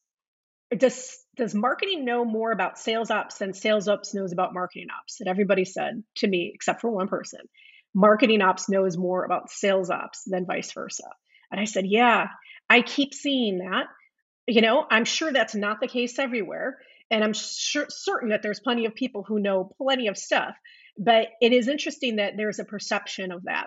Does 0.74 1.18
does 1.37 1.54
marketing 1.54 2.07
know 2.07 2.24
more 2.24 2.52
about 2.52 2.78
sales 2.78 3.11
ops 3.11 3.37
than 3.38 3.52
sales 3.52 3.87
ops 3.87 4.14
knows 4.14 4.33
about 4.33 4.54
marketing 4.54 4.88
ops? 4.98 5.20
And 5.20 5.28
everybody 5.28 5.66
said 5.66 6.02
to 6.16 6.26
me, 6.26 6.50
except 6.54 6.81
for 6.81 6.90
one 6.90 7.09
person, 7.09 7.40
marketing 7.94 8.40
ops 8.40 8.70
knows 8.70 8.96
more 8.96 9.24
about 9.24 9.50
sales 9.50 9.90
ops 9.90 10.22
than 10.26 10.46
vice 10.46 10.72
versa. 10.72 11.09
And 11.50 11.61
I 11.61 11.64
said, 11.64 11.85
Yeah, 11.87 12.28
I 12.70 12.81
keep 12.81 13.12
seeing 13.12 13.59
that. 13.59 13.87
You 14.46 14.62
know, 14.62 14.87
I'm 14.90 15.04
sure 15.04 15.31
that's 15.31 15.54
not 15.54 15.81
the 15.81 15.88
case 15.88 16.18
everywhere 16.18 16.78
and 17.11 17.25
I'm 17.25 17.33
sure, 17.33 17.87
certain 17.88 18.31
that 18.31 18.42
there's 18.42 18.61
plenty 18.61 18.87
of 18.87 18.94
people 18.94 19.25
who 19.27 19.40
know 19.40 19.73
plenty 19.81 20.09
of 20.09 20.18
stuff. 20.18 20.55
But 20.99 21.29
it 21.40 21.53
is 21.53 21.68
interesting 21.68 22.16
that 22.16 22.35
there's 22.37 22.59
a 22.59 22.64
perception 22.64 23.33
of 23.33 23.44
that. 23.44 23.66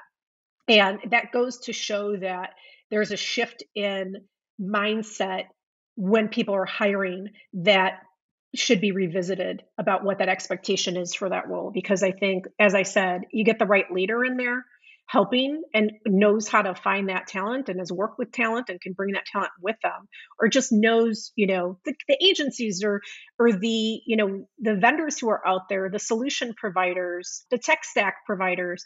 And 0.67 0.99
that 1.11 1.31
goes 1.31 1.59
to 1.61 1.73
show 1.73 2.15
that 2.17 2.51
there's 2.89 3.11
a 3.11 3.17
shift 3.17 3.63
in 3.73 4.15
mindset 4.59 5.45
when 5.95 6.27
people 6.27 6.55
are 6.55 6.65
hiring 6.65 7.27
that 7.53 7.93
should 8.53 8.81
be 8.81 8.91
revisited 8.91 9.63
about 9.77 10.03
what 10.03 10.19
that 10.19 10.29
expectation 10.29 10.97
is 10.97 11.15
for 11.15 11.29
that 11.29 11.47
role. 11.47 11.71
Because 11.73 12.03
I 12.03 12.11
think, 12.11 12.45
as 12.59 12.75
I 12.75 12.83
said, 12.83 13.21
you 13.31 13.45
get 13.45 13.59
the 13.59 13.65
right 13.65 13.89
leader 13.91 14.23
in 14.25 14.37
there 14.37 14.65
helping 15.11 15.61
and 15.73 15.91
knows 16.05 16.47
how 16.47 16.61
to 16.61 16.73
find 16.73 17.09
that 17.09 17.27
talent 17.27 17.67
and 17.67 17.79
has 17.79 17.91
worked 17.91 18.17
with 18.17 18.31
talent 18.31 18.69
and 18.69 18.79
can 18.79 18.93
bring 18.93 19.13
that 19.13 19.25
talent 19.25 19.51
with 19.61 19.75
them 19.83 20.07
or 20.39 20.47
just 20.47 20.71
knows 20.71 21.33
you 21.35 21.47
know 21.47 21.77
the, 21.83 21.93
the 22.07 22.17
agencies 22.23 22.81
or 22.83 23.01
or 23.37 23.51
the 23.51 24.01
you 24.05 24.15
know 24.15 24.47
the 24.59 24.75
vendors 24.75 25.19
who 25.19 25.29
are 25.29 25.45
out 25.45 25.67
there 25.69 25.89
the 25.89 25.99
solution 25.99 26.53
providers 26.55 27.45
the 27.51 27.57
tech 27.57 27.83
stack 27.83 28.15
providers 28.25 28.85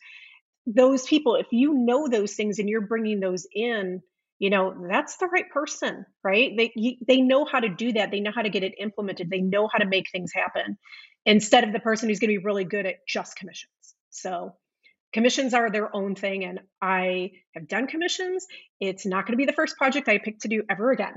those 0.65 1.05
people 1.05 1.35
if 1.35 1.45
you 1.51 1.75
know 1.75 2.07
those 2.07 2.33
things 2.33 2.57
and 2.57 2.67
you're 2.67 2.87
bringing 2.87 3.19
those 3.19 3.45
in 3.53 4.01
you 4.39 4.49
know 4.49 4.73
that's 4.89 5.17
the 5.17 5.27
right 5.27 5.49
person 5.53 6.05
right? 6.23 6.51
They 6.57 6.71
you, 6.75 6.93
they 7.07 7.21
know 7.21 7.45
how 7.45 7.59
to 7.59 7.69
do 7.69 7.93
that. 7.93 8.09
They 8.09 8.19
know 8.19 8.31
how 8.35 8.41
to 8.41 8.49
get 8.49 8.63
it 8.63 8.73
implemented. 8.79 9.29
They 9.29 9.41
know 9.41 9.69
how 9.71 9.77
to 9.77 9.85
make 9.85 10.07
things 10.11 10.31
happen 10.33 10.77
instead 11.23 11.63
of 11.63 11.71
the 11.71 11.79
person 11.79 12.09
who's 12.09 12.19
going 12.19 12.33
to 12.33 12.39
be 12.39 12.43
really 12.43 12.65
good 12.65 12.87
at 12.87 12.95
just 13.07 13.35
commissions. 13.35 13.69
So 14.09 14.55
commissions 15.15 15.53
are 15.53 15.71
their 15.71 15.95
own 15.95 16.13
thing 16.13 16.43
and 16.43 16.59
i 16.81 17.31
have 17.55 17.69
done 17.69 17.87
commissions. 17.87 18.45
It's 18.81 19.05
not 19.05 19.25
going 19.25 19.31
to 19.31 19.37
be 19.37 19.45
the 19.45 19.59
first 19.59 19.77
project 19.77 20.09
i 20.09 20.17
pick 20.17 20.39
to 20.39 20.49
do 20.49 20.63
ever 20.69 20.91
again. 20.91 21.15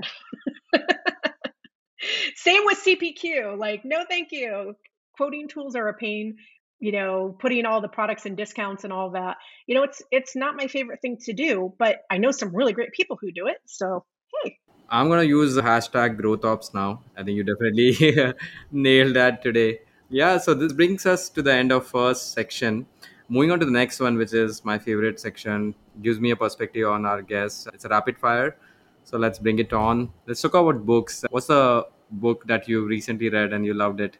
Same 2.35 2.63
with 2.63 2.79
cpq 2.85 3.57
like 3.65 3.81
no 3.83 4.05
thank 4.09 4.29
you. 4.31 4.75
Quoting 5.17 5.49
tools 5.49 5.75
are 5.75 5.89
a 5.89 5.93
pain 5.93 6.37
you 6.79 6.93
know 6.93 7.35
putting 7.41 7.65
all 7.65 7.81
the 7.81 7.89
products 7.89 8.25
and 8.25 8.37
discounts 8.37 8.85
and 8.85 8.93
all 8.93 9.09
that. 9.11 9.35
You 9.67 9.75
know 9.75 9.83
it's 9.83 10.01
it's 10.11 10.33
not 10.43 10.55
my 10.55 10.67
favorite 10.67 11.01
thing 11.01 11.17
to 11.25 11.33
do 11.33 11.73
but 11.77 11.97
i 12.09 12.17
know 12.17 12.31
some 12.31 12.55
really 12.55 12.71
great 12.71 12.93
people 12.93 13.17
who 13.19 13.33
do 13.33 13.47
it 13.47 13.57
so 13.65 14.05
hey. 14.43 14.57
I'm 14.89 15.09
going 15.09 15.19
to 15.19 15.27
use 15.27 15.53
the 15.55 15.61
hashtag 15.61 16.17
growth 16.17 16.43
ops 16.43 16.73
now. 16.73 17.03
I 17.15 17.21
think 17.23 17.35
you 17.37 17.43
definitely 17.43 18.33
nailed 18.71 19.13
that 19.17 19.43
today. 19.43 19.79
Yeah 20.09 20.37
so 20.37 20.53
this 20.53 20.71
brings 20.71 21.05
us 21.05 21.27
to 21.35 21.41
the 21.41 21.53
end 21.53 21.73
of 21.73 21.85
first 21.85 22.31
section 22.31 22.85
moving 23.29 23.51
on 23.51 23.59
to 23.59 23.65
the 23.65 23.71
next 23.71 23.99
one, 23.99 24.17
which 24.17 24.33
is 24.33 24.65
my 24.65 24.77
favorite 24.77 25.19
section, 25.19 25.75
gives 26.01 26.19
me 26.19 26.31
a 26.31 26.35
perspective 26.35 26.87
on 26.87 27.05
our 27.05 27.21
guests. 27.21 27.67
It's 27.73 27.85
a 27.85 27.89
rapid 27.89 28.17
fire. 28.17 28.57
So 29.03 29.17
let's 29.17 29.39
bring 29.39 29.59
it 29.59 29.71
on. 29.73 30.11
Let's 30.27 30.41
talk 30.41 30.53
about 30.55 30.85
books. 30.85 31.23
What's 31.29 31.47
the 31.47 31.87
book 32.11 32.45
that 32.47 32.67
you 32.67 32.85
recently 32.85 33.29
read 33.29 33.53
and 33.53 33.65
you 33.65 33.73
loved 33.73 34.01
it? 34.01 34.17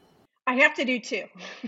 I 0.47 0.55
have 0.55 0.73
to 0.75 0.85
do 0.85 0.99
two. 0.99 1.25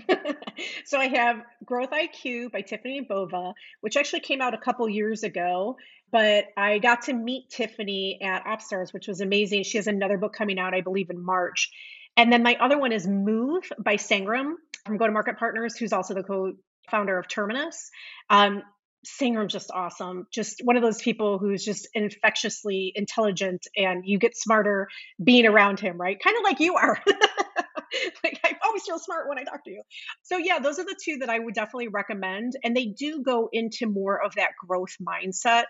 so 0.86 0.98
I 0.98 1.08
have 1.08 1.44
Growth 1.66 1.92
IQ 1.92 2.52
by 2.52 2.62
Tiffany 2.62 3.02
Bova, 3.02 3.54
which 3.82 3.96
actually 3.96 4.22
came 4.22 4.42
out 4.42 4.56
a 4.56 4.58
couple 4.58 4.90
years 4.90 5.24
ago. 5.24 5.78
But 6.12 6.46
I 6.58 6.80
got 6.80 7.04
to 7.04 7.14
meet 7.14 7.50
Tiffany 7.50 8.20
at 8.22 8.44
OpsStars, 8.46 8.92
which 8.92 9.08
was 9.08 9.22
amazing. 9.22 9.64
She 9.64 9.78
has 9.78 9.88
another 9.88 10.18
book 10.18 10.34
coming 10.34 10.60
out, 10.60 10.74
I 10.74 10.82
believe, 10.82 11.10
in 11.10 11.24
March. 11.24 11.70
And 12.18 12.34
then 12.34 12.44
my 12.44 12.58
other 12.60 12.78
one 12.78 12.92
is 12.92 13.08
Move 13.08 13.64
by 13.80 13.96
Sangram 13.96 14.56
from 14.86 14.98
Go 14.98 15.06
to 15.06 15.14
Market 15.14 15.38
Partners, 15.38 15.78
who's 15.78 15.94
also 15.94 16.14
the 16.14 16.24
co 16.24 16.54
founder 16.90 17.18
of 17.18 17.28
Terminus. 17.28 17.90
Um, 18.30 18.64
Sangram's 19.06 19.54
just 19.54 19.72
awesome. 19.72 20.28
Just 20.32 20.62
one 20.64 20.78
of 20.78 20.84
those 20.84 21.02
people 21.02 21.40
who's 21.40 21.66
just 21.66 21.88
infectiously 21.94 22.92
intelligent, 22.96 23.66
and 23.76 24.04
you 24.06 24.20
get 24.20 24.38
smarter 24.38 24.88
being 25.24 25.46
around 25.46 25.80
him, 25.80 26.00
right? 26.00 26.22
Kind 26.24 26.38
of 26.38 26.44
like 26.44 26.60
you 26.60 26.76
are. 26.76 27.00
like 28.24 28.40
I 28.44 28.56
always 28.64 28.84
feel 28.84 29.00
smart 29.00 29.28
when 29.28 29.40
I 29.40 29.44
talk 29.44 29.64
to 29.66 29.72
you. 29.72 29.82
So 30.24 30.38
yeah, 30.38 30.60
those 30.60 30.78
are 30.80 30.86
the 30.86 30.96
two 31.04 31.18
that 31.20 31.30
I 31.30 31.40
would 31.40 31.56
definitely 31.56 31.88
recommend, 31.88 32.54
and 32.64 32.76
they 32.76 32.86
do 32.86 33.24
go 33.24 33.50
into 33.52 33.88
more 33.88 34.24
of 34.24 34.36
that 34.36 34.52
growth 34.68 34.96
mindset, 35.02 35.64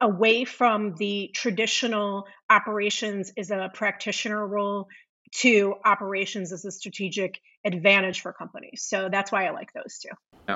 away 0.00 0.44
from 0.44 0.94
the 0.98 1.30
traditional 1.34 2.24
operations 2.50 3.32
as 3.38 3.50
a 3.50 3.70
practitioner 3.72 4.46
role 4.46 4.88
to 5.34 5.74
operations 5.84 6.52
as 6.52 6.64
a 6.64 6.70
strategic 6.70 7.40
advantage 7.64 8.20
for 8.20 8.32
companies. 8.32 8.82
So 8.82 9.08
that's 9.08 9.32
why 9.32 9.46
I 9.46 9.50
like 9.50 9.72
those 9.72 9.98
two. 9.98 10.10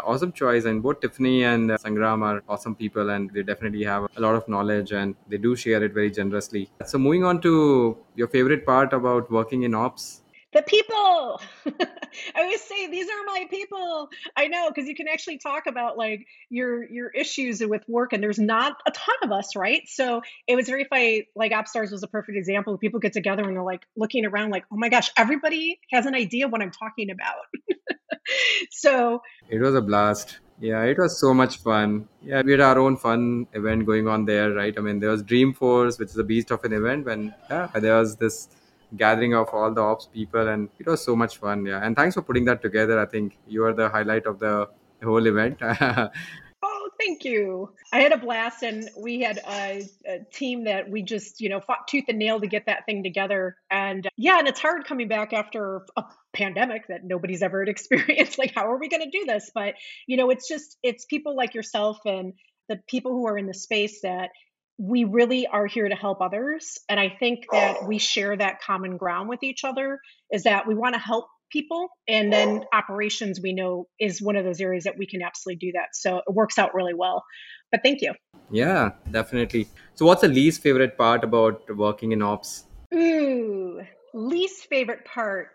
Awesome 0.05 0.33
choice. 0.33 0.67
And 0.67 0.83
both 0.83 1.01
Tiffany 1.01 1.45
and 1.45 1.73
uh, 1.73 1.79
Sangram 1.79 2.23
are 2.23 2.43
awesome 2.49 2.75
people, 2.75 3.11
and 3.11 3.31
they 3.33 3.43
definitely 3.43 3.83
have 3.85 4.07
a 4.17 4.21
lot 4.21 4.35
of 4.35 4.47
knowledge 4.49 4.93
and 4.93 5.15
they 5.29 5.39
do 5.39 5.57
share 5.57 5.83
it 5.83 5.95
very 5.95 6.11
generously. 6.11 6.71
So, 6.85 6.99
moving 6.99 7.25
on 7.25 7.41
to 7.41 7.97
your 8.15 8.29
favorite 8.29 8.67
part 8.67 8.93
about 8.93 9.31
working 9.31 9.63
in 9.63 9.75
ops. 9.75 10.21
The 10.55 10.63
people. 10.63 11.43
I 11.67 12.41
always 12.41 12.63
say 12.63 12.87
these 12.87 13.07
are 13.07 13.25
my 13.27 13.47
people. 13.51 14.09
I 14.35 14.49
know 14.49 14.71
because 14.71 14.89
you 14.89 14.95
can 14.95 15.07
actually 15.07 15.39
talk 15.39 15.67
about 15.67 15.99
like 15.99 16.27
your 16.49 16.89
your 16.91 17.11
issues 17.11 17.61
with 17.61 17.83
work, 17.87 18.15
and 18.15 18.23
there's 18.23 18.39
not 18.39 18.77
a 18.87 18.91
ton 18.91 19.17
of 19.23 19.31
us, 19.31 19.55
right? 19.57 19.83
So 19.87 20.23
it 20.47 20.57
was 20.57 20.67
very 20.67 20.85
funny. 20.85 21.29
Like 21.37 21.53
OpsStars 21.53 21.93
was 21.93 22.03
a 22.03 22.09
perfect 22.09 22.39
example. 22.39 22.79
People 22.79 22.99
get 22.99 23.13
together 23.13 23.43
and 23.43 23.57
they're 23.57 23.63
like 23.63 23.85
looking 23.95 24.25
around, 24.25 24.51
like, 24.51 24.65
oh 24.73 24.77
my 24.77 24.89
gosh, 24.89 25.11
everybody 25.19 25.81
has 25.93 26.07
an 26.07 26.15
idea 26.15 26.49
what 26.49 26.63
I'm 26.63 26.73
talking 26.73 27.11
about. 27.11 27.45
so 28.71 29.21
it 29.51 29.61
was 29.61 29.75
a 29.75 29.83
blast. 29.83 30.41
Yeah, 30.61 30.83
it 30.83 30.99
was 30.99 31.21
so 31.21 31.33
much 31.35 31.59
fun. 31.59 32.09
Yeah, 32.23 32.43
we 32.43 32.53
had 32.53 32.61
our 32.61 32.79
own 32.79 32.97
fun 32.97 33.47
event 33.53 33.87
going 33.87 34.09
on 34.09 34.25
there, 34.25 34.53
right? 34.53 34.75
I 34.77 34.81
mean, 34.81 34.99
there 34.99 35.11
was 35.11 35.23
Dreamforce, 35.23 36.01
which 36.01 36.09
is 36.09 36.17
a 36.17 36.25
beast 36.25 36.51
of 36.51 36.65
an 36.65 36.73
event, 36.73 37.07
when 37.07 37.35
yeah, 37.49 37.69
there 37.75 37.99
was 37.99 38.17
this 38.17 38.49
gathering 38.97 39.35
of 39.35 39.49
all 39.51 39.73
the 39.73 39.81
ops 39.81 40.07
people, 40.07 40.49
and 40.49 40.69
it 40.79 40.87
was 40.87 41.05
so 41.05 41.15
much 41.15 41.39
fun. 41.39 41.67
Yeah, 41.67 41.85
and 41.85 41.97
thanks 41.97 42.15
for 42.15 42.23
putting 42.23 42.45
that 42.47 42.63
together. 42.63 42.99
I 42.99 43.07
think 43.07 43.37
you 43.47 43.65
are 43.65 43.73
the 43.73 43.89
highlight 43.89 44.27
of 44.27 44.39
the 44.39 44.69
whole 45.03 45.27
event. 45.27 45.59
oh, 45.63 46.91
thank 46.99 47.25
you. 47.25 47.73
I 47.93 48.01
had 48.01 48.13
a 48.13 48.19
blast, 48.19 48.63
and 48.63 48.89
we 48.97 49.21
had 49.21 49.39
a, 49.49 49.89
a, 50.07 50.19
team 50.33 50.65
that 50.65 50.91
we 50.91 51.03
just, 51.03 51.41
you 51.41 51.49
know, 51.49 51.61
fought 51.61 51.87
tooth 51.89 52.05
and 52.09 52.19
nail 52.19 52.41
to 52.41 52.47
get 52.47 52.67
that 52.67 52.87
thing 52.87 53.03
together. 53.03 53.57
And 53.71 54.07
uh, 54.07 54.11
yeah, 54.17 54.39
and 54.39 54.49
it's 54.49 54.61
hard 54.61 54.85
coming 54.87 55.09
back 55.09 55.33
after 55.33 55.83
a 55.97 56.05
pandemic 56.33 56.87
that 56.89 57.05
nobody's 57.05 57.43
ever 57.43 57.63
experienced 57.65 58.39
like 58.39 58.55
how 58.55 58.71
are 58.71 58.79
we 58.79 58.89
going 58.89 59.03
to 59.03 59.11
do 59.11 59.25
this 59.25 59.51
but 59.55 59.75
you 60.07 60.17
know 60.17 60.31
it's 60.31 60.47
just 60.47 60.77
it's 60.83 61.05
people 61.07 61.35
like 61.35 61.55
yourself 61.55 61.99
and 62.05 62.35
the 62.69 62.77
people 62.87 63.13
who 63.13 63.27
are 63.27 63.39
in 63.39 63.47
the 63.47 63.55
space 63.55 64.03
that 64.03 64.31
we 64.79 65.05
really 65.05 65.47
are 65.47 65.67
here 65.67 65.89
to 65.89 65.95
help 65.95 66.21
others 66.21 66.79
and 66.89 67.01
i 67.01 67.09
think 67.09 67.45
that 67.51 67.79
oh. 67.81 67.87
we 67.87 67.99
share 67.99 68.37
that 68.37 68.61
common 68.61 68.97
ground 68.97 69.29
with 69.29 69.43
each 69.43 69.65
other 69.65 69.99
is 70.33 70.45
that 70.45 70.67
we 70.67 70.75
want 70.75 70.95
to 70.95 71.01
help 71.01 71.27
people 71.51 71.89
and 72.07 72.33
then 72.33 72.61
oh. 72.63 72.77
operations 72.77 73.41
we 73.43 73.53
know 73.53 73.87
is 73.99 74.23
one 74.23 74.37
of 74.37 74.45
those 74.45 74.61
areas 74.61 74.85
that 74.85 74.99
we 74.99 75.07
can 75.07 75.23
absolutely 75.23 75.57
do 75.57 75.73
that. 75.73 75.87
So 75.95 76.19
it 76.19 76.35
works 76.35 76.59
out 76.59 76.75
really 76.75 76.93
well. 76.93 77.25
But 77.73 77.81
thank 77.83 78.03
you. 78.03 78.13
Yeah 78.51 78.91
definitely. 79.11 79.67
So 79.95 80.05
what's 80.05 80.21
the 80.21 80.29
least 80.29 80.61
favorite 80.61 80.99
part 80.99 81.25
about 81.25 81.63
working 81.75 82.13
in 82.13 82.21
ops? 82.21 82.65
Ooh 82.95 83.81
least 84.15 84.69
favorite 84.69 85.05
part 85.05 85.51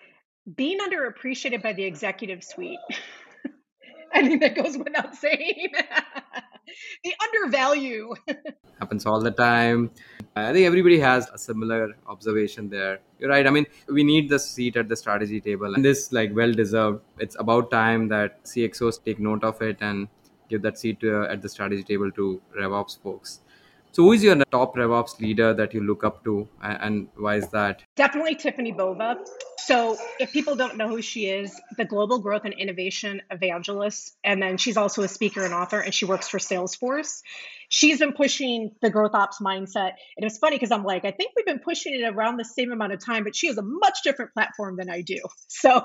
being 0.55 0.79
underappreciated 0.79 1.61
by 1.61 1.73
the 1.73 1.83
executive 1.83 2.43
suite. 2.43 2.79
I 4.13 4.21
think 4.21 4.41
that 4.41 4.55
goes 4.55 4.77
without 4.77 5.15
saying. 5.15 5.73
the 7.03 7.13
undervalue 7.21 8.13
happens 8.79 9.05
all 9.05 9.19
the 9.21 9.31
time. 9.31 9.91
I 10.35 10.51
think 10.51 10.65
everybody 10.65 10.99
has 10.99 11.29
a 11.29 11.37
similar 11.37 11.95
observation 12.07 12.69
there. 12.69 12.99
You're 13.19 13.29
right. 13.29 13.45
I 13.45 13.49
mean, 13.49 13.65
we 13.87 14.03
need 14.03 14.29
the 14.29 14.39
seat 14.39 14.75
at 14.77 14.89
the 14.89 14.95
strategy 14.95 15.39
table, 15.39 15.75
and 15.75 15.85
this 15.85 16.11
like 16.11 16.35
well 16.35 16.51
deserved. 16.51 17.01
It's 17.19 17.35
about 17.39 17.69
time 17.69 18.07
that 18.07 18.43
CXOs 18.43 19.03
take 19.03 19.19
note 19.19 19.43
of 19.43 19.61
it 19.61 19.77
and 19.81 20.07
give 20.49 20.63
that 20.63 20.79
seat 20.79 20.99
to, 21.01 21.21
uh, 21.21 21.31
at 21.31 21.41
the 21.41 21.49
strategy 21.49 21.83
table 21.83 22.11
to 22.11 22.41
RevOps 22.59 22.99
folks. 23.01 23.41
So, 23.93 24.01
who 24.01 24.13
is 24.13 24.23
your 24.23 24.35
top 24.45 24.75
RevOps 24.75 25.19
leader 25.19 25.53
that 25.53 25.71
you 25.75 25.81
look 25.81 26.03
up 26.03 26.23
to, 26.23 26.49
and 26.63 27.09
why 27.15 27.35
is 27.35 27.47
that? 27.49 27.83
Definitely 27.95 28.33
Tiffany 28.33 28.71
Bova. 28.71 29.17
So, 29.59 29.97
if 30.19 30.33
people 30.33 30.55
don't 30.55 30.77
know 30.77 30.87
who 30.87 31.03
she 31.03 31.27
is, 31.27 31.61
the 31.77 31.85
global 31.85 32.17
growth 32.17 32.41
and 32.43 32.55
innovation 32.55 33.21
evangelist, 33.29 34.17
and 34.23 34.41
then 34.41 34.57
she's 34.57 34.77
also 34.77 35.03
a 35.03 35.07
speaker 35.07 35.45
and 35.45 35.53
author, 35.53 35.79
and 35.79 35.93
she 35.93 36.05
works 36.05 36.27
for 36.27 36.39
Salesforce. 36.39 37.21
She's 37.75 37.97
been 37.97 38.13
pushing 38.13 38.69
the 38.83 38.91
growth 38.91 39.15
ops 39.15 39.39
mindset, 39.41 39.93
and 40.15 40.27
it's 40.27 40.37
funny 40.37 40.57
because 40.57 40.69
I'm 40.69 40.83
like, 40.83 41.05
I 41.05 41.11
think 41.11 41.31
we've 41.35 41.43
been 41.43 41.57
pushing 41.57 41.95
it 41.95 42.03
around 42.03 42.37
the 42.37 42.45
same 42.45 42.71
amount 42.71 42.93
of 42.93 43.03
time, 43.03 43.23
but 43.23 43.35
she 43.35 43.47
has 43.47 43.57
a 43.57 43.63
much 43.63 44.03
different 44.03 44.31
platform 44.31 44.75
than 44.77 44.91
I 44.91 45.01
do. 45.01 45.17
So, 45.47 45.81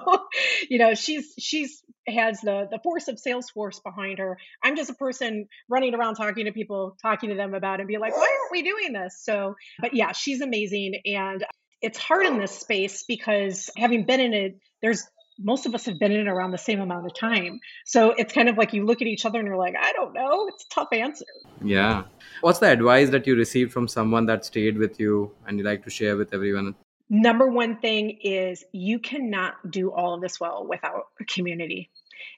you 0.68 0.78
know, 0.78 0.94
she's 0.94 1.32
she's 1.38 1.82
has 2.06 2.40
the 2.40 2.66
the 2.70 2.78
force 2.82 3.08
of 3.08 3.16
Salesforce 3.16 3.82
behind 3.82 4.18
her. 4.18 4.36
I'm 4.62 4.76
just 4.76 4.90
a 4.90 4.94
person 4.94 5.46
running 5.68 5.94
around 5.94 6.16
talking 6.16 6.44
to 6.44 6.52
people, 6.52 6.96
talking 7.00 7.30
to 7.30 7.36
them 7.36 7.54
about, 7.54 7.80
and 7.80 7.88
be 7.88 7.96
like, 7.96 8.14
why 8.14 8.22
aren't 8.22 8.52
we 8.52 8.62
doing 8.62 8.92
this? 8.92 9.22
So, 9.22 9.54
but 9.78 9.94
yeah, 9.94 10.12
she's 10.12 10.42
amazing, 10.42 11.00
and 11.06 11.44
it's 11.80 11.98
hard 11.98 12.26
in 12.26 12.38
this 12.38 12.58
space 12.58 13.04
because 13.06 13.70
having 13.78 14.04
been 14.04 14.20
in 14.20 14.34
it, 14.34 14.58
there's 14.82 15.04
most 15.42 15.66
of 15.66 15.74
us 15.74 15.84
have 15.86 15.98
been 15.98 16.12
in 16.12 16.28
around 16.28 16.50
the 16.50 16.58
same 16.58 16.80
amount 16.80 17.06
of 17.06 17.14
time. 17.14 17.60
So 17.84 18.10
it's 18.12 18.32
kind 18.32 18.48
of 18.48 18.56
like 18.56 18.72
you 18.72 18.84
look 18.84 19.00
at 19.00 19.08
each 19.08 19.24
other 19.24 19.38
and 19.38 19.46
you're 19.46 19.56
like, 19.56 19.74
I 19.80 19.92
don't 19.92 20.12
know. 20.12 20.48
It's 20.48 20.64
a 20.64 20.68
tough 20.68 20.88
answer. 20.92 21.26
Yeah. 21.62 22.04
What's 22.40 22.58
the 22.58 22.70
advice 22.70 23.10
that 23.10 23.26
you 23.26 23.36
received 23.36 23.72
from 23.72 23.88
someone 23.88 24.26
that 24.26 24.44
stayed 24.44 24.78
with 24.78 24.98
you 24.98 25.32
and 25.46 25.58
you 25.58 25.64
like 25.64 25.84
to 25.84 25.90
share 25.90 26.16
with 26.16 26.34
everyone? 26.34 26.74
Number 27.10 27.46
one 27.46 27.78
thing 27.78 28.18
is 28.22 28.64
you 28.72 28.98
cannot 28.98 29.70
do 29.70 29.90
all 29.90 30.14
of 30.14 30.20
this 30.20 30.38
well 30.38 30.66
without 30.68 31.06
a 31.20 31.24
community. 31.24 31.90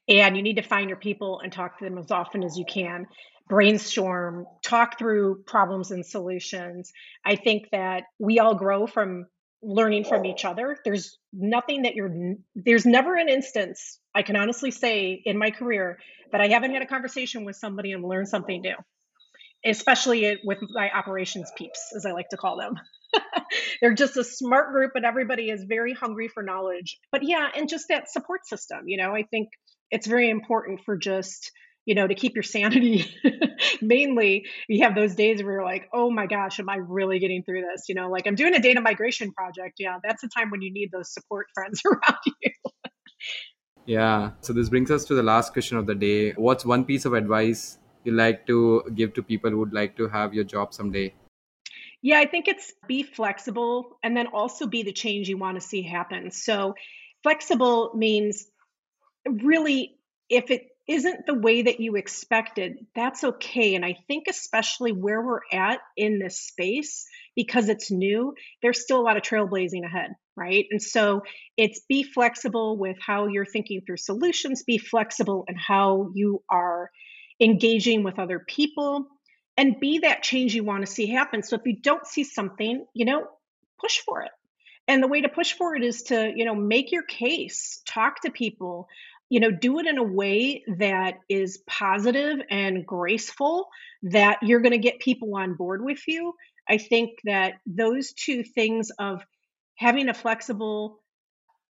And 0.09 0.37
you 0.37 0.43
need 0.43 0.57
to 0.57 0.63
find 0.63 0.89
your 0.89 0.99
people 0.99 1.41
and 1.41 1.53
talk 1.53 1.79
to 1.79 1.85
them 1.85 1.99
as 1.99 2.11
often 2.11 2.45
as 2.45 2.57
you 2.57 2.65
can 2.65 3.07
brainstorm, 3.51 4.47
talk 4.63 4.97
through 4.97 5.43
problems 5.45 5.91
and 5.91 6.07
solutions. 6.07 6.93
I 7.25 7.35
think 7.35 7.69
that 7.73 8.05
we 8.19 8.39
all 8.39 8.55
grow 8.55 8.87
from 8.87 9.27
learning 9.63 10.05
from 10.05 10.25
each 10.25 10.45
other. 10.45 10.77
There's 10.85 11.19
nothing 11.33 11.83
that 11.83 11.95
you're, 11.95 12.37
there's 12.55 12.87
never 12.87 13.17
an 13.17 13.29
instance, 13.29 13.99
I 14.15 14.23
can 14.23 14.37
honestly 14.37 14.71
say 14.71 15.23
in 15.25 15.39
my 15.39 15.51
career, 15.51 15.99
that 16.33 16.41
I 16.41 16.49
haven't 16.49 16.73
had 16.73 16.83
a 16.83 16.87
conversation 16.87 17.45
with 17.45 17.57
somebody 17.57 17.93
and 17.93 18.05
learned 18.05 18.29
something 18.29 18.61
new, 18.63 18.77
especially 19.65 20.39
with 20.45 20.59
my 20.71 20.91
operations 20.91 21.53
peeps, 21.57 21.93
as 21.97 22.07
I 22.07 22.13
like 22.13 22.29
to 22.31 22.37
call 22.37 22.57
them. 22.57 22.75
They're 23.81 23.95
just 23.95 24.17
a 24.17 24.25
smart 24.25 24.73
group, 24.73 24.93
and 24.95 25.05
everybody 25.05 25.51
is 25.51 25.65
very 25.65 25.93
hungry 25.93 26.29
for 26.29 26.43
knowledge. 26.43 26.99
But 27.11 27.23
yeah, 27.25 27.49
and 27.55 27.69
just 27.69 27.89
that 27.89 28.11
support 28.11 28.47
system, 28.47 28.87
you 28.87 28.97
know, 28.97 29.15
I 29.15 29.25
think 29.25 29.49
it's 29.91 30.07
very 30.07 30.31
important 30.31 30.81
for 30.85 30.97
just 30.97 31.51
you 31.87 31.95
know, 31.95 32.07
to 32.07 32.15
keep 32.15 32.35
your 32.35 32.43
sanity. 32.43 33.07
Mainly, 33.81 34.47
you 34.69 34.85
have 34.85 34.95
those 34.95 35.15
days 35.15 35.43
where 35.43 35.55
you're 35.55 35.65
like, 35.65 35.89
oh 35.93 36.11
my 36.11 36.27
gosh, 36.27 36.61
am 36.61 36.69
I 36.69 36.77
really 36.77 37.19
getting 37.19 37.43
through 37.43 37.63
this? 37.63 37.89
You 37.89 37.95
know, 37.95 38.11
like 38.11 38.27
I'm 38.27 38.35
doing 38.35 38.55
a 38.55 38.61
data 38.61 38.81
migration 38.81 39.33
project. 39.33 39.77
Yeah, 39.79 39.99
that's 40.03 40.23
the 40.23 40.29
time 40.29 40.51
when 40.51 40.63
you 40.63 40.73
need 40.73 40.91
those 40.93 41.13
support 41.13 41.47
friends 41.55 41.83
around 41.85 42.19
you. 42.43 42.51
yeah. 43.87 44.31
So 44.41 44.53
this 44.53 44.69
brings 44.69 44.91
us 44.91 45.05
to 45.07 45.15
the 45.15 45.23
last 45.23 45.53
question 45.53 45.79
of 45.79 45.87
the 45.87 45.95
day. 45.95 46.33
What's 46.33 46.65
one 46.65 46.85
piece 46.85 47.05
of 47.05 47.15
advice 47.15 47.79
you 48.05 48.13
like 48.13 48.47
to 48.47 48.83
give 48.95 49.15
to 49.15 49.23
people 49.23 49.51
who 49.51 49.59
would 49.59 49.73
like 49.73 49.97
to 49.97 50.09
have 50.09 50.35
your 50.35 50.45
job 50.45 50.75
someday? 50.75 51.15
Yeah, 52.03 52.19
I 52.19 52.27
think 52.27 52.49
it's 52.49 52.73
be 52.87 53.03
flexible 53.03 53.99
and 54.03 54.17
then 54.17 54.29
also 54.29 54.67
be 54.67 54.83
the 54.83 54.93
change 54.93 55.29
you 55.29 55.37
want 55.37 55.61
to 55.61 55.61
see 55.61 55.83
happen. 55.83 56.31
So, 56.31 56.75
flexible 57.23 57.93
means 57.95 58.47
really 59.29 59.97
if 60.31 60.51
it 60.51 60.69
isn't 60.91 61.25
the 61.25 61.35
way 61.35 61.63
that 61.63 61.79
you 61.79 61.95
expected, 61.95 62.85
that's 62.97 63.23
okay. 63.23 63.77
And 63.77 63.85
I 63.85 63.97
think, 64.09 64.25
especially 64.29 64.91
where 64.91 65.23
we're 65.23 65.39
at 65.53 65.79
in 65.97 66.19
this 66.19 66.41
space, 66.41 67.07
because 67.37 67.69
it's 67.69 67.93
new, 67.93 68.35
there's 68.61 68.83
still 68.83 69.01
a 69.01 69.07
lot 69.07 69.17
of 69.17 69.23
trailblazing 69.23 69.85
ahead, 69.85 70.11
right? 70.37 70.67
And 70.73 70.83
so 70.83 71.23
it's 71.57 71.83
be 71.89 72.03
flexible 72.03 72.77
with 72.77 72.97
how 73.01 73.29
you're 73.29 73.47
thinking 73.47 73.83
through 73.87 73.99
solutions, 73.99 74.65
be 74.65 74.79
flexible 74.79 75.45
in 75.47 75.55
how 75.55 76.11
you 76.13 76.43
are 76.51 76.91
engaging 77.41 78.03
with 78.03 78.19
other 78.19 78.41
people, 78.41 79.07
and 79.57 79.79
be 79.79 80.01
that 80.01 80.25
change 80.25 80.57
you 80.57 80.65
want 80.65 80.85
to 80.85 80.93
see 80.93 81.07
happen. 81.07 81.45
So 81.45 81.55
if 81.55 81.63
you 81.67 81.77
don't 81.81 82.05
see 82.05 82.25
something, 82.25 82.85
you 82.95 83.05
know, 83.05 83.29
push 83.81 83.99
for 83.99 84.23
it. 84.23 84.33
And 84.89 85.01
the 85.01 85.09
way 85.09 85.21
to 85.21 85.29
push 85.29 85.53
for 85.53 85.77
it 85.77 85.85
is 85.85 86.03
to, 86.05 86.33
you 86.35 86.45
know, 86.45 86.57
make 86.57 86.91
your 86.91 87.05
case, 87.05 87.81
talk 87.87 88.23
to 88.23 88.31
people, 88.33 88.89
you 89.31 89.41
know 89.41 89.51
do 89.51 89.79
it 89.79 89.87
in 89.87 89.97
a 89.97 90.03
way 90.03 90.63
that 90.77 91.15
is 91.29 91.63
positive 91.67 92.41
and 92.51 92.85
graceful 92.85 93.69
that 94.03 94.39
you're 94.43 94.61
going 94.61 94.73
to 94.73 94.79
get 94.79 94.99
people 94.99 95.35
on 95.37 95.55
board 95.55 95.83
with 95.83 96.07
you. 96.07 96.35
I 96.69 96.77
think 96.77 97.21
that 97.25 97.55
those 97.65 98.13
two 98.13 98.43
things 98.43 98.91
of 98.99 99.25
having 99.77 100.09
a 100.09 100.15
flexible 100.15 101.01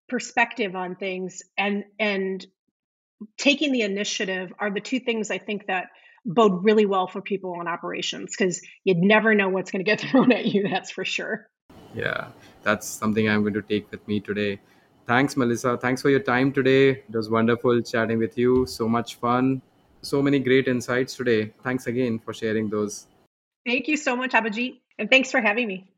perspective 0.09 0.75
on 0.75 0.97
things 0.97 1.43
and 1.57 1.85
and 1.99 2.45
taking 3.39 3.71
the 3.71 3.83
initiative 3.83 4.53
are 4.59 4.71
the 4.71 4.81
two 4.81 4.99
things 4.99 5.31
i 5.31 5.39
think 5.39 5.67
that 5.69 5.87
bode 6.27 6.65
really 6.65 6.85
well 6.85 7.07
for 7.07 7.23
people 7.23 7.61
in 7.61 7.69
operations 7.69 8.35
because 8.37 8.61
you'd 8.83 8.99
never 8.99 9.35
know 9.35 9.49
what's 9.49 9.71
going 9.71 9.85
to 9.85 9.89
get 9.89 10.01
thrown 10.11 10.33
at 10.33 10.47
you 10.47 10.69
that's 10.69 10.91
for 10.91 11.05
sure. 11.05 11.49
Yeah 11.95 12.29
that's 12.63 12.89
something 12.89 13.29
i'm 13.29 13.43
going 13.43 13.55
to 13.55 13.63
take 13.63 13.91
with 13.93 14.07
me 14.09 14.19
today 14.19 14.59
Thanks, 15.11 15.37
Melissa. 15.37 15.77
Thanks 15.77 16.03
for 16.03 16.09
your 16.09 16.21
time 16.21 16.53
today. 16.53 16.91
It 16.91 17.13
was 17.13 17.29
wonderful 17.29 17.83
chatting 17.83 18.19
with 18.19 18.39
you. 18.39 18.65
So 18.67 18.87
much 18.87 19.17
fun. 19.17 19.61
So 20.03 20.23
many 20.23 20.39
great 20.39 20.69
insights 20.69 21.17
today. 21.17 21.53
Thanks 21.65 21.89
again 21.89 22.21
for 22.21 22.33
sharing 22.33 22.71
those. 22.71 23.09
Thank 23.67 23.89
you 23.89 23.97
so 23.97 24.15
much, 24.15 24.31
Abhijeet. 24.31 24.79
And 25.01 25.11
thanks 25.11 25.33
for 25.33 25.41
having 25.41 25.67
me. 25.67 25.90